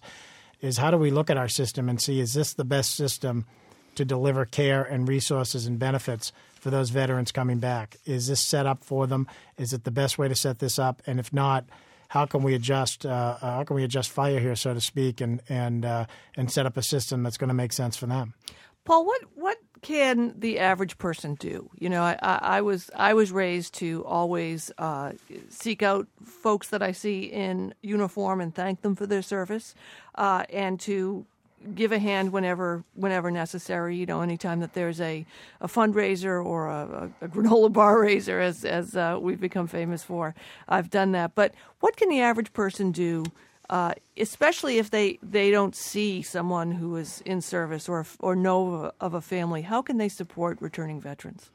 is 0.61 0.77
how 0.77 0.91
do 0.91 0.97
we 0.97 1.11
look 1.11 1.29
at 1.29 1.37
our 1.37 1.47
system 1.47 1.89
and 1.89 2.01
see 2.01 2.19
is 2.19 2.33
this 2.33 2.53
the 2.53 2.63
best 2.63 2.95
system 2.95 3.45
to 3.95 4.05
deliver 4.05 4.45
care 4.45 4.83
and 4.83 5.07
resources 5.07 5.65
and 5.65 5.79
benefits 5.79 6.31
for 6.57 6.69
those 6.69 6.89
veterans 6.89 7.31
coming 7.31 7.59
back? 7.59 7.97
Is 8.05 8.27
this 8.27 8.41
set 8.41 8.65
up 8.65 8.83
for 8.83 9.07
them? 9.07 9.27
Is 9.57 9.73
it 9.73 9.83
the 9.83 9.91
best 9.91 10.17
way 10.17 10.27
to 10.27 10.35
set 10.35 10.59
this 10.59 10.77
up? 10.77 11.01
And 11.05 11.19
if 11.19 11.31
not, 11.31 11.65
how 12.09 12.25
can 12.25 12.43
we 12.43 12.53
adjust? 12.53 13.05
Uh, 13.05 13.37
how 13.37 13.63
can 13.63 13.75
we 13.75 13.83
adjust 13.83 14.09
fire 14.09 14.39
here, 14.39 14.55
so 14.55 14.73
to 14.73 14.81
speak, 14.81 15.21
and 15.21 15.41
and 15.49 15.85
uh, 15.85 16.05
and 16.35 16.51
set 16.51 16.65
up 16.65 16.77
a 16.77 16.81
system 16.83 17.23
that's 17.23 17.37
going 17.37 17.49
to 17.49 17.53
make 17.53 17.73
sense 17.73 17.97
for 17.97 18.05
them? 18.05 18.33
Paul, 18.85 19.05
what 19.05 19.21
what 19.35 19.57
can 19.81 20.33
the 20.39 20.59
average 20.59 20.97
person 20.97 21.35
do? 21.35 21.69
You 21.77 21.89
know, 21.89 22.01
I, 22.01 22.17
I, 22.21 22.39
I 22.41 22.61
was 22.61 22.89
I 22.95 23.13
was 23.13 23.31
raised 23.31 23.73
to 23.75 24.05
always 24.05 24.71
uh, 24.77 25.11
seek 25.49 25.83
out 25.83 26.07
folks 26.23 26.69
that 26.69 26.81
I 26.81 26.93
see 26.93 27.23
in 27.23 27.73
uniform 27.81 28.39
and 28.39 28.55
thank 28.55 28.81
them 28.81 28.95
for 28.95 29.05
their 29.05 29.21
service, 29.21 29.75
uh, 30.15 30.45
and 30.49 30.79
to 30.81 31.25
give 31.75 31.91
a 31.91 31.99
hand 31.99 32.31
whenever 32.31 32.83
whenever 32.93 33.31
necessary. 33.31 33.95
You 33.95 34.05
know, 34.05 34.21
anytime 34.21 34.59
that 34.59 34.73
there's 34.73 35.01
a, 35.01 35.25
a 35.61 35.67
fundraiser 35.67 36.43
or 36.43 36.67
a, 36.67 37.11
a 37.21 37.27
granola 37.27 37.71
bar 37.71 37.99
raiser, 38.01 38.39
as 38.39 38.65
as 38.65 38.95
uh, 38.95 39.17
we've 39.19 39.39
become 39.39 39.67
famous 39.67 40.03
for, 40.03 40.35
I've 40.67 40.89
done 40.89 41.11
that. 41.13 41.35
But 41.35 41.53
what 41.79 41.97
can 41.97 42.09
the 42.09 42.21
average 42.21 42.53
person 42.53 42.91
do, 42.91 43.25
uh, 43.69 43.93
especially 44.17 44.77
if 44.77 44.89
they, 44.89 45.19
they 45.21 45.51
don't 45.51 45.75
see 45.75 46.21
someone 46.21 46.71
who 46.73 46.95
is 46.95 47.21
in 47.25 47.41
service 47.41 47.89
or 47.89 48.05
or 48.19 48.35
know 48.35 48.91
of 48.99 49.13
a 49.13 49.21
family? 49.21 49.63
How 49.63 49.81
can 49.81 49.97
they 49.97 50.09
support 50.09 50.57
returning 50.61 51.01
veterans? 51.01 51.51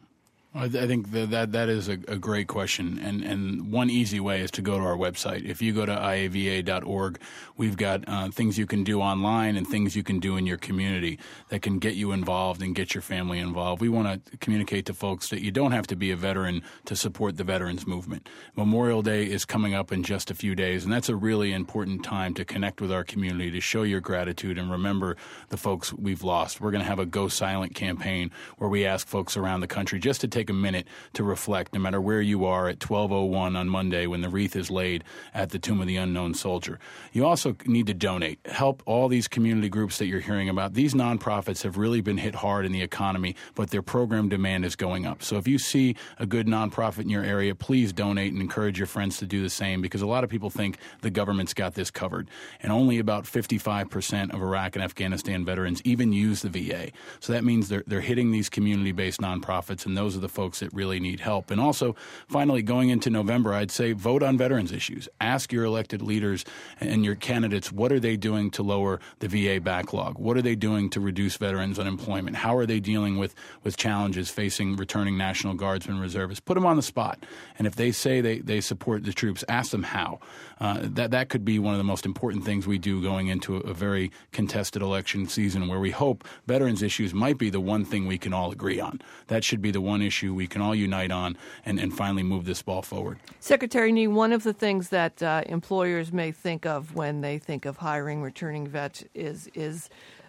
I 0.54 0.68
think 0.68 1.12
that 1.12 1.30
that, 1.30 1.52
that 1.52 1.70
is 1.70 1.88
a, 1.88 1.92
a, 2.08 2.18
great 2.18 2.46
question, 2.46 2.98
and 3.02 3.22
and 3.22 3.72
one 3.72 3.88
easy 3.88 4.20
way 4.20 4.42
is 4.42 4.50
to 4.50 4.60
go 4.60 4.78
to 4.78 4.84
our 4.84 4.96
website. 4.98 5.48
If 5.48 5.62
you 5.62 5.72
go 5.72 5.86
to 5.86 5.92
iava.org, 5.92 7.18
we've 7.56 7.78
got 7.78 8.04
uh, 8.06 8.28
things 8.28 8.58
you 8.58 8.66
can 8.66 8.84
do 8.84 9.00
online 9.00 9.56
and 9.56 9.66
things 9.66 9.96
you 9.96 10.02
can 10.02 10.18
do 10.18 10.36
in 10.36 10.44
your 10.44 10.58
community 10.58 11.18
that 11.48 11.62
can 11.62 11.78
get 11.78 11.94
you 11.94 12.12
involved 12.12 12.60
and 12.60 12.74
get 12.74 12.94
your 12.94 13.00
family 13.00 13.38
involved. 13.38 13.80
We 13.80 13.88
want 13.88 14.26
to 14.26 14.36
communicate 14.38 14.84
to 14.86 14.94
folks 14.94 15.30
that 15.30 15.40
you 15.40 15.50
don't 15.50 15.72
have 15.72 15.86
to 15.86 15.96
be 15.96 16.10
a 16.10 16.16
veteran 16.16 16.62
to 16.84 16.96
support 16.96 17.38
the 17.38 17.44
veterans 17.44 17.86
movement. 17.86 18.28
Memorial 18.54 19.00
Day 19.00 19.24
is 19.24 19.46
coming 19.46 19.72
up 19.72 19.90
in 19.90 20.02
just 20.02 20.30
a 20.30 20.34
few 20.34 20.54
days, 20.54 20.84
and 20.84 20.92
that's 20.92 21.08
a 21.08 21.16
really 21.16 21.54
important 21.54 22.04
time 22.04 22.34
to 22.34 22.44
connect 22.44 22.82
with 22.82 22.92
our 22.92 23.04
community, 23.04 23.50
to 23.52 23.60
show 23.60 23.84
your 23.84 24.00
gratitude 24.00 24.58
and 24.58 24.70
remember 24.70 25.16
the 25.48 25.56
folks 25.56 25.94
we've 25.94 26.22
lost. 26.22 26.60
We're 26.60 26.72
going 26.72 26.82
to 26.82 26.88
have 26.88 26.98
a 26.98 27.06
Go 27.06 27.28
Silent 27.28 27.74
campaign 27.74 28.30
where 28.58 28.68
we 28.68 28.84
ask 28.84 29.06
folks 29.06 29.34
around 29.34 29.60
the 29.60 29.66
country 29.66 29.98
just 29.98 30.20
to 30.20 30.28
take 30.28 30.41
take 30.42 30.50
a 30.50 30.52
minute 30.52 30.88
to 31.12 31.22
reflect, 31.22 31.72
no 31.72 31.78
matter 31.78 32.00
where 32.00 32.20
you 32.20 32.44
are 32.44 32.68
at 32.68 32.80
12:01 32.80 33.56
on 33.56 33.68
Monday 33.68 34.08
when 34.08 34.22
the 34.22 34.28
wreath 34.28 34.56
is 34.56 34.70
laid 34.70 35.04
at 35.32 35.50
the 35.50 35.58
Tomb 35.58 35.80
of 35.80 35.86
the 35.86 35.96
Unknown 35.96 36.34
Soldier. 36.34 36.80
You 37.12 37.24
also 37.24 37.54
need 37.64 37.86
to 37.86 37.94
donate. 37.94 38.40
Help 38.46 38.82
all 38.84 39.06
these 39.06 39.28
community 39.28 39.68
groups 39.68 39.98
that 39.98 40.06
you're 40.06 40.20
hearing 40.20 40.48
about. 40.48 40.74
These 40.74 40.94
nonprofits 40.94 41.62
have 41.62 41.76
really 41.76 42.00
been 42.00 42.18
hit 42.18 42.34
hard 42.34 42.66
in 42.66 42.72
the 42.72 42.82
economy, 42.82 43.36
but 43.54 43.70
their 43.70 43.82
program 43.82 44.28
demand 44.28 44.64
is 44.64 44.74
going 44.74 45.06
up. 45.06 45.22
So 45.22 45.36
if 45.36 45.46
you 45.46 45.58
see 45.58 45.94
a 46.18 46.26
good 46.26 46.48
nonprofit 46.48 47.02
in 47.02 47.08
your 47.08 47.24
area, 47.24 47.54
please 47.54 47.92
donate 47.92 48.32
and 48.32 48.42
encourage 48.42 48.78
your 48.78 48.88
friends 48.88 49.18
to 49.18 49.26
do 49.26 49.42
the 49.42 49.50
same 49.50 49.80
because 49.80 50.02
a 50.02 50.06
lot 50.06 50.24
of 50.24 50.30
people 50.30 50.50
think 50.50 50.78
the 51.02 51.10
government's 51.10 51.54
got 51.54 51.74
this 51.74 51.90
covered. 51.90 52.28
And 52.60 52.72
only 52.72 52.98
about 52.98 53.24
55% 53.24 54.34
of 54.34 54.42
Iraq 54.42 54.74
and 54.74 54.84
Afghanistan 54.84 55.44
veterans 55.44 55.80
even 55.84 56.12
use 56.12 56.42
the 56.42 56.48
VA. 56.48 56.90
So 57.20 57.32
that 57.32 57.44
means 57.44 57.68
they're, 57.68 57.84
they're 57.86 58.00
hitting 58.00 58.32
these 58.32 58.48
community 58.48 58.90
based 58.90 59.20
nonprofits, 59.20 59.86
and 59.86 59.96
those 59.96 60.16
are 60.16 60.20
the 60.20 60.28
folks 60.32 60.60
that 60.60 60.72
really 60.72 60.98
need 60.98 61.20
help. 61.20 61.50
And 61.50 61.60
also, 61.60 61.94
finally, 62.28 62.62
going 62.62 62.88
into 62.88 63.10
November, 63.10 63.52
I'd 63.52 63.70
say 63.70 63.92
vote 63.92 64.22
on 64.22 64.38
veterans 64.38 64.72
issues. 64.72 65.08
Ask 65.20 65.52
your 65.52 65.64
elected 65.64 66.02
leaders 66.02 66.44
and 66.80 67.04
your 67.04 67.14
candidates 67.14 67.70
what 67.70 67.92
are 67.92 68.00
they 68.00 68.16
doing 68.16 68.50
to 68.52 68.62
lower 68.62 69.00
the 69.20 69.28
VA 69.28 69.60
backlog? 69.60 70.18
What 70.18 70.36
are 70.36 70.42
they 70.42 70.54
doing 70.54 70.90
to 70.90 71.00
reduce 71.00 71.36
veterans 71.36 71.78
unemployment? 71.78 72.36
How 72.36 72.56
are 72.56 72.66
they 72.66 72.80
dealing 72.80 73.18
with, 73.18 73.34
with 73.62 73.76
challenges 73.76 74.30
facing 74.30 74.76
returning 74.76 75.16
National 75.16 75.54
Guardsmen 75.54 76.00
reservists? 76.00 76.40
Put 76.40 76.54
them 76.54 76.66
on 76.66 76.76
the 76.76 76.82
spot. 76.82 77.24
And 77.58 77.66
if 77.66 77.76
they 77.76 77.92
say 77.92 78.20
they, 78.20 78.38
they 78.38 78.60
support 78.60 79.04
the 79.04 79.12
troops, 79.12 79.44
ask 79.48 79.70
them 79.70 79.82
how. 79.82 80.20
Uh, 80.60 80.78
that, 80.82 81.10
that 81.10 81.28
could 81.28 81.44
be 81.44 81.58
one 81.58 81.74
of 81.74 81.78
the 81.78 81.84
most 81.84 82.06
important 82.06 82.44
things 82.44 82.66
we 82.66 82.78
do 82.78 83.02
going 83.02 83.26
into 83.26 83.56
a, 83.56 83.60
a 83.60 83.74
very 83.74 84.12
contested 84.30 84.80
election 84.80 85.26
season 85.26 85.66
where 85.66 85.80
we 85.80 85.90
hope 85.90 86.24
veterans 86.46 86.82
issues 86.82 87.12
might 87.12 87.36
be 87.36 87.50
the 87.50 87.60
one 87.60 87.84
thing 87.84 88.06
we 88.06 88.18
can 88.18 88.32
all 88.32 88.52
agree 88.52 88.78
on. 88.78 89.00
That 89.26 89.42
should 89.42 89.60
be 89.60 89.72
the 89.72 89.80
one 89.80 90.02
issue 90.02 90.21
we 90.30 90.46
can 90.46 90.60
all 90.62 90.74
unite 90.74 91.10
on 91.10 91.36
and, 91.64 91.78
and 91.80 91.96
finally 91.96 92.22
move 92.22 92.44
this 92.44 92.62
ball 92.62 92.82
forward. 92.82 93.18
Secretary 93.40 93.90
Nee, 93.92 94.06
one 94.06 94.32
of 94.32 94.42
the 94.42 94.52
things 94.52 94.90
that 94.90 95.22
uh, 95.22 95.42
employers 95.46 96.12
may 96.12 96.30
think 96.32 96.66
of 96.66 96.94
when 96.94 97.20
they 97.22 97.38
think 97.38 97.64
of 97.64 97.78
hiring 97.78 98.22
returning 98.22 98.66
vets 98.66 99.04
is 99.14 99.48
is 99.54 99.88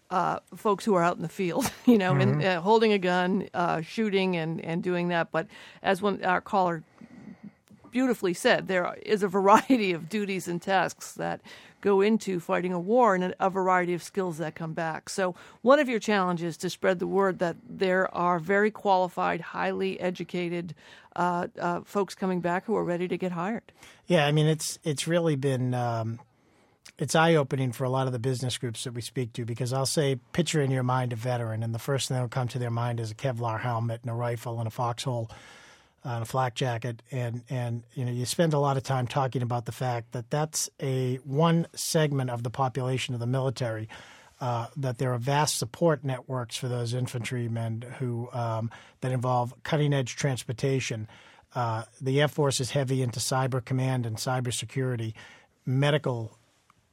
uh, 0.10 0.40
folks 0.56 0.86
who 0.86 0.94
are 0.96 1.04
out 1.04 1.16
in 1.16 1.22
the 1.24 1.30
field, 1.30 1.72
you 1.86 1.98
know, 1.98 2.12
Mm-hmm. 2.14 2.22
and 2.42 2.44
uh, 2.44 2.62
holding 2.62 2.94
a 2.94 3.00
gun, 3.00 3.50
uh, 3.54 3.82
shooting, 3.82 4.36
and 4.36 4.62
and 4.62 4.84
doing 4.84 5.08
that. 5.10 5.32
But 5.32 5.48
as 5.82 6.02
one 6.02 6.24
our 6.24 6.42
caller 6.42 6.84
beautifully 7.92 8.34
said, 8.34 8.68
there 8.68 8.96
is 9.04 9.22
a 9.24 9.28
variety 9.28 9.92
of 9.94 10.10
duties 10.10 10.48
and 10.48 10.62
tasks 10.62 11.14
that 11.14 11.42
go 11.84 12.00
into 12.00 12.40
fighting 12.40 12.72
a 12.72 12.80
war 12.80 13.14
and 13.14 13.36
a 13.40 13.50
variety 13.50 13.94
of 13.94 14.02
skills 14.02 14.38
that 14.38 14.56
come 14.56 14.74
back. 14.74 15.10
So, 15.10 15.36
one 15.62 15.80
of 15.80 15.90
your 15.90 16.00
challenges 16.00 16.54
is 16.54 16.58
to 16.58 16.70
spread 16.70 17.00
the 17.00 17.08
word 17.08 17.40
that 17.40 17.58
there 17.70 18.14
are 18.16 18.40
very 18.40 18.72
qualified, 18.72 19.42
highly 19.42 20.00
educated 20.00 20.74
uh, 21.16 21.48
uh, 21.60 21.82
folks 21.82 22.16
coming 22.16 22.40
back 22.40 22.66
who 22.66 22.76
are 22.76 22.84
ready 22.86 23.08
to 23.10 23.18
get 23.18 23.34
hired. 23.34 23.72
Yeah, 24.08 24.26
I 24.26 24.32
mean 24.32 24.48
it's 24.48 24.80
it's 24.84 25.08
really 25.08 25.36
been 25.36 25.74
um, 25.74 26.20
it's 26.98 27.16
eye 27.16 27.36
opening 27.36 27.74
for 27.74 27.84
a 27.84 27.90
lot 27.90 28.08
of 28.08 28.14
the 28.14 28.20
business 28.20 28.58
groups 28.58 28.86
that 28.86 28.94
we 28.94 29.02
speak 29.02 29.34
to 29.34 29.46
because 29.46 29.74
I'll 29.74 29.86
say 29.86 30.16
picture 30.32 30.62
in 30.62 30.72
your 30.72 30.84
mind 30.84 31.12
a 31.12 31.18
veteran, 31.18 31.64
and 31.64 31.76
the 31.76 31.80
first 31.80 32.08
thing 32.08 32.16
that 32.16 32.22
will 32.22 32.30
come 32.30 32.48
to 32.48 32.60
their 32.60 32.72
mind 32.72 33.02
is 33.02 33.12
a 33.12 33.16
Kevlar 33.16 33.60
helmet 33.60 34.02
and 34.04 34.12
a 34.12 34.16
rifle 34.16 34.60
and 34.60 34.68
a 34.68 34.72
foxhole 34.72 35.30
and 36.04 36.24
a 36.24 36.26
flak 36.26 36.56
jacket, 36.56 37.02
and 37.12 37.44
and 37.50 37.84
you 37.94 38.06
know 38.06 38.12
you 38.12 38.26
spend 38.26 38.54
a 38.54 38.60
lot 38.60 38.78
of 38.78 38.84
time 38.84 39.08
talking 39.08 39.42
about 39.42 39.66
the 39.66 39.72
fact 39.72 40.12
that 40.12 40.30
that's 40.30 40.70
a 40.82 41.16
one 41.24 41.68
segment 41.74 42.30
of 42.30 42.44
the 42.44 42.50
population 42.50 43.14
of 43.14 43.20
the 43.20 43.28
military. 43.28 43.88
Uh, 44.42 44.68
that 44.76 44.98
there 44.98 45.14
are 45.14 45.18
vast 45.18 45.58
support 45.58 46.04
networks 46.04 46.58
for 46.58 46.68
those 46.68 46.94
infantrymen 46.94 47.82
who 48.00 48.30
um, 48.34 48.70
that 49.00 49.14
involve 49.14 49.54
cutting 49.64 49.94
edge 49.94 50.18
transportation. 50.18 51.08
Uh, 51.56 51.84
the 52.02 52.20
Air 52.20 52.28
Force 52.28 52.60
is 52.60 52.72
heavy 52.72 53.02
into 53.02 53.22
cyber 53.22 53.64
command 53.64 54.06
and 54.06 54.18
cybersecurity, 54.18 55.14
medical 55.66 56.38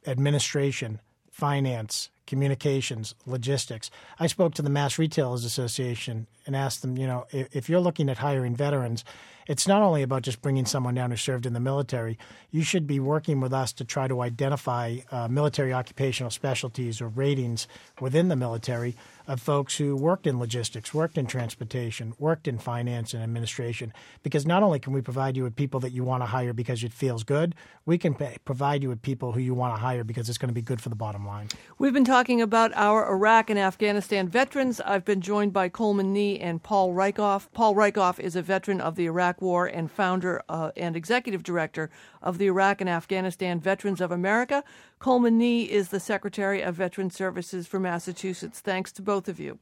administration, 0.07 1.01
finance, 1.29 2.09
communications, 2.31 3.13
logistics. 3.25 3.91
I 4.17 4.27
spoke 4.27 4.53
to 4.53 4.61
the 4.61 4.69
Mass 4.69 4.97
Retailers 4.97 5.43
Association 5.43 6.27
and 6.45 6.55
asked 6.55 6.81
them, 6.81 6.97
you 6.97 7.05
know, 7.05 7.25
if, 7.31 7.53
if 7.53 7.67
you're 7.67 7.81
looking 7.81 8.07
at 8.07 8.19
hiring 8.19 8.55
veterans, 8.55 9.03
it's 9.51 9.67
not 9.67 9.81
only 9.81 10.01
about 10.01 10.21
just 10.21 10.41
bringing 10.41 10.65
someone 10.65 10.95
down 10.95 11.11
who 11.11 11.17
served 11.17 11.45
in 11.45 11.51
the 11.51 11.59
military. 11.59 12.17
You 12.51 12.63
should 12.63 12.87
be 12.87 13.01
working 13.01 13.41
with 13.41 13.51
us 13.51 13.73
to 13.73 13.83
try 13.83 14.07
to 14.07 14.21
identify 14.21 14.99
uh, 15.11 15.27
military 15.27 15.73
occupational 15.73 16.31
specialties 16.31 17.01
or 17.01 17.09
ratings 17.09 17.67
within 17.99 18.29
the 18.29 18.37
military 18.37 18.95
of 19.27 19.41
folks 19.41 19.77
who 19.77 19.95
worked 19.95 20.25
in 20.25 20.39
logistics, 20.39 20.93
worked 20.93 21.17
in 21.17 21.25
transportation, 21.25 22.13
worked 22.17 22.47
in 22.47 22.59
finance 22.59 23.13
and 23.13 23.21
administration. 23.21 23.91
Because 24.23 24.45
not 24.45 24.63
only 24.63 24.79
can 24.79 24.93
we 24.93 25.01
provide 25.01 25.35
you 25.35 25.43
with 25.43 25.57
people 25.57 25.81
that 25.81 25.91
you 25.91 26.05
want 26.05 26.23
to 26.23 26.27
hire 26.27 26.53
because 26.53 26.81
it 26.81 26.93
feels 26.93 27.23
good, 27.25 27.53
we 27.85 27.97
can 27.97 28.13
pay, 28.13 28.37
provide 28.45 28.81
you 28.81 28.89
with 28.89 29.01
people 29.01 29.33
who 29.33 29.41
you 29.41 29.53
want 29.53 29.75
to 29.75 29.81
hire 29.81 30.05
because 30.05 30.29
it's 30.29 30.37
going 30.37 30.49
to 30.49 30.53
be 30.53 30.61
good 30.61 30.79
for 30.79 30.87
the 30.87 30.95
bottom 30.95 31.27
line. 31.27 31.49
We've 31.77 31.93
been 31.93 32.05
talking 32.05 32.41
about 32.41 32.71
our 32.75 33.09
Iraq 33.11 33.49
and 33.49 33.59
Afghanistan 33.59 34.29
veterans. 34.29 34.79
I've 34.79 35.03
been 35.03 35.19
joined 35.19 35.51
by 35.51 35.67
Coleman 35.67 36.13
Nee 36.13 36.39
and 36.39 36.63
Paul 36.63 36.93
Rieckhoff. 36.93 37.47
Paul 37.53 37.75
Rieckhoff 37.75 38.17
is 38.17 38.37
a 38.37 38.41
veteran 38.41 38.79
of 38.79 38.95
the 38.95 39.05
Iraq 39.05 39.40
War 39.41 39.65
and 39.65 39.91
founder 39.91 40.41
uh, 40.47 40.71
and 40.77 40.95
executive 40.95 41.43
director 41.43 41.89
of 42.21 42.37
the 42.37 42.45
Iraq 42.45 42.81
and 42.81 42.89
Afghanistan 42.89 43.59
Veterans 43.59 44.01
of 44.01 44.11
America. 44.11 44.63
Coleman 44.99 45.37
Nee 45.37 45.63
is 45.63 45.89
the 45.89 45.99
Secretary 45.99 46.61
of 46.61 46.75
Veteran 46.75 47.09
Services 47.09 47.67
for 47.67 47.79
Massachusetts. 47.79 48.59
Thanks 48.59 48.91
to 48.93 49.01
both 49.01 49.27
of 49.27 49.39
you. 49.39 49.59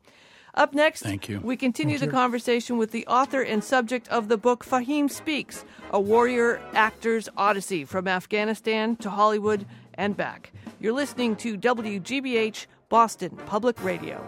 Up 0.55 0.73
next, 0.73 1.03
Thank 1.03 1.29
you. 1.29 1.39
we 1.39 1.55
continue 1.55 1.97
Thank 1.99 2.11
the 2.11 2.15
you. 2.17 2.21
conversation 2.21 2.77
with 2.77 2.91
the 2.91 3.05
author 3.07 3.41
and 3.41 3.63
subject 3.63 4.07
of 4.09 4.27
the 4.27 4.37
book 4.37 4.65
Fahim 4.65 5.09
Speaks, 5.09 5.63
a 5.91 6.01
warrior 6.01 6.59
actor's 6.73 7.29
odyssey 7.37 7.85
from 7.85 8.07
Afghanistan 8.07 8.95
to 8.97 9.09
Hollywood 9.11 9.65
and 9.93 10.17
back. 10.17 10.51
You're 10.79 10.93
listening 10.93 11.35
to 11.37 11.57
WGBH 11.57 12.65
Boston 12.89 13.37
Public 13.45 13.81
Radio. 13.83 14.25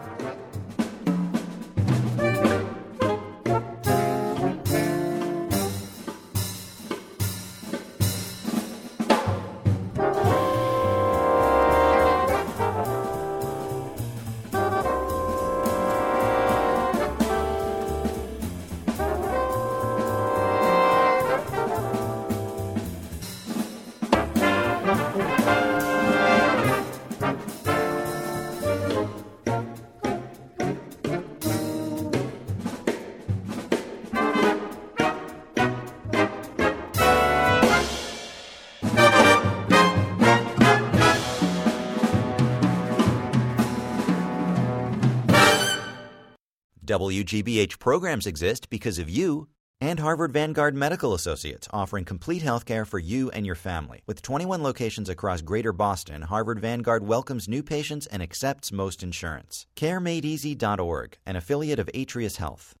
WGBH 46.92 47.78
programs 47.78 48.26
exist 48.26 48.68
because 48.68 48.98
of 48.98 49.08
you 49.08 49.48
and 49.80 49.98
Harvard 49.98 50.30
Vanguard 50.30 50.74
Medical 50.74 51.14
Associates, 51.14 51.66
offering 51.72 52.04
complete 52.04 52.42
health 52.42 52.66
care 52.66 52.84
for 52.84 52.98
you 52.98 53.30
and 53.30 53.46
your 53.46 53.54
family. 53.54 54.02
With 54.06 54.20
21 54.20 54.62
locations 54.62 55.08
across 55.08 55.40
greater 55.40 55.72
Boston, 55.72 56.20
Harvard 56.20 56.60
Vanguard 56.60 57.02
welcomes 57.02 57.48
new 57.48 57.62
patients 57.62 58.06
and 58.06 58.22
accepts 58.22 58.70
most 58.70 59.02
insurance. 59.02 59.66
CareMadeEasy.org, 59.74 61.16
an 61.24 61.36
affiliate 61.36 61.78
of 61.78 61.88
Atrius 61.94 62.36
Health. 62.36 62.74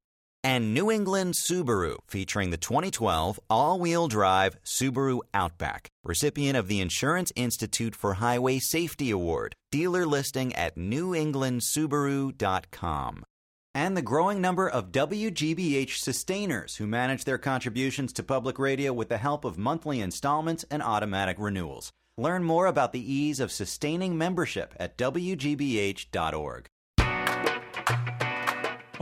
And 0.44 0.74
New 0.74 0.90
England 0.90 1.32
Subaru, 1.32 1.96
featuring 2.06 2.50
the 2.50 2.58
2012 2.58 3.40
all 3.48 3.78
wheel 3.78 4.08
drive 4.08 4.58
Subaru 4.62 5.20
Outback, 5.32 5.88
recipient 6.04 6.58
of 6.58 6.68
the 6.68 6.80
Insurance 6.80 7.32
Institute 7.34 7.96
for 7.96 8.12
Highway 8.14 8.58
Safety 8.58 9.10
Award. 9.10 9.56
Dealer 9.70 10.04
listing 10.04 10.54
at 10.54 10.76
newenglandsubaru.com 10.76 13.24
and 13.74 13.96
the 13.96 14.02
growing 14.02 14.40
number 14.40 14.68
of 14.68 14.92
WGBH 14.92 15.96
sustainers 15.96 16.76
who 16.76 16.86
manage 16.86 17.24
their 17.24 17.38
contributions 17.38 18.12
to 18.12 18.22
public 18.22 18.58
radio 18.58 18.92
with 18.92 19.08
the 19.08 19.18
help 19.18 19.44
of 19.44 19.58
monthly 19.58 20.00
installments 20.00 20.64
and 20.70 20.82
automatic 20.82 21.36
renewals. 21.38 21.92
Learn 22.18 22.44
more 22.44 22.66
about 22.66 22.92
the 22.92 23.12
ease 23.12 23.40
of 23.40 23.50
sustaining 23.50 24.18
membership 24.18 24.74
at 24.78 24.98
WGBH.org. 24.98 26.68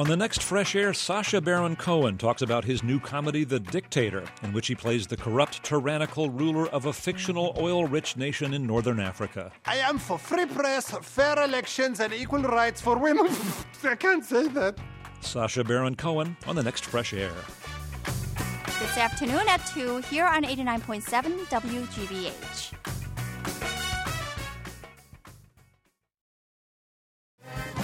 On 0.01 0.07
the 0.07 0.17
next 0.17 0.43
Fresh 0.43 0.77
Air, 0.77 0.95
Sacha 0.95 1.43
Baron 1.43 1.77
Cohen 1.77 2.17
talks 2.17 2.41
about 2.41 2.65
his 2.65 2.83
new 2.83 2.99
comedy, 2.99 3.45
The 3.45 3.61
Dictator, 3.61 4.25
in 4.43 4.51
which 4.55 4.67
he 4.67 4.75
plays 4.75 5.07
the 5.07 5.15
corrupt, 5.15 5.63
tyrannical 5.63 6.31
ruler 6.31 6.69
of 6.69 6.87
a 6.87 6.93
fictional 6.95 7.55
oil 7.59 7.85
rich 7.87 8.17
nation 8.17 8.55
in 8.55 8.67
northern 8.67 8.99
Africa. 8.99 9.53
I 9.67 9.77
am 9.77 9.99
for 9.99 10.17
free 10.17 10.47
press, 10.47 10.91
fair 11.03 11.45
elections, 11.45 12.01
and 12.01 12.15
equal 12.15 12.41
rights 12.41 12.81
for 12.81 12.97
women. 12.97 13.29
I 13.85 13.95
can't 13.95 14.25
say 14.25 14.49
that. 14.49 14.79
Sacha 15.21 15.65
Baron 15.65 15.97
Cohen 15.97 16.35
on 16.47 16.57
the 16.57 16.63
next 16.63 16.87
Fresh 16.87 17.13
Air. 17.13 17.35
This 18.81 18.97
afternoon 18.97 19.47
at 19.51 19.67
2 19.67 19.99
here 20.09 20.25
on 20.25 20.45
89.7 20.45 21.41
WGBH. 21.51 22.73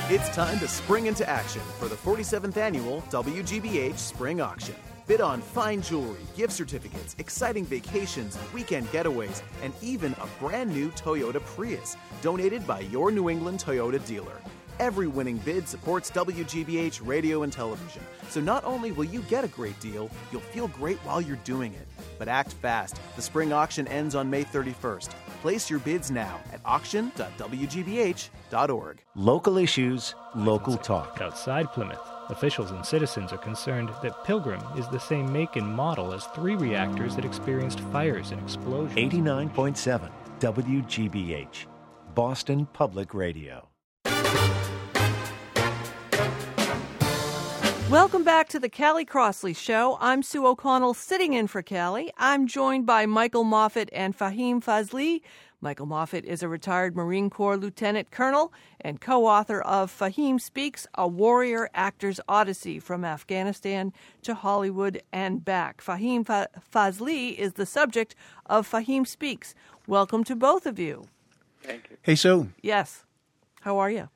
It's 0.08 0.28
time 0.28 0.60
to 0.60 0.68
spring 0.68 1.06
into 1.06 1.28
action 1.28 1.62
for 1.80 1.88
the 1.88 1.96
47th 1.96 2.56
annual 2.58 3.02
WGBH 3.10 3.98
Spring 3.98 4.40
Auction. 4.40 4.76
Bid 5.08 5.20
on 5.20 5.40
fine 5.40 5.82
jewelry, 5.82 6.20
gift 6.36 6.52
certificates, 6.52 7.16
exciting 7.18 7.64
vacations, 7.64 8.38
weekend 8.54 8.86
getaways, 8.92 9.42
and 9.64 9.74
even 9.82 10.12
a 10.20 10.28
brand 10.38 10.70
new 10.70 10.90
Toyota 10.90 11.44
Prius 11.44 11.96
donated 12.22 12.64
by 12.68 12.80
your 12.82 13.10
New 13.10 13.28
England 13.28 13.58
Toyota 13.58 13.98
dealer. 14.06 14.40
Every 14.78 15.06
winning 15.06 15.38
bid 15.38 15.66
supports 15.66 16.10
WGBH 16.10 17.00
radio 17.06 17.44
and 17.44 17.52
television. 17.52 18.02
So 18.28 18.40
not 18.40 18.62
only 18.64 18.92
will 18.92 19.06
you 19.06 19.22
get 19.22 19.42
a 19.42 19.48
great 19.48 19.80
deal, 19.80 20.10
you'll 20.30 20.42
feel 20.42 20.68
great 20.68 20.98
while 20.98 21.18
you're 21.20 21.38
doing 21.44 21.72
it. 21.72 21.88
But 22.18 22.28
act 22.28 22.52
fast. 22.52 23.00
The 23.16 23.22
spring 23.22 23.52
auction 23.52 23.88
ends 23.88 24.14
on 24.14 24.30
May 24.30 24.44
31st. 24.44 25.08
Place 25.40 25.70
your 25.70 25.78
bids 25.80 26.10
now 26.10 26.40
at 26.52 26.60
auction.wgbh.org. 26.64 29.02
Local 29.14 29.58
issues, 29.58 30.14
local 30.34 30.76
talk. 30.76 31.20
Outside 31.22 31.72
Plymouth, 31.72 32.06
officials 32.28 32.70
and 32.70 32.84
citizens 32.84 33.32
are 33.32 33.38
concerned 33.38 33.88
that 34.02 34.24
Pilgrim 34.24 34.62
is 34.76 34.86
the 34.88 35.00
same 35.00 35.32
make 35.32 35.56
and 35.56 35.66
model 35.66 36.12
as 36.12 36.26
three 36.34 36.54
reactors 36.54 37.16
that 37.16 37.24
experienced 37.24 37.80
fires 37.92 38.30
and 38.30 38.42
explosions. 38.42 38.98
89.7 38.98 40.10
WGBH, 40.38 41.66
Boston 42.14 42.66
Public 42.74 43.14
Radio. 43.14 43.66
Welcome 47.90 48.24
back 48.24 48.48
to 48.48 48.58
the 48.58 48.68
Callie 48.68 49.04
Crossley 49.04 49.54
Show. 49.54 49.96
I'm 50.00 50.24
Sue 50.24 50.44
O'Connell 50.44 50.92
sitting 50.92 51.34
in 51.34 51.46
for 51.46 51.62
Callie. 51.62 52.10
I'm 52.18 52.48
joined 52.48 52.84
by 52.84 53.06
Michael 53.06 53.44
Moffett 53.44 53.88
and 53.92 54.18
Fahim 54.18 54.60
Fazli. 54.60 55.22
Michael 55.60 55.86
Moffett 55.86 56.24
is 56.24 56.42
a 56.42 56.48
retired 56.48 56.96
Marine 56.96 57.30
Corps 57.30 57.56
lieutenant 57.56 58.10
colonel 58.10 58.52
and 58.80 59.00
co 59.00 59.26
author 59.26 59.60
of 59.60 59.96
Fahim 59.96 60.40
Speaks, 60.40 60.88
a 60.96 61.06
warrior 61.06 61.70
actor's 61.74 62.18
odyssey 62.28 62.80
from 62.80 63.04
Afghanistan 63.04 63.92
to 64.22 64.34
Hollywood 64.34 65.00
and 65.12 65.44
back. 65.44 65.80
Fahim 65.80 66.26
Fa- 66.26 66.48
Fazli 66.74 67.38
is 67.38 67.52
the 67.52 67.66
subject 67.66 68.16
of 68.46 68.68
Fahim 68.68 69.06
Speaks. 69.06 69.54
Welcome 69.86 70.24
to 70.24 70.34
both 70.34 70.66
of 70.66 70.80
you. 70.80 71.06
Thank 71.62 71.88
you. 71.90 71.96
Hey, 72.02 72.16
Sue. 72.16 72.48
Yes. 72.62 73.04
How 73.60 73.78
are 73.78 73.90
you? 73.90 74.08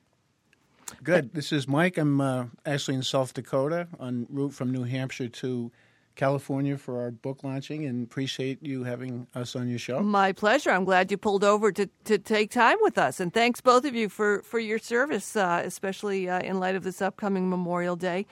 Good. 1.03 1.33
This 1.33 1.51
is 1.51 1.67
Mike. 1.67 1.97
I'm 1.97 2.21
uh, 2.21 2.45
actually 2.65 2.95
in 2.95 3.03
South 3.03 3.33
Dakota 3.33 3.87
en 3.99 4.27
route 4.29 4.53
from 4.53 4.71
New 4.71 4.83
Hampshire 4.83 5.29
to 5.29 5.71
California 6.15 6.77
for 6.77 6.99
our 6.99 7.11
book 7.11 7.43
launching 7.43 7.85
and 7.85 8.03
appreciate 8.03 8.61
you 8.61 8.83
having 8.83 9.27
us 9.33 9.55
on 9.55 9.69
your 9.69 9.79
show. 9.79 10.01
My 10.01 10.31
pleasure. 10.31 10.69
I'm 10.69 10.83
glad 10.83 11.09
you 11.09 11.17
pulled 11.17 11.43
over 11.43 11.71
to, 11.71 11.89
to 12.05 12.17
take 12.17 12.51
time 12.51 12.77
with 12.81 12.97
us. 12.97 13.19
And 13.19 13.33
thanks 13.33 13.61
both 13.61 13.85
of 13.85 13.95
you 13.95 14.09
for, 14.09 14.41
for 14.43 14.59
your 14.59 14.77
service, 14.77 15.35
uh, 15.35 15.61
especially 15.65 16.29
uh, 16.29 16.41
in 16.41 16.59
light 16.59 16.75
of 16.75 16.83
this 16.83 17.01
upcoming 17.01 17.49
Memorial 17.49 17.95
Day. 17.95 18.25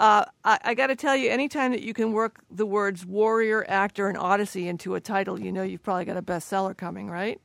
Uh, 0.00 0.24
I, 0.44 0.58
I 0.64 0.74
got 0.74 0.88
to 0.88 0.96
tell 0.96 1.16
you, 1.16 1.30
anytime 1.30 1.72
that 1.72 1.82
you 1.82 1.94
can 1.94 2.12
work 2.12 2.42
the 2.50 2.66
words 2.66 3.04
warrior, 3.06 3.64
actor, 3.68 4.08
and 4.08 4.18
odyssey 4.18 4.68
into 4.68 4.94
a 4.94 5.00
title, 5.00 5.40
you 5.40 5.52
know 5.52 5.62
you've 5.62 5.82
probably 5.82 6.04
got 6.04 6.16
a 6.16 6.22
bestseller 6.22 6.76
coming, 6.76 7.08
right? 7.08 7.40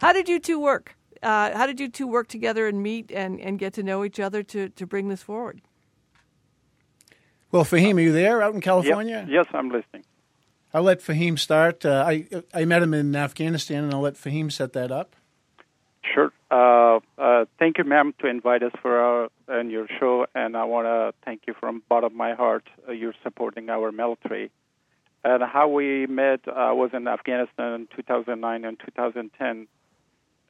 How 0.00 0.12
did 0.12 0.28
you 0.28 0.38
two 0.38 0.58
work? 0.58 0.96
Uh, 1.22 1.56
how 1.56 1.66
did 1.66 1.78
you 1.78 1.88
two 1.88 2.06
work 2.06 2.28
together 2.28 2.66
and 2.66 2.82
meet 2.82 3.10
and, 3.12 3.40
and 3.40 3.58
get 3.58 3.72
to 3.74 3.82
know 3.82 4.04
each 4.04 4.18
other 4.18 4.42
to, 4.42 4.68
to 4.70 4.86
bring 4.86 5.08
this 5.08 5.22
forward? 5.22 5.60
Well, 7.50 7.64
Fahim, 7.64 7.96
are 7.96 8.00
you 8.00 8.12
there 8.12 8.42
out 8.42 8.54
in 8.54 8.60
California? 8.60 9.26
Yep. 9.26 9.28
Yes, 9.28 9.46
I'm 9.52 9.68
listening. 9.68 10.04
I'll 10.74 10.82
let 10.82 11.00
Fahim 11.00 11.38
start. 11.38 11.84
Uh, 11.84 12.04
I 12.06 12.26
I 12.54 12.64
met 12.64 12.82
him 12.82 12.94
in 12.94 13.14
Afghanistan, 13.14 13.84
and 13.84 13.92
I'll 13.92 14.00
let 14.00 14.14
Fahim 14.14 14.50
set 14.50 14.72
that 14.72 14.90
up. 14.90 15.14
Sure. 16.02 16.32
Uh, 16.50 17.00
uh, 17.18 17.44
thank 17.58 17.78
you, 17.78 17.84
ma'am, 17.84 18.14
to 18.20 18.26
invite 18.26 18.62
us 18.62 18.72
for 18.80 18.98
our 18.98 19.28
and 19.48 19.70
your 19.70 19.86
show, 20.00 20.26
and 20.34 20.56
I 20.56 20.64
want 20.64 20.86
to 20.86 21.12
thank 21.24 21.42
you 21.46 21.54
from 21.60 21.82
bottom 21.88 22.12
of 22.12 22.16
my 22.16 22.34
heart. 22.34 22.66
Uh, 22.88 22.92
you're 22.92 23.14
supporting 23.22 23.68
our 23.68 23.92
military. 23.92 24.50
And 25.24 25.42
how 25.42 25.68
we 25.68 26.06
met 26.06 26.40
uh, 26.48 26.72
was 26.74 26.90
in 26.92 27.06
Afghanistan 27.06 27.74
in 27.74 27.88
2009 27.94 28.64
and 28.64 28.80
2010, 28.80 29.68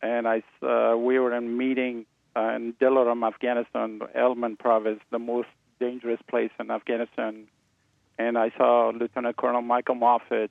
and 0.02 0.26
I 0.26 0.42
uh, 0.62 0.96
we 0.96 1.18
were 1.18 1.34
in 1.34 1.56
meeting 1.56 2.06
in 2.34 2.74
Delaram, 2.80 3.26
Afghanistan, 3.26 4.00
Helmand 4.16 4.58
province, 4.58 5.00
the 5.10 5.18
most 5.18 5.48
dangerous 5.78 6.20
place 6.28 6.50
in 6.58 6.70
Afghanistan. 6.70 7.46
And 8.18 8.36
I 8.38 8.50
saw 8.56 8.92
Lieutenant 8.94 9.36
Colonel 9.36 9.62
Michael 9.62 9.94
Moffett. 9.94 10.50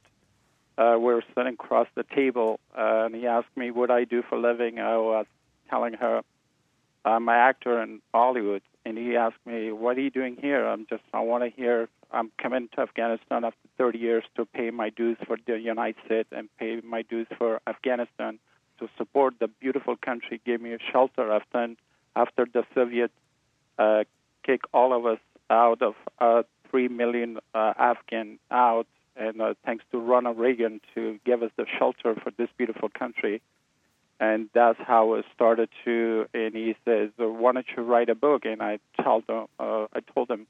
Uh, 0.78 0.96
we 0.98 1.14
were 1.14 1.24
sitting 1.36 1.54
across 1.54 1.88
the 1.96 2.04
table, 2.04 2.60
uh, 2.78 3.06
and 3.06 3.16
he 3.16 3.28
asked 3.28 3.56
me 3.56 3.72
what 3.72 3.92
I 3.92 4.04
do 4.06 4.24
for 4.28 4.36
a 4.36 4.42
living. 4.42 4.80
I 4.80 4.98
was 4.98 5.26
telling 5.70 5.94
her 5.94 6.22
I'm 7.04 7.28
an 7.28 7.36
actor 7.36 7.82
in 7.82 8.02
Hollywood, 8.14 8.62
and 8.86 8.98
he 8.98 9.16
asked 9.16 9.46
me, 9.46 9.72
"What 9.72 9.98
are 9.98 10.02
you 10.02 10.10
doing 10.10 10.38
here?" 10.38 10.66
I'm 10.66 10.86
just, 10.88 11.04
I 11.14 11.22
want 11.22 11.44
to 11.44 11.50
hear. 11.50 11.90
I'm 12.12 12.32
coming 12.38 12.68
to 12.76 12.82
Afghanistan 12.82 13.46
after 13.46 13.68
30 13.78 13.98
years 13.98 14.24
to 14.36 14.46
pay 14.46 14.70
my 14.70 14.90
dues 14.90 15.18
for 15.26 15.38
the 15.46 15.58
United 15.60 15.96
States 16.06 16.30
and 16.32 16.50
pay 16.58 16.82
my 16.82 17.04
dues 17.04 17.28
for 17.38 17.62
Afghanistan 17.66 18.40
to 18.82 18.90
support 18.98 19.36
the 19.40 19.48
beautiful 19.48 19.96
country. 19.96 20.42
Gave 20.46 20.60
me 20.62 20.74
a 20.74 20.80
shelter 20.92 21.32
after 21.32 21.76
after 22.16 22.46
the 22.52 22.64
Soviet 22.76 23.12
uh, 23.80 24.04
kick 24.44 24.62
all 24.74 24.94
of 24.94 25.06
us 25.06 25.20
out 25.50 25.82
of 25.82 25.94
uh, 26.20 26.44
three 26.70 26.88
million 26.88 27.38
uh, 27.54 27.74
Afghan 27.78 28.40
out, 28.50 28.88
and 29.16 29.42
uh, 29.42 29.54
thanks 29.66 29.86
to 29.92 30.00
Ronald 30.00 30.38
Reagan 30.38 30.82
to 30.96 31.20
give 31.26 31.44
us 31.44 31.52
the 31.56 31.66
shelter 31.78 32.16
for 32.16 32.32
this 32.38 32.50
beautiful 32.58 32.90
country. 32.90 33.42
And 34.20 34.50
that's 34.54 34.78
how 34.80 35.16
it 35.16 35.26
started 35.34 35.70
to. 35.86 36.28
And 36.34 36.54
he 36.54 36.76
says, 36.84 37.10
"Why 37.18 37.54
don't 37.54 37.66
you 37.76 37.84
write 37.84 38.10
a 38.10 38.16
book?" 38.16 38.46
And 38.46 38.62
I 38.62 38.80
told 39.02 39.24
him, 39.30 39.46
uh, 39.60 39.86
I 39.94 40.00
told 40.14 40.30
him, 40.30 40.48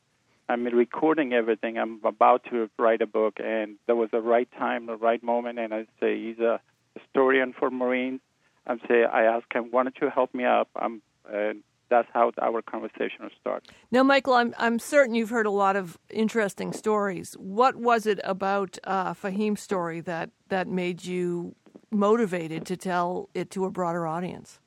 I'm 0.49 0.65
recording 0.65 1.31
everything. 1.31 1.77
I'm 1.77 2.01
about 2.03 2.43
to 2.51 2.69
write 2.77 3.01
a 3.01 3.07
book, 3.07 3.35
and 3.39 3.75
there 3.87 3.95
was 3.95 4.09
the 4.11 4.19
right 4.19 4.49
time, 4.57 4.85
the 4.85 4.97
right 4.97 5.23
moment. 5.23 5.59
And 5.59 5.73
I 5.73 5.85
say, 6.01 6.21
he's 6.21 6.39
a 6.39 6.59
historian 6.95 7.53
for 7.57 7.69
Marines. 7.69 8.21
I'm 8.67 8.79
say, 8.87 9.03
I 9.03 9.23
asked 9.23 9.53
him, 9.53 9.69
"Why 9.71 9.83
don't 9.83 9.97
you 10.01 10.09
help 10.09 10.33
me 10.33 10.45
up?" 10.45 10.69
I'm 10.75 11.01
and 11.31 11.63
that's 11.89 12.07
how 12.13 12.31
our 12.41 12.61
conversation 12.61 13.17
starts. 13.19 13.35
start. 13.39 13.67
Now, 13.91 14.01
Michael, 14.01 14.33
I'm 14.33 14.55
I'm 14.57 14.79
certain 14.79 15.13
you've 15.13 15.29
heard 15.29 15.45
a 15.45 15.51
lot 15.51 15.75
of 15.75 15.99
interesting 16.09 16.73
stories. 16.73 17.33
What 17.33 17.75
was 17.75 18.05
it 18.05 18.19
about 18.23 18.79
uh, 18.85 19.13
Fahim's 19.13 19.61
story 19.61 19.99
that 20.01 20.31
that 20.49 20.67
made 20.67 21.03
you 21.03 21.55
motivated 21.91 22.65
to 22.67 22.77
tell 22.77 23.29
it 23.33 23.51
to 23.51 23.65
a 23.65 23.69
broader 23.69 24.07
audience? 24.07 24.59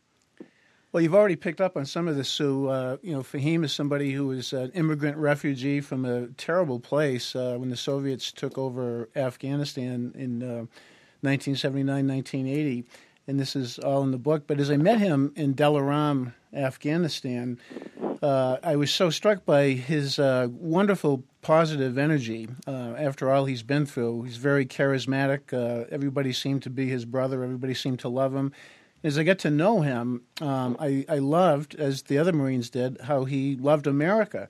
Well, 0.92 1.02
you've 1.02 1.14
already 1.14 1.34
picked 1.34 1.60
up 1.60 1.76
on 1.76 1.86
some 1.86 2.06
of 2.06 2.14
this, 2.14 2.28
Sue. 2.28 2.68
Uh, 2.68 2.98
you 3.02 3.12
know, 3.12 3.22
Fahim 3.22 3.64
is 3.64 3.72
somebody 3.72 4.12
who 4.12 4.28
was 4.28 4.52
an 4.52 4.70
immigrant 4.72 5.16
refugee 5.16 5.80
from 5.80 6.04
a 6.04 6.28
terrible 6.36 6.78
place 6.78 7.34
uh, 7.34 7.56
when 7.56 7.68
the 7.68 7.76
Soviets 7.76 8.30
took 8.30 8.58
over 8.58 9.08
Afghanistan 9.16 10.12
in 10.14 10.68
1979, 11.24 12.10
uh, 12.10 12.14
1980 12.14 12.84
and 13.26 13.40
this 13.40 13.56
is 13.56 13.78
all 13.78 14.02
in 14.02 14.10
the 14.10 14.18
book. 14.18 14.46
But 14.46 14.60
as 14.60 14.70
I 14.70 14.76
met 14.76 14.98
him 14.98 15.32
in 15.36 15.54
Delaram, 15.54 16.34
Afghanistan, 16.52 17.58
uh, 18.22 18.58
I 18.62 18.76
was 18.76 18.92
so 18.92 19.10
struck 19.10 19.44
by 19.44 19.70
his 19.70 20.18
uh, 20.18 20.48
wonderful 20.50 21.24
positive 21.42 21.98
energy. 21.98 22.48
Uh, 22.66 22.94
after 22.98 23.30
all 23.30 23.44
he's 23.44 23.62
been 23.62 23.86
through, 23.86 24.22
he's 24.22 24.36
very 24.36 24.66
charismatic. 24.66 25.52
Uh, 25.52 25.86
everybody 25.90 26.32
seemed 26.32 26.62
to 26.62 26.70
be 26.70 26.88
his 26.88 27.04
brother. 27.04 27.42
Everybody 27.42 27.74
seemed 27.74 28.00
to 28.00 28.08
love 28.08 28.34
him. 28.34 28.52
As 29.02 29.18
I 29.18 29.22
got 29.22 29.38
to 29.40 29.50
know 29.50 29.82
him, 29.82 30.22
um, 30.40 30.78
I, 30.80 31.04
I 31.08 31.18
loved, 31.18 31.74
as 31.74 32.02
the 32.02 32.16
other 32.16 32.32
Marines 32.32 32.70
did, 32.70 32.98
how 33.02 33.24
he 33.24 33.54
loved 33.56 33.86
America. 33.86 34.48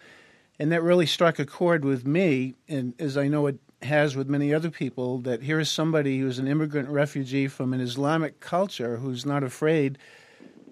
And 0.60 0.70
that 0.70 0.82
really 0.82 1.06
struck 1.06 1.40
a 1.40 1.44
chord 1.44 1.84
with 1.84 2.06
me, 2.06 2.54
and 2.68 2.94
as 3.00 3.16
I 3.16 3.26
know 3.26 3.48
it 3.48 3.58
has 3.84 4.16
with 4.16 4.28
many 4.28 4.52
other 4.52 4.70
people 4.70 5.18
that 5.18 5.42
here 5.42 5.60
is 5.60 5.70
somebody 5.70 6.18
who's 6.18 6.38
an 6.38 6.48
immigrant 6.48 6.88
refugee 6.88 7.48
from 7.48 7.72
an 7.72 7.80
Islamic 7.80 8.40
culture 8.40 8.96
who's 8.96 9.24
not 9.24 9.42
afraid 9.42 9.98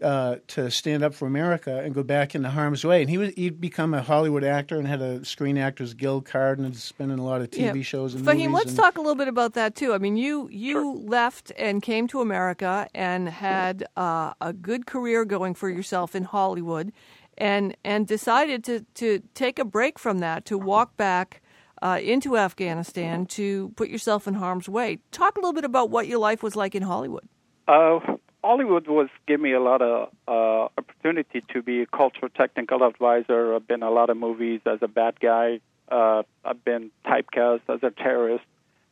uh, 0.03 0.37
to 0.49 0.71
stand 0.71 1.03
up 1.03 1.15
for 1.15 1.27
America 1.27 1.79
and 1.79 1.95
go 1.95 2.03
back 2.03 2.35
into 2.35 2.51
harm's 2.51 2.85
way. 2.85 3.03
And 3.03 3.11
he 3.11 3.19
was 3.19 3.33
he'd 3.35 3.61
become 3.61 3.95
a 3.95 4.03
Hollywood 4.03 4.45
actor 4.45 4.79
and 4.79 4.87
had 4.87 5.01
a 5.01 5.25
Screen 5.25 5.57
Actors 5.57 5.95
Guild 5.95 6.25
card 6.25 6.59
and 6.59 6.67
has 6.67 6.93
been 6.93 7.11
in 7.11 7.19
a 7.19 7.25
lot 7.25 7.41
of 7.41 7.51
TV 7.51 7.77
yeah. 7.77 7.83
shows 7.83 8.15
and 8.15 8.25
Fahim, 8.25 8.53
let's 8.53 8.71
and, 8.71 8.79
talk 8.79 8.99
a 8.99 9.01
little 9.01 9.15
bit 9.15 9.29
about 9.29 9.55
that 9.55 9.77
too. 9.77 9.95
I 9.95 9.99
mean, 9.99 10.17
you 10.17 10.49
you 10.51 10.73
sure. 10.73 10.97
left 10.97 11.53
and 11.57 11.83
came 11.83 12.09
to 12.09 12.21
America 12.21 12.89
and 12.95 13.29
had 13.29 13.85
uh, 13.97 14.33
a 14.41 14.53
good 14.53 14.87
career 14.87 15.25
going 15.25 15.55
for 15.55 15.71
yourself 15.71 16.15
in 16.15 16.25
Hollywood, 16.25 16.93
and 17.39 17.77
and 17.85 18.07
decided 18.07 18.65
to 18.65 18.85
to 18.95 19.23
take 19.35 19.59
a 19.59 19.65
break 19.65 19.99
from 19.99 20.19
that 20.19 20.45
to 20.47 20.59
walk 20.59 20.97
back 20.97 21.43
uh, 21.83 21.99
into 22.01 22.37
Afghanistan 22.37 23.26
to 23.26 23.70
put 23.70 23.89
yourself 23.89 24.28
in 24.28 24.35
harm's 24.35 24.68
way. 24.68 25.01
Talk 25.11 25.37
a 25.37 25.41
little 25.41 25.53
bit 25.53 25.64
about 25.64 25.91
what 25.91 26.07
your 26.07 26.20
life 26.20 26.43
was 26.43 26.55
like 26.55 26.74
in 26.74 26.83
Hollywood. 26.83 27.28
Uh, 27.66 27.99
Hollywood 28.45 28.87
was 28.87 29.09
give 29.26 29.41
me 29.41 29.53
a 29.53 29.61
lot 29.61 29.83
of 29.83 30.09
uh, 30.28 30.68
opportunity 30.78 31.43
to 31.53 31.62
be 31.62 31.83
a 31.83 31.87
cultural 31.87 32.30
technical 32.30 32.85
advisor. 32.85 33.55
I've 33.55 33.66
been 33.66 33.83
a 33.83 33.91
lot 33.91 34.11
of 34.11 34.16
movies 34.16 34.61
as 34.64 34.78
a 34.80 34.89
bad 34.89 35.18
guy. 35.20 35.61
Uh, 35.91 36.22
I've 36.45 36.64
been 36.64 36.91
typecast 37.05 37.62
as 37.68 37.80
a 37.83 37.91
terrorist, 37.91 38.45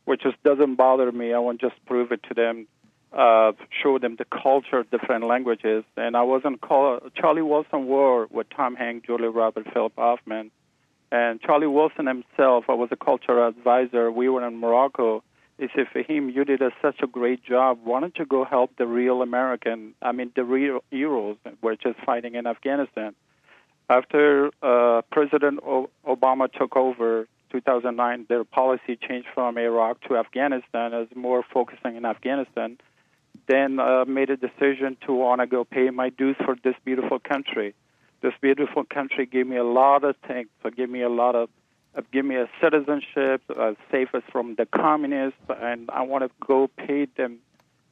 which 0.05 0.23
just 0.23 0.43
doesn't 0.43 0.75
bother 0.75 1.11
me. 1.11 1.33
I 1.33 1.39
want 1.39 1.61
to 1.61 1.71
just 1.71 1.85
prove 1.87 2.13
it 2.13 2.23
to 2.25 2.35
them, 2.35 2.67
uh, 3.13 3.53
show 3.83 3.99
them 3.99 4.17
the 4.17 4.25
culture, 4.25 4.85
different 4.91 5.25
languages. 5.25 5.85
And 5.97 6.17
I 6.17 6.23
wasn't 6.23 6.61
called 6.61 7.11
Charlie 7.17 7.43
Wilson 7.43 7.87
War 7.87 8.27
with 8.31 8.49
Tom 8.51 8.77
Hanks, 8.77 9.07
Julia 9.07 9.31
Roberts, 9.31 9.69
Philip 9.73 9.95
Hoffman, 9.97 10.51
and 11.13 11.41
Charlie 11.41 11.67
Wilson 11.67 12.07
himself. 12.07 12.65
I 12.69 12.75
was 12.75 12.89
a 12.93 12.97
cultural 12.97 13.49
advisor. 13.49 14.11
We 14.11 14.29
were 14.29 14.47
in 14.47 14.57
Morocco 14.57 15.23
he 15.61 15.69
said, 15.77 15.89
Fahim, 15.95 16.35
you 16.35 16.45
did 16.47 16.63
a, 16.63 16.71
such 16.81 17.01
a 17.03 17.07
great 17.07 17.45
job. 17.45 17.81
Why 17.85 18.01
don't 18.01 18.19
you 18.19 18.25
go 18.25 18.47
help 18.47 18.71
the 18.79 18.87
real 18.87 19.21
American, 19.21 19.95
I 20.01 20.13
mean, 20.13 20.33
the 20.35 20.43
real 20.43 20.83
heroes, 20.91 21.37
which 21.61 21.85
is 21.85 21.95
fighting 22.07 22.35
in 22.35 22.47
Afghanistan? 22.47 23.15
After 23.91 24.51
uh, 24.63 25.03
President 25.13 25.61
o- 25.63 25.91
Obama 26.07 26.51
took 26.51 26.77
over 26.77 27.29
2009, 27.53 28.25
their 28.31 28.43
policy 28.45 28.97
changed 28.97 29.29
from 29.35 29.59
Iraq 29.59 30.01
to 30.09 30.17
Afghanistan 30.17 30.95
as 30.95 31.09
more 31.15 31.45
focusing 31.53 31.97
in 31.97 32.07
Afghanistan. 32.07 32.79
Then 33.47 33.79
uh, 33.79 34.07
made 34.07 34.31
a 34.31 34.39
decision 34.39 34.97
to 35.07 35.13
want 35.13 35.43
to 35.43 35.47
go 35.47 35.65
pay 35.65 35.91
my 35.91 36.09
dues 36.09 36.37
for 36.43 36.57
this 36.65 36.75
beautiful 36.87 37.19
country. 37.19 37.75
This 38.23 38.35
beautiful 38.41 38.85
country 38.85 39.27
gave 39.27 39.47
me 39.47 39.57
a 39.57 39.65
lot 39.65 40.05
of 40.05 40.17
things. 40.27 40.49
So 40.63 40.71
gave 40.71 40.91
me 40.91 41.03
a 41.03 41.09
lot 41.09 41.35
of 41.35 41.49
uh, 41.97 42.03
give 42.13 42.25
me 42.25 42.37
a 42.37 42.49
citizenship, 42.61 43.43
uh, 43.57 43.73
save 43.91 44.15
us 44.15 44.23
from 44.31 44.55
the 44.55 44.67
communists, 44.67 45.41
and 45.49 45.91
I 45.91 46.03
want 46.03 46.23
to 46.23 46.31
go 46.47 46.69
pay 46.69 47.07
them, 47.17 47.39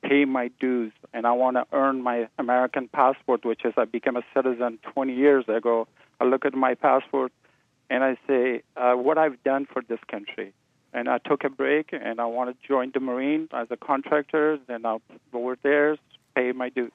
pay 0.03 0.25
my 0.25 0.51
dues, 0.61 0.93
and 1.13 1.27
I 1.27 1.33
want 1.33 1.57
to 1.57 1.67
earn 1.73 2.03
my 2.03 2.29
American 2.39 2.89
passport, 2.89 3.45
which 3.45 3.65
is 3.65 3.75
I 3.77 3.87
became 3.87 4.17
a 4.17 4.23
citizen 4.35 4.79
20 4.95 5.15
years 5.15 5.47
ago. 5.49 5.89
I 6.21 6.25
look 6.25 6.45
at 6.45 6.55
my 6.55 6.75
passport 6.75 7.33
and 7.91 8.05
I 8.05 8.17
say, 8.27 8.63
uh, 8.77 8.95
what 8.95 9.19
I've 9.19 9.43
done 9.43 9.67
for 9.67 9.83
this 9.83 10.01
country. 10.09 10.53
And 10.93 11.09
I 11.09 11.19
took 11.19 11.45
a 11.45 11.51
break 11.51 11.91
and 11.93 12.21
I 12.21 12.27
want 12.27 12.51
to 12.51 12.69
join 12.69 12.93
the 12.93 13.01
Marine 13.01 13.49
as 13.53 13.69
a 13.71 13.77
contractor. 13.77 14.59
Then 14.67 14.87
I'll 14.87 15.03
go 15.33 15.43
over 15.43 15.57
there, 15.63 15.97
pay 16.35 16.53
my 16.53 16.69
dues. 16.69 16.93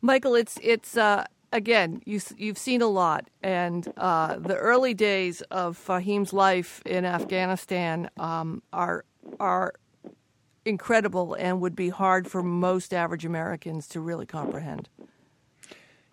Michael, 0.00 0.34
it's 0.34 0.58
it's 0.62 0.96
uh, 0.96 1.24
again, 1.54 2.02
you, 2.04 2.20
you've 2.36 2.58
seen 2.58 2.82
a 2.82 2.88
lot, 2.88 3.30
and 3.42 3.90
uh, 3.96 4.36
the 4.36 4.56
early 4.56 4.92
days 4.92 5.40
of 5.50 5.78
Fahim's 5.78 6.34
life 6.34 6.82
in 6.84 7.06
Afghanistan 7.06 8.10
um, 8.18 8.62
are 8.72 9.06
are 9.40 9.72
incredible 10.66 11.34
and 11.34 11.60
would 11.60 11.76
be 11.76 11.88
hard 11.88 12.28
for 12.28 12.42
most 12.42 12.92
average 12.92 13.24
Americans 13.24 13.86
to 13.88 14.00
really 14.00 14.26
comprehend. 14.26 14.88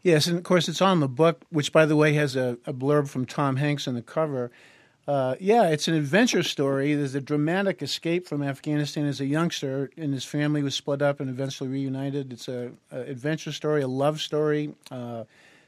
Yes, 0.01 0.27
and 0.27 0.37
of 0.37 0.43
course 0.43 0.69
it's 0.69 0.81
on 0.81 0.99
the 0.99 1.07
book, 1.07 1.43
which 1.49 1.71
by 1.71 1.85
the 1.85 1.95
way 1.95 2.13
has 2.13 2.35
a, 2.35 2.57
a 2.65 2.73
blurb 2.73 3.09
from 3.09 3.25
Tom 3.25 3.57
Hanks 3.57 3.87
on 3.87 3.95
the 3.95 4.01
cover. 4.01 4.51
Uh, 5.07 5.35
yeah, 5.39 5.69
it's 5.69 5.87
an 5.87 5.95
adventure 5.95 6.43
story. 6.43 6.93
There's 6.93 7.15
a 7.15 7.21
dramatic 7.21 7.81
escape 7.81 8.27
from 8.27 8.43
Afghanistan 8.43 9.05
as 9.07 9.19
a 9.19 9.25
youngster, 9.25 9.89
and 9.97 10.13
his 10.13 10.25
family 10.25 10.61
was 10.61 10.75
split 10.75 11.01
up 11.01 11.19
and 11.19 11.29
eventually 11.29 11.69
reunited. 11.69 12.31
It's 12.31 12.47
a, 12.47 12.71
adventure 12.91 13.51
story, 13.51 13.81
a 13.81 13.87
love 13.87 14.21
story. 14.21 14.73
Uh, 14.91 15.23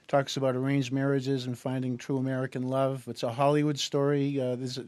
talks 0.07 0.37
about 0.37 0.55
arranged 0.55 0.91
marriages 0.91 1.45
and 1.45 1.57
finding 1.57 1.97
true 1.97 2.17
American 2.17 2.63
love. 2.63 3.07
It's 3.07 3.23
a 3.23 3.31
Hollywood 3.31 3.79
story. 3.79 4.39
Uh, 4.39 4.55
there's 4.55 4.77
a, 4.77 4.83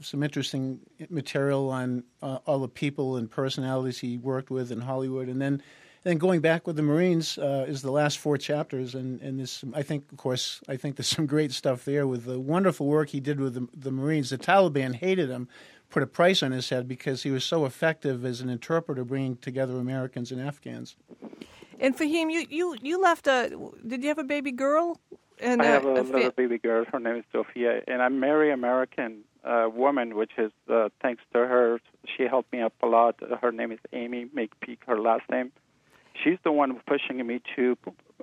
some 0.00 0.22
interesting 0.22 0.80
material 1.10 1.70
on 1.70 2.04
uh, 2.22 2.38
all 2.46 2.60
the 2.60 2.68
people 2.68 3.16
and 3.16 3.30
personalities 3.30 3.98
he 3.98 4.16
worked 4.16 4.50
with 4.50 4.72
in 4.72 4.80
Hollywood, 4.80 5.28
and 5.28 5.42
then 5.42 5.62
then 6.02 6.18
going 6.18 6.40
back 6.40 6.66
with 6.66 6.76
the 6.76 6.82
Marines 6.82 7.36
uh, 7.38 7.66
is 7.68 7.82
the 7.82 7.90
last 7.90 8.18
four 8.18 8.38
chapters, 8.38 8.94
and 8.94 9.20
and 9.20 9.38
this 9.38 9.62
I 9.74 9.82
think, 9.82 10.10
of 10.10 10.18
course, 10.18 10.60
I 10.68 10.76
think 10.76 10.96
there's 10.96 11.08
some 11.08 11.26
great 11.26 11.52
stuff 11.52 11.84
there 11.84 12.06
with 12.06 12.24
the 12.24 12.40
wonderful 12.40 12.86
work 12.86 13.10
he 13.10 13.20
did 13.20 13.38
with 13.38 13.54
the, 13.54 13.68
the 13.76 13.90
Marines. 13.90 14.30
The 14.30 14.38
Taliban 14.38 14.94
hated 14.94 15.28
him, 15.28 15.48
put 15.90 16.02
a 16.02 16.06
price 16.06 16.42
on 16.42 16.52
his 16.52 16.70
head 16.70 16.88
because 16.88 17.22
he 17.22 17.30
was 17.30 17.44
so 17.44 17.66
effective 17.66 18.24
as 18.24 18.40
an 18.40 18.48
interpreter, 18.48 19.04
bringing 19.04 19.36
together 19.36 19.78
Americans 19.78 20.32
and 20.32 20.40
Afghans. 20.40 20.96
And 21.78 21.96
Fahim, 21.96 22.32
you 22.32 22.46
you 22.48 22.76
you 22.80 23.00
left 23.00 23.26
a. 23.26 23.50
Did 23.86 24.02
you 24.02 24.08
have 24.08 24.18
a 24.18 24.24
baby 24.24 24.52
girl? 24.52 24.98
And 25.38 25.62
I 25.62 25.66
have 25.66 25.86
a, 25.86 25.92
a 25.92 26.02
little 26.02 26.30
baby 26.32 26.58
girl. 26.58 26.84
Her 26.84 27.00
name 27.00 27.16
is 27.16 27.24
Sophia, 27.32 27.82
and 27.88 28.02
I 28.02 28.08
marry 28.10 28.52
American 28.52 29.20
uh, 29.42 29.68
woman, 29.72 30.14
which 30.14 30.32
is 30.36 30.52
uh, 30.68 30.90
thanks 31.00 31.22
to 31.32 31.38
her. 31.38 31.80
She 32.16 32.24
helped 32.24 32.52
me 32.52 32.60
up 32.60 32.74
a 32.82 32.86
lot. 32.86 33.16
Her 33.40 33.50
name 33.50 33.72
is 33.72 33.78
Amy 33.92 34.26
McPeak. 34.26 34.78
Her 34.86 35.00
last 35.00 35.28
name 35.30 35.50
she's 36.22 36.38
the 36.44 36.52
one 36.52 36.80
pushing 36.86 37.24
me 37.26 37.40
to 37.56 37.76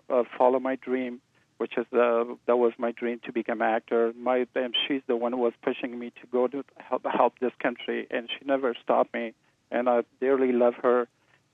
uh, 0.09 0.23
follow 0.37 0.59
my 0.59 0.75
dream, 0.75 1.21
which 1.57 1.77
is 1.77 1.85
the 1.91 2.37
that 2.45 2.57
was 2.57 2.73
my 2.77 2.91
dream 2.91 3.19
to 3.25 3.31
become 3.31 3.61
an 3.61 3.69
actor. 3.69 4.13
My 4.17 4.47
and 4.55 4.75
she's 4.87 5.01
the 5.07 5.15
one 5.15 5.33
who 5.33 5.39
was 5.39 5.53
pushing 5.61 5.97
me 5.97 6.11
to 6.21 6.27
go 6.31 6.47
to 6.47 6.63
help 6.77 7.05
help 7.05 7.39
this 7.39 7.53
country, 7.61 8.07
and 8.09 8.29
she 8.29 8.45
never 8.45 8.75
stopped 8.83 9.13
me. 9.13 9.33
And 9.71 9.89
I 9.89 10.03
dearly 10.21 10.51
love 10.51 10.75
her. 10.81 11.07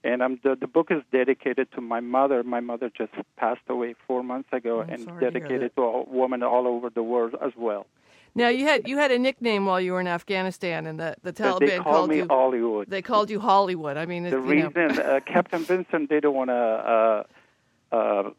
And 0.05 0.21
I'm 0.21 0.39
the, 0.43 0.55
the 0.59 0.67
book 0.67 0.87
is 0.91 1.01
dedicated 1.11 1.71
to 1.75 1.81
my 1.81 2.01
mother. 2.01 2.43
My 2.43 2.59
mother 2.59 2.91
just 2.95 3.13
passed 3.37 3.61
away 3.69 3.95
four 4.05 4.21
months 4.21 4.49
ago, 4.51 4.81
I'm 4.81 4.89
and 4.89 5.19
dedicated 5.19 5.75
to, 5.75 5.81
to 5.81 5.87
a 5.87 6.03
woman 6.03 6.43
all 6.43 6.67
over 6.67 6.89
the 6.89 7.03
world 7.03 7.35
as 7.41 7.53
well. 7.57 7.87
Now 8.35 8.49
you 8.49 8.65
had 8.65 8.87
you 8.87 8.97
had 8.97 9.11
a 9.11 9.19
nickname 9.19 9.65
while 9.65 9.79
you 9.79 9.93
were 9.93 10.01
in 10.01 10.07
Afghanistan, 10.07 10.87
and 10.87 10.99
the, 10.99 11.15
the 11.21 11.31
Taliban 11.31 11.59
they 11.59 11.77
call 11.77 11.93
called 11.93 12.09
me 12.09 12.17
you 12.17 12.27
Hollywood. 12.27 12.89
They 12.89 13.01
called 13.01 13.29
you 13.29 13.39
Hollywood. 13.39 13.95
I 13.95 14.05
mean, 14.05 14.23
the 14.23 14.39
reason 14.39 14.99
uh, 14.99 15.19
Captain 15.25 15.63
Vincent 15.63 16.09
didn't 16.09 16.33
want 16.33 16.49
to 16.49 16.53
uh, 16.53 17.23
uh, 17.95 18.29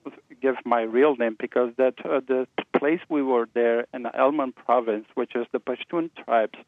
give 0.42 0.56
my 0.64 0.82
real 0.82 1.14
name 1.16 1.36
because 1.38 1.72
that 1.76 1.94
uh, 2.04 2.20
the 2.26 2.48
place 2.76 3.00
we 3.08 3.22
were 3.22 3.48
there 3.54 3.86
in 3.94 4.02
the 4.02 4.10
Helmand 4.10 4.56
province, 4.56 5.06
which 5.14 5.36
is 5.36 5.46
the 5.52 5.60
Pashtun 5.60 6.10
tribes, 6.24 6.58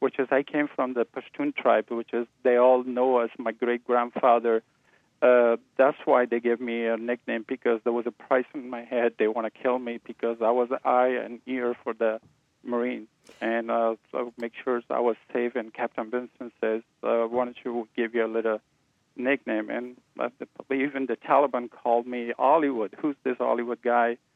which 0.00 0.18
is 0.18 0.28
I 0.30 0.42
came 0.42 0.68
from 0.68 0.92
the 0.92 1.06
Pashtun 1.06 1.56
tribe, 1.56 1.86
which 1.88 2.12
is 2.12 2.26
they 2.42 2.56
all 2.58 2.84
know 2.84 3.20
as 3.20 3.30
my 3.38 3.52
great 3.52 3.86
grandfather. 3.86 4.62
Uh, 5.22 5.56
that's 5.78 5.96
why 6.04 6.26
they 6.26 6.40
gave 6.40 6.60
me 6.60 6.84
a 6.84 6.98
nickname 6.98 7.46
because 7.48 7.80
there 7.84 7.92
was 7.94 8.04
a 8.06 8.10
price 8.10 8.44
in 8.52 8.68
my 8.68 8.84
head. 8.84 9.14
They 9.18 9.28
want 9.28 9.46
to 9.46 9.62
kill 9.62 9.78
me 9.78 9.98
because 10.04 10.42
I 10.42 10.50
was 10.50 10.68
eye 10.84 11.18
and 11.24 11.40
ear 11.46 11.74
for 11.82 11.94
the 11.94 12.20
Marine, 12.66 13.06
and 13.40 13.70
uh, 13.70 13.96
so 14.12 14.32
make 14.38 14.52
sure 14.62 14.82
I 14.90 15.00
was 15.00 15.16
safe. 15.32 15.56
And 15.56 15.72
Captain 15.72 16.10
Vincent 16.10 16.52
says, 16.60 16.82
uh, 17.02 17.24
"Why 17.24 17.44
don't 17.44 17.56
you 17.64 17.88
give 17.96 18.14
you 18.14 18.24
a 18.24 18.28
little 18.28 18.60
nickname?" 19.16 19.70
And 19.70 19.96
uh, 20.18 20.28
even 20.72 21.06
the 21.06 21.16
Taliban 21.16 21.70
called 21.70 22.06
me 22.06 22.32
Hollywood. 22.38 22.94
Who's 22.98 23.16
this 23.24 23.38
Hollywood 23.38 23.82
guy? 23.82 24.18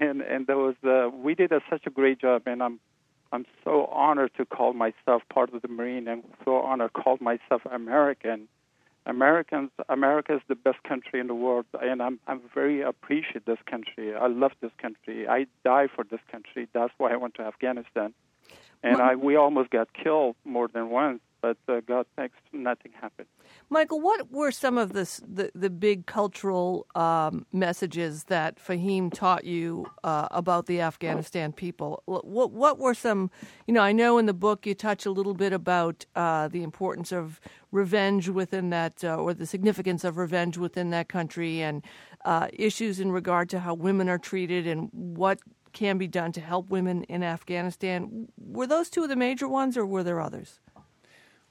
And 0.00 0.22
and 0.22 0.46
there 0.46 0.56
was 0.56 0.74
uh, 0.84 1.10
we 1.14 1.34
did 1.34 1.52
a, 1.52 1.60
such 1.68 1.86
a 1.86 1.90
great 1.90 2.18
job, 2.20 2.42
and 2.46 2.62
I'm 2.62 2.80
I'm 3.30 3.44
so 3.62 3.86
honored 3.86 4.32
to 4.38 4.46
call 4.46 4.72
myself 4.72 5.22
part 5.28 5.52
of 5.52 5.60
the 5.60 5.68
Marine, 5.68 6.08
and 6.08 6.24
so 6.44 6.56
honored 6.56 6.94
to 6.94 7.02
call 7.02 7.18
myself 7.20 7.62
American 7.70 8.48
Americans, 9.06 9.70
America 9.88 10.34
is 10.34 10.42
the 10.48 10.56
best 10.56 10.82
country 10.82 11.20
in 11.20 11.28
the 11.28 11.34
world, 11.34 11.66
and 11.80 12.02
I'm 12.02 12.18
I'm 12.26 12.40
very 12.54 12.82
appreciate 12.82 13.46
this 13.46 13.58
country. 13.70 14.14
I 14.14 14.26
love 14.26 14.52
this 14.60 14.72
country. 14.78 15.28
I 15.28 15.46
die 15.64 15.86
for 15.94 16.04
this 16.04 16.20
country. 16.30 16.68
That's 16.72 16.92
why 16.98 17.12
I 17.12 17.16
went 17.16 17.34
to 17.36 17.42
Afghanistan, 17.42 18.12
and 18.82 19.00
I 19.00 19.14
we 19.14 19.36
almost 19.36 19.70
got 19.70 19.88
killed 19.94 20.36
more 20.44 20.68
than 20.68 20.90
once, 20.90 21.20
but 21.40 21.56
uh, 21.68 21.80
God 21.86 22.06
thanks, 22.16 22.36
nothing 22.52 22.92
happened. 23.00 23.28
Michael, 23.68 24.00
what 24.00 24.30
were 24.30 24.52
some 24.52 24.78
of 24.78 24.92
the 24.92 25.04
the, 25.26 25.50
the 25.54 25.70
big 25.70 26.06
cultural 26.06 26.86
um, 26.94 27.46
messages 27.52 28.24
that 28.24 28.64
Fahim 28.64 29.12
taught 29.12 29.44
you 29.44 29.86
uh, 30.04 30.28
about 30.30 30.66
the 30.66 30.80
Afghanistan 30.80 31.52
people? 31.52 32.02
What 32.06 32.52
what 32.52 32.78
were 32.78 32.94
some? 32.94 33.30
You 33.66 33.74
know, 33.74 33.80
I 33.80 33.90
know 33.90 34.18
in 34.18 34.26
the 34.26 34.34
book 34.34 34.66
you 34.66 34.74
touch 34.74 35.04
a 35.04 35.10
little 35.10 35.34
bit 35.34 35.52
about 35.52 36.06
uh, 36.14 36.46
the 36.46 36.62
importance 36.62 37.10
of 37.10 37.40
revenge 37.72 38.28
within 38.28 38.70
that, 38.70 39.02
uh, 39.02 39.16
or 39.16 39.34
the 39.34 39.46
significance 39.46 40.04
of 40.04 40.16
revenge 40.16 40.56
within 40.56 40.90
that 40.90 41.08
country, 41.08 41.60
and 41.60 41.82
uh, 42.24 42.46
issues 42.52 43.00
in 43.00 43.10
regard 43.10 43.48
to 43.48 43.58
how 43.58 43.74
women 43.74 44.08
are 44.08 44.18
treated 44.18 44.68
and 44.68 44.90
what 44.92 45.40
can 45.72 45.98
be 45.98 46.06
done 46.06 46.30
to 46.32 46.40
help 46.40 46.70
women 46.70 47.02
in 47.04 47.24
Afghanistan. 47.24 48.28
Were 48.38 48.68
those 48.68 48.90
two 48.90 49.02
of 49.02 49.08
the 49.08 49.16
major 49.16 49.48
ones, 49.48 49.76
or 49.76 49.84
were 49.84 50.04
there 50.04 50.20
others? 50.20 50.60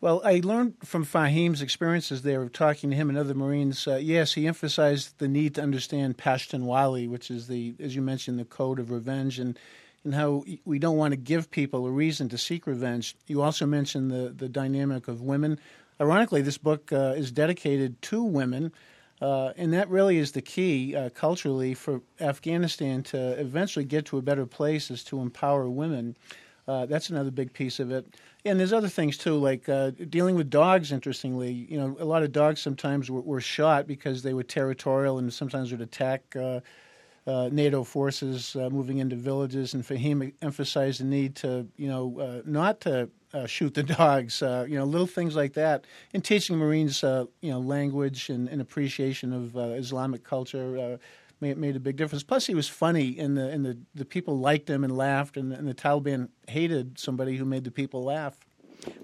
Well, 0.06 0.22
I 0.24 0.40
learned 0.44 0.76
from 0.84 1.04
Fahim's 1.04 1.64
experiences 1.64 2.22
there 2.22 2.44
of 2.44 2.54
talking 2.54 2.92
to 2.92 2.96
him 2.96 3.10
and 3.10 3.18
other 3.18 3.34
Marines. 3.34 3.88
Uh, 3.88 3.96
yes, 3.96 4.36
he 4.36 4.46
emphasized 4.46 5.18
the 5.18 5.28
need 5.28 5.56
to 5.56 5.64
understand 5.64 6.20
Pashtunwali, 6.20 7.10
which 7.10 7.32
is 7.32 7.48
the, 7.48 7.74
as 7.80 7.96
you 7.96 8.04
mentioned, 8.04 8.38
the 8.38 8.46
code 8.46 8.78
of 8.78 8.92
revenge, 8.92 9.40
and 9.40 9.58
and 10.04 10.14
how 10.14 10.44
we 10.64 10.78
don't 10.78 10.98
want 10.98 11.14
to 11.14 11.18
give 11.18 11.50
people 11.50 11.88
a 11.88 11.90
reason 11.90 12.30
to 12.30 12.38
seek 12.38 12.68
revenge. 12.68 13.16
You 13.26 13.42
also 13.42 13.66
mentioned 13.66 14.12
the 14.12 14.30
the 14.30 14.48
dynamic 14.48 15.08
of 15.08 15.24
women. 15.24 15.58
Ironically, 16.00 16.44
this 16.44 16.60
book 16.60 16.94
uh, 16.94 17.16
is 17.18 17.32
dedicated 17.32 18.00
to 18.04 18.24
women. 18.24 18.74
Uh, 19.22 19.54
and 19.58 19.74
that 19.74 19.90
really 19.90 20.20
is 20.20 20.34
the 20.34 20.42
key 20.42 20.96
uh, 20.96 21.10
culturally 21.16 21.74
for 21.74 22.02
Afghanistan 22.20 23.02
to 23.02 23.18
eventually 23.40 23.86
get 23.86 24.06
to 24.06 24.20
a 24.20 24.22
better 24.22 24.46
place 24.46 24.92
is 24.92 25.04
to 25.06 25.20
empower 25.20 25.68
women. 25.68 26.16
Uh, 26.68 26.86
that's 26.86 27.10
another 27.10 27.32
big 27.32 27.54
piece 27.54 27.80
of 27.80 27.92
it. 27.92 28.06
And 28.46 28.60
there's 28.60 28.74
other 28.74 28.90
things 28.90 29.18
too, 29.18 29.36
like 29.38 29.68
uh, 29.68 29.90
dealing 29.90 30.36
with 30.36 30.52
dogs. 30.52 30.92
Interestingly, 30.92 31.52
you 31.52 31.80
know, 31.80 31.98
a 32.00 32.06
lot 32.06 32.22
of 32.22 32.32
dogs 32.32 32.62
sometimes 32.62 33.10
were, 33.10 33.22
were 33.22 33.42
shot 33.42 33.88
because 33.88 34.22
they 34.22 34.36
were 34.36 34.44
territorial 34.44 35.18
and 35.18 35.34
sometimes 35.34 35.72
would 35.72 35.82
attack 35.82 36.22
uh, 36.36 36.60
uh, 37.26 37.50
NATO 37.52 37.84
forces 37.84 38.56
uh, 38.56 38.70
moving 38.70 39.00
into 39.00 39.16
villages. 39.16 39.74
And 39.74 39.84
Fahim 39.84 40.32
emphasized 40.44 41.00
the 41.00 41.06
need 41.06 41.36
to, 41.38 41.68
you 41.76 41.88
know, 41.88 42.20
uh, 42.20 42.42
not 42.46 42.82
to 42.82 43.10
uh, 43.34 43.48
shoot 43.48 43.74
the 43.74 43.84
dogs. 43.98 44.42
You 44.42 44.78
know, 44.78 44.86
little 44.86 45.08
things 45.08 45.36
like 45.36 45.54
that. 45.54 45.86
And 46.14 46.24
teaching 46.24 46.56
Marines, 46.56 47.02
you 47.02 47.30
know, 47.42 47.60
language 47.60 48.30
and, 48.30 48.48
and 48.48 48.62
appreciation 48.62 49.34
of 49.34 49.56
Islamic 49.56 50.24
culture 50.24 51.00
made, 51.42 51.58
made 51.58 51.76
a 51.76 51.80
big 51.80 51.96
difference. 51.96 52.24
Plus, 52.24 52.46
he 52.46 52.56
was 52.56 52.68
funny, 52.68 53.18
and 53.20 53.38
the 53.38 53.50
and 53.50 53.66
the, 53.66 53.78
the 53.94 54.06
people 54.06 54.40
liked 54.40 54.70
him 54.70 54.84
and 54.84 54.96
laughed, 54.96 55.38
and, 55.38 55.52
and 55.54 55.68
the 55.68 55.74
Taliban 55.74 56.30
hated 56.48 56.98
somebody 56.98 57.38
who 57.38 57.46
made 57.46 57.64
the 57.64 57.72
people 57.72 58.04
laugh. 58.04 58.38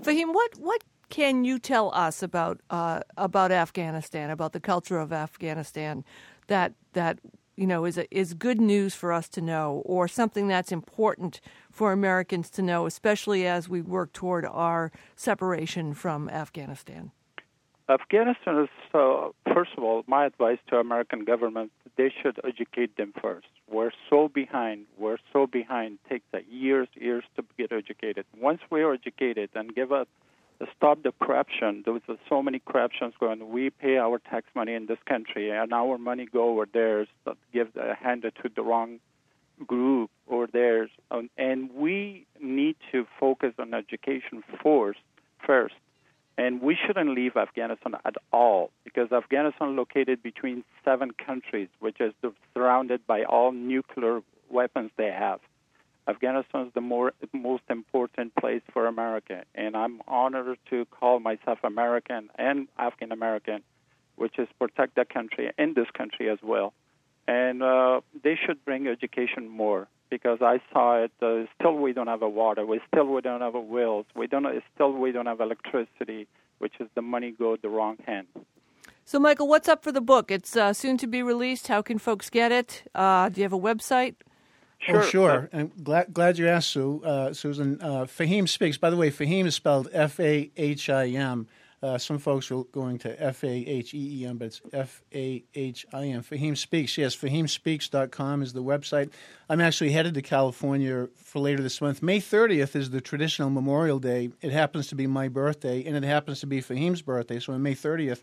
Fahim, 0.01 0.33
what 0.33 0.57
what 0.57 0.83
can 1.09 1.43
you 1.43 1.59
tell 1.59 1.93
us 1.93 2.23
about 2.23 2.61
uh, 2.69 3.01
about 3.17 3.51
Afghanistan, 3.51 4.29
about 4.29 4.53
the 4.53 4.59
culture 4.59 4.99
of 4.99 5.11
Afghanistan, 5.11 6.03
that 6.47 6.73
that 6.93 7.19
you 7.55 7.67
know 7.67 7.85
is 7.85 7.97
a, 7.97 8.05
is 8.15 8.33
good 8.33 8.59
news 8.59 8.95
for 8.95 9.11
us 9.11 9.27
to 9.29 9.41
know, 9.41 9.81
or 9.85 10.07
something 10.07 10.47
that's 10.47 10.71
important 10.71 11.41
for 11.71 11.91
Americans 11.91 12.49
to 12.51 12.61
know, 12.61 12.85
especially 12.85 13.45
as 13.45 13.69
we 13.69 13.81
work 13.81 14.13
toward 14.13 14.45
our 14.45 14.91
separation 15.15 15.93
from 15.93 16.29
Afghanistan? 16.29 17.11
Afghanistan 17.93 18.63
is, 18.63 18.69
uh, 18.93 19.29
first 19.53 19.71
of 19.77 19.83
all, 19.83 20.03
my 20.07 20.25
advice 20.25 20.59
to 20.69 20.77
American 20.77 21.25
government, 21.25 21.71
they 21.97 22.13
should 22.21 22.39
educate 22.45 22.95
them 22.95 23.13
first. 23.21 23.47
We're 23.69 23.91
so 24.09 24.29
behind. 24.29 24.85
We're 24.97 25.17
so 25.33 25.45
behind. 25.45 25.99
It 26.05 26.09
takes 26.09 26.47
years, 26.49 26.87
years 26.95 27.23
to 27.35 27.43
get 27.57 27.71
educated. 27.71 28.25
Once 28.39 28.61
we 28.69 28.81
are 28.81 28.93
educated 28.93 29.49
and 29.55 29.75
give 29.75 29.91
up, 29.91 30.07
stop 30.75 31.03
the 31.03 31.11
corruption. 31.21 31.83
There's 31.85 32.01
so 32.29 32.41
many 32.41 32.59
corruptions 32.59 33.13
going. 33.19 33.49
We 33.49 33.71
pay 33.71 33.97
our 33.97 34.19
tax 34.19 34.47
money 34.55 34.73
in 34.73 34.85
this 34.85 34.99
country, 35.05 35.51
and 35.51 35.73
our 35.73 35.97
money 35.97 36.27
go 36.31 36.49
over 36.49 36.67
there, 36.71 37.07
so 37.25 37.35
give 37.51 37.69
uh, 37.75 37.95
handed 37.95 38.35
to 38.43 38.49
the 38.55 38.61
wrong 38.61 38.99
group 39.67 40.09
or 40.27 40.47
theirs. 40.47 40.89
And 41.37 41.71
we 41.73 42.25
need 42.39 42.77
to 42.91 43.05
focus 43.19 43.53
on 43.59 43.73
education 43.73 44.43
first, 44.63 44.99
first 45.45 45.75
and 46.37 46.61
we 46.61 46.77
shouldn't 46.85 47.13
leave 47.13 47.35
Afghanistan 47.35 47.95
at 48.05 48.15
all 48.31 48.71
because 48.83 49.11
Afghanistan 49.11 49.71
is 49.71 49.77
located 49.77 50.23
between 50.23 50.63
seven 50.83 51.11
countries, 51.11 51.67
which 51.79 51.99
is 51.99 52.13
surrounded 52.53 53.05
by 53.05 53.23
all 53.23 53.51
nuclear 53.51 54.21
weapons 54.49 54.91
they 54.97 55.11
have. 55.11 55.39
Afghanistan 56.07 56.67
is 56.67 56.73
the 56.73 56.81
more, 56.81 57.13
most 57.31 57.63
important 57.69 58.35
place 58.35 58.61
for 58.73 58.87
America, 58.87 59.43
and 59.53 59.77
I'm 59.77 60.01
honored 60.07 60.57
to 60.69 60.85
call 60.85 61.19
myself 61.19 61.59
American 61.63 62.29
and 62.37 62.67
Afghan 62.77 63.11
American, 63.11 63.61
which 64.15 64.39
is 64.39 64.47
protect 64.59 64.95
the 64.95 65.05
country 65.05 65.51
and 65.57 65.75
this 65.75 65.87
country 65.95 66.29
as 66.29 66.39
well. 66.41 66.73
And 67.27 67.61
uh, 67.61 68.01
they 68.23 68.37
should 68.45 68.65
bring 68.65 68.87
education 68.87 69.47
more 69.47 69.87
because 70.11 70.39
I 70.41 70.61
saw 70.71 71.03
it. 71.03 71.11
Uh, 71.19 71.45
still, 71.59 71.77
we 71.77 71.93
don't 71.93 72.05
have 72.05 72.21
a 72.21 72.29
water. 72.29 72.63
We 72.63 72.79
still 72.87 73.05
we 73.05 73.21
don't 73.21 73.41
have 73.41 73.55
a 73.55 73.59
wells. 73.59 74.05
We 74.15 74.27
don't. 74.27 74.45
Still, 74.75 74.91
we 74.91 75.11
don't 75.11 75.25
have 75.25 75.41
electricity, 75.41 76.27
which 76.59 76.73
is 76.79 76.87
the 76.93 77.01
money 77.01 77.31
go 77.31 77.55
the 77.55 77.69
wrong 77.69 77.97
hand. 78.05 78.27
So, 79.05 79.19
Michael, 79.19 79.47
what's 79.47 79.67
up 79.67 79.83
for 79.83 79.91
the 79.91 80.01
book? 80.01 80.29
It's 80.29 80.55
uh, 80.55 80.73
soon 80.73 80.97
to 80.97 81.07
be 81.07 81.23
released. 81.23 81.67
How 81.67 81.81
can 81.81 81.97
folks 81.97 82.29
get 82.29 82.51
it? 82.51 82.83
Uh, 82.93 83.29
do 83.29 83.41
you 83.41 83.45
have 83.45 83.53
a 83.53 83.59
website? 83.59 84.15
Sure. 84.77 85.03
Oh, 85.03 85.05
sure. 85.05 85.49
I'm 85.53 85.71
glad, 85.83 86.13
glad 86.13 86.37
you 86.37 86.47
asked, 86.47 86.69
Sue. 86.69 87.01
Uh, 87.03 87.33
Susan. 87.33 87.79
Uh, 87.81 88.05
Fahim 88.05 88.47
speaks. 88.47 88.77
By 88.77 88.89
the 88.89 88.97
way, 88.97 89.09
Fahim 89.09 89.45
is 89.45 89.55
spelled 89.55 89.87
F 89.91 90.19
A 90.19 90.51
H 90.57 90.89
I 90.89 91.07
M. 91.07 91.47
Uh, 91.83 91.97
some 91.97 92.19
folks 92.19 92.51
are 92.51 92.63
going 92.65 92.99
to 92.99 93.21
F 93.21 93.43
A 93.43 93.47
H 93.47 93.93
E 93.95 94.21
E 94.21 94.25
M, 94.27 94.37
but 94.37 94.45
it's 94.45 94.61
F 94.71 95.01
A 95.15 95.43
H 95.55 95.85
I 95.91 96.05
M. 96.05 96.21
Fahim 96.21 96.55
Speaks. 96.55 96.95
Yes, 96.95 97.15
FahimSpeaks.com 97.15 98.43
is 98.43 98.53
the 98.53 98.61
website. 98.61 99.11
I'm 99.49 99.59
actually 99.59 99.91
headed 99.91 100.13
to 100.13 100.21
California 100.21 101.07
for 101.15 101.39
later 101.39 101.63
this 101.63 101.81
month. 101.81 102.03
May 102.03 102.19
30th 102.19 102.75
is 102.75 102.91
the 102.91 103.01
traditional 103.01 103.49
Memorial 103.49 103.97
Day. 103.97 104.29
It 104.41 104.51
happens 104.51 104.87
to 104.89 104.95
be 104.95 105.07
my 105.07 105.27
birthday, 105.27 105.83
and 105.83 105.97
it 105.97 106.03
happens 106.03 106.39
to 106.41 106.45
be 106.47 106.61
Fahim's 106.61 107.01
birthday. 107.01 107.39
So 107.39 107.53
on 107.53 107.63
May 107.63 107.73
30th, 107.73 108.21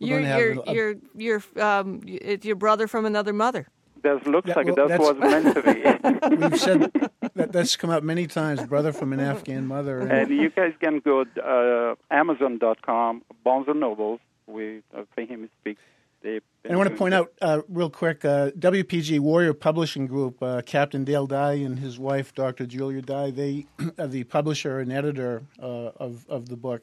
we're 0.00 0.08
you're, 0.08 0.20
going 0.20 0.22
to 0.22 0.28
have 0.28 0.40
you're, 0.40 0.62
a, 0.62 0.72
you're, 0.72 1.42
you're, 1.54 1.62
um, 1.62 2.00
it's 2.06 2.46
your 2.46 2.56
brother 2.56 2.88
from 2.88 3.04
another 3.04 3.34
mother. 3.34 3.68
That 4.02 4.26
looks 4.26 4.48
Yeah, 4.48 4.54
like 4.56 4.74
well, 4.74 4.88
that 4.88 5.00
was 5.00 5.16
meant 5.18 5.54
to 5.54 6.30
be. 6.30 6.36
We've 6.36 6.60
said 6.60 7.10
that, 7.36 7.52
that's 7.52 7.76
come 7.76 7.90
up 7.90 8.02
many 8.02 8.26
times. 8.26 8.64
Brother 8.66 8.92
from 8.92 9.12
an 9.12 9.20
Afghan 9.20 9.66
mother. 9.66 10.00
and 10.00 10.30
you 10.30 10.50
guys 10.50 10.72
can 10.82 11.00
go 11.00 11.24
uh, 11.42 11.94
Amazon.com, 12.10 13.22
Barnes 13.44 13.66
and 13.68 13.80
Nobles. 13.80 14.20
We 14.46 14.82
uh, 14.96 15.02
Fahim 15.16 15.48
speaks. 15.60 15.80
They, 16.22 16.40
And 16.64 16.72
I 16.72 16.76
want 16.76 16.88
to 16.90 16.96
point 16.96 17.14
out 17.14 17.32
uh, 17.42 17.60
real 17.68 17.90
quick 17.90 18.24
uh, 18.24 18.50
WPG 18.58 19.20
Warrior 19.20 19.52
Publishing 19.54 20.06
Group, 20.06 20.42
uh, 20.42 20.62
Captain 20.62 21.04
Dale 21.04 21.26
Dye 21.26 21.54
and 21.54 21.78
his 21.78 21.98
wife, 21.98 22.34
Dr. 22.34 22.66
Julia 22.66 23.02
Dye, 23.02 23.30
they 23.30 23.66
are 23.98 24.06
the 24.08 24.24
publisher 24.24 24.80
and 24.80 24.90
editor 24.92 25.42
uh, 25.62 25.90
of, 25.96 26.26
of 26.28 26.48
the 26.48 26.56
book. 26.56 26.82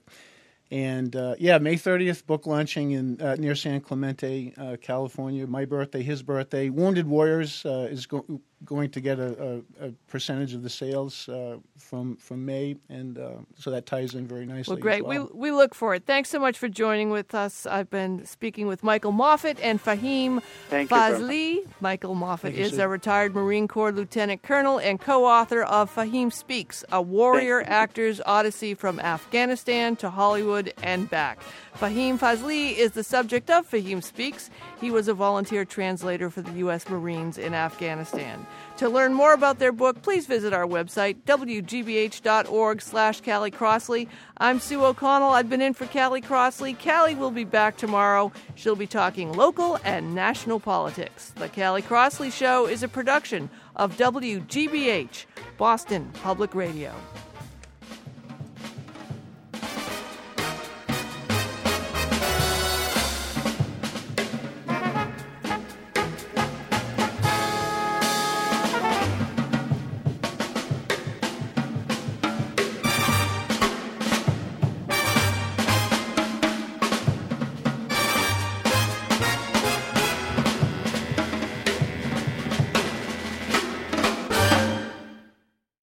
And 0.72 1.16
uh, 1.16 1.36
yeah, 1.38 1.58
May 1.60 1.76
30th, 1.76 2.26
book 2.26 2.48
launching 2.48 2.92
in 2.92 3.22
uh, 3.22 3.36
near 3.36 3.54
San 3.54 3.82
Clemente, 3.82 4.54
uh, 4.58 4.78
California. 4.82 5.46
My 5.46 5.66
birthday, 5.66 6.02
his 6.02 6.24
birthday. 6.24 6.70
Wounded 6.70 7.08
Warriors 7.08 7.64
uh, 7.66 7.88
is 7.92 8.06
go- 8.08 8.26
going 8.66 8.90
to 8.92 9.02
get 9.02 9.20
a, 9.20 9.62
a, 9.82 9.88
a 9.88 9.92
percentage 10.08 10.54
of 10.54 10.64
the 10.64 10.70
sales 10.70 11.28
uh, 11.30 11.58
from 11.78 12.16
from 12.18 12.46
May, 12.46 12.78
and 12.90 13.18
uh, 13.18 13.32
so 13.56 13.72
that 13.72 13.86
ties 13.86 14.16
in 14.16 14.28
very 14.28 14.46
nicely. 14.46 14.72
Well, 14.72 14.78
as 14.78 14.82
great. 14.82 15.06
well. 15.06 15.30
We, 15.34 15.50
we 15.50 15.52
look 15.52 15.76
for 15.76 15.96
it. 15.96 16.06
Thanks 16.06 16.30
so 16.30 16.40
much 16.40 16.58
for 16.58 16.70
joining 16.70 17.10
with 17.10 17.36
us. 17.36 17.66
I've 17.66 17.90
been 17.90 18.26
speaking 18.26 18.68
with 18.68 18.84
Michael 18.84 19.12
Moffett 19.12 19.58
and 19.62 19.84
Fahim 19.84 20.42
Thank 20.70 20.92
you 20.92 20.98
very 20.98 21.64
Michael 21.80 22.16
Moffett 22.16 22.40
Thank 22.42 22.58
you, 22.58 22.64
is 22.64 22.72
Sue. 22.74 22.82
a 22.82 22.88
retired 22.88 23.36
Marine 23.36 23.68
Corps 23.68 23.92
lieutenant 23.92 24.44
colonel 24.44 24.80
and 24.80 25.00
co 25.00 25.26
author 25.26 25.64
of 25.64 25.94
Fahim 25.94 26.32
Speaks, 26.32 26.84
a 26.92 27.02
warrior 27.02 27.64
actor's 27.66 28.22
odyssey 28.26 28.74
from 28.74 29.00
Afghanistan 29.00 29.96
to 29.98 30.10
Hollywood 30.10 30.74
and 30.82 31.10
back. 31.10 31.40
Fahim 31.76 32.20
Fazli 32.20 32.76
is 32.76 32.92
the 32.92 33.04
subject 33.04 33.50
of 33.50 33.70
Fahim 33.70 34.04
Speaks. 34.04 34.50
He 34.80 34.92
was 34.92 35.08
a 35.08 35.14
volunteer 35.14 35.66
translator 35.66 36.30
for 36.30 36.42
the 36.42 36.52
U.S. 36.60 36.88
Marines 36.90 37.38
in 37.38 37.54
Afghanistan. 37.54 38.46
To 38.78 38.90
learn 38.90 39.14
more 39.14 39.34
about 39.34 39.60
their 39.60 39.72
book, 39.72 40.02
please 40.02 40.26
visit 40.26 40.52
our 40.52 40.66
website, 40.66 41.18
wgbh.org 41.26 42.82
slash 42.82 43.22
Callie 43.22 43.52
Crossley. 43.52 44.10
I'm 44.38 44.60
Sue 44.60 44.84
O'Connell. 44.84 45.30
I've 45.30 45.50
been 45.50 45.62
in 45.62 45.74
for 45.74 45.86
Callie 45.86 46.22
Crossley. 46.22 46.74
Callie 46.74 47.16
will 47.16 47.32
be 47.32 47.44
back 47.44 47.78
tomorrow. 47.78 48.32
She'll 48.56 48.76
be 48.76 48.88
talking 48.88 49.32
local 49.32 49.80
and 49.84 50.16
national 50.16 50.60
politics. 50.60 51.32
The 51.36 51.50
Callie 51.50 51.82
Crossley 51.84 52.32
Show 52.32 52.66
is 52.66 52.84
a 52.84 52.88
production 52.88 53.50
of 53.76 53.96
WGBH, 53.98 55.26
Boston 55.58 56.10
Public 56.22 56.56
Radio. 56.56 56.94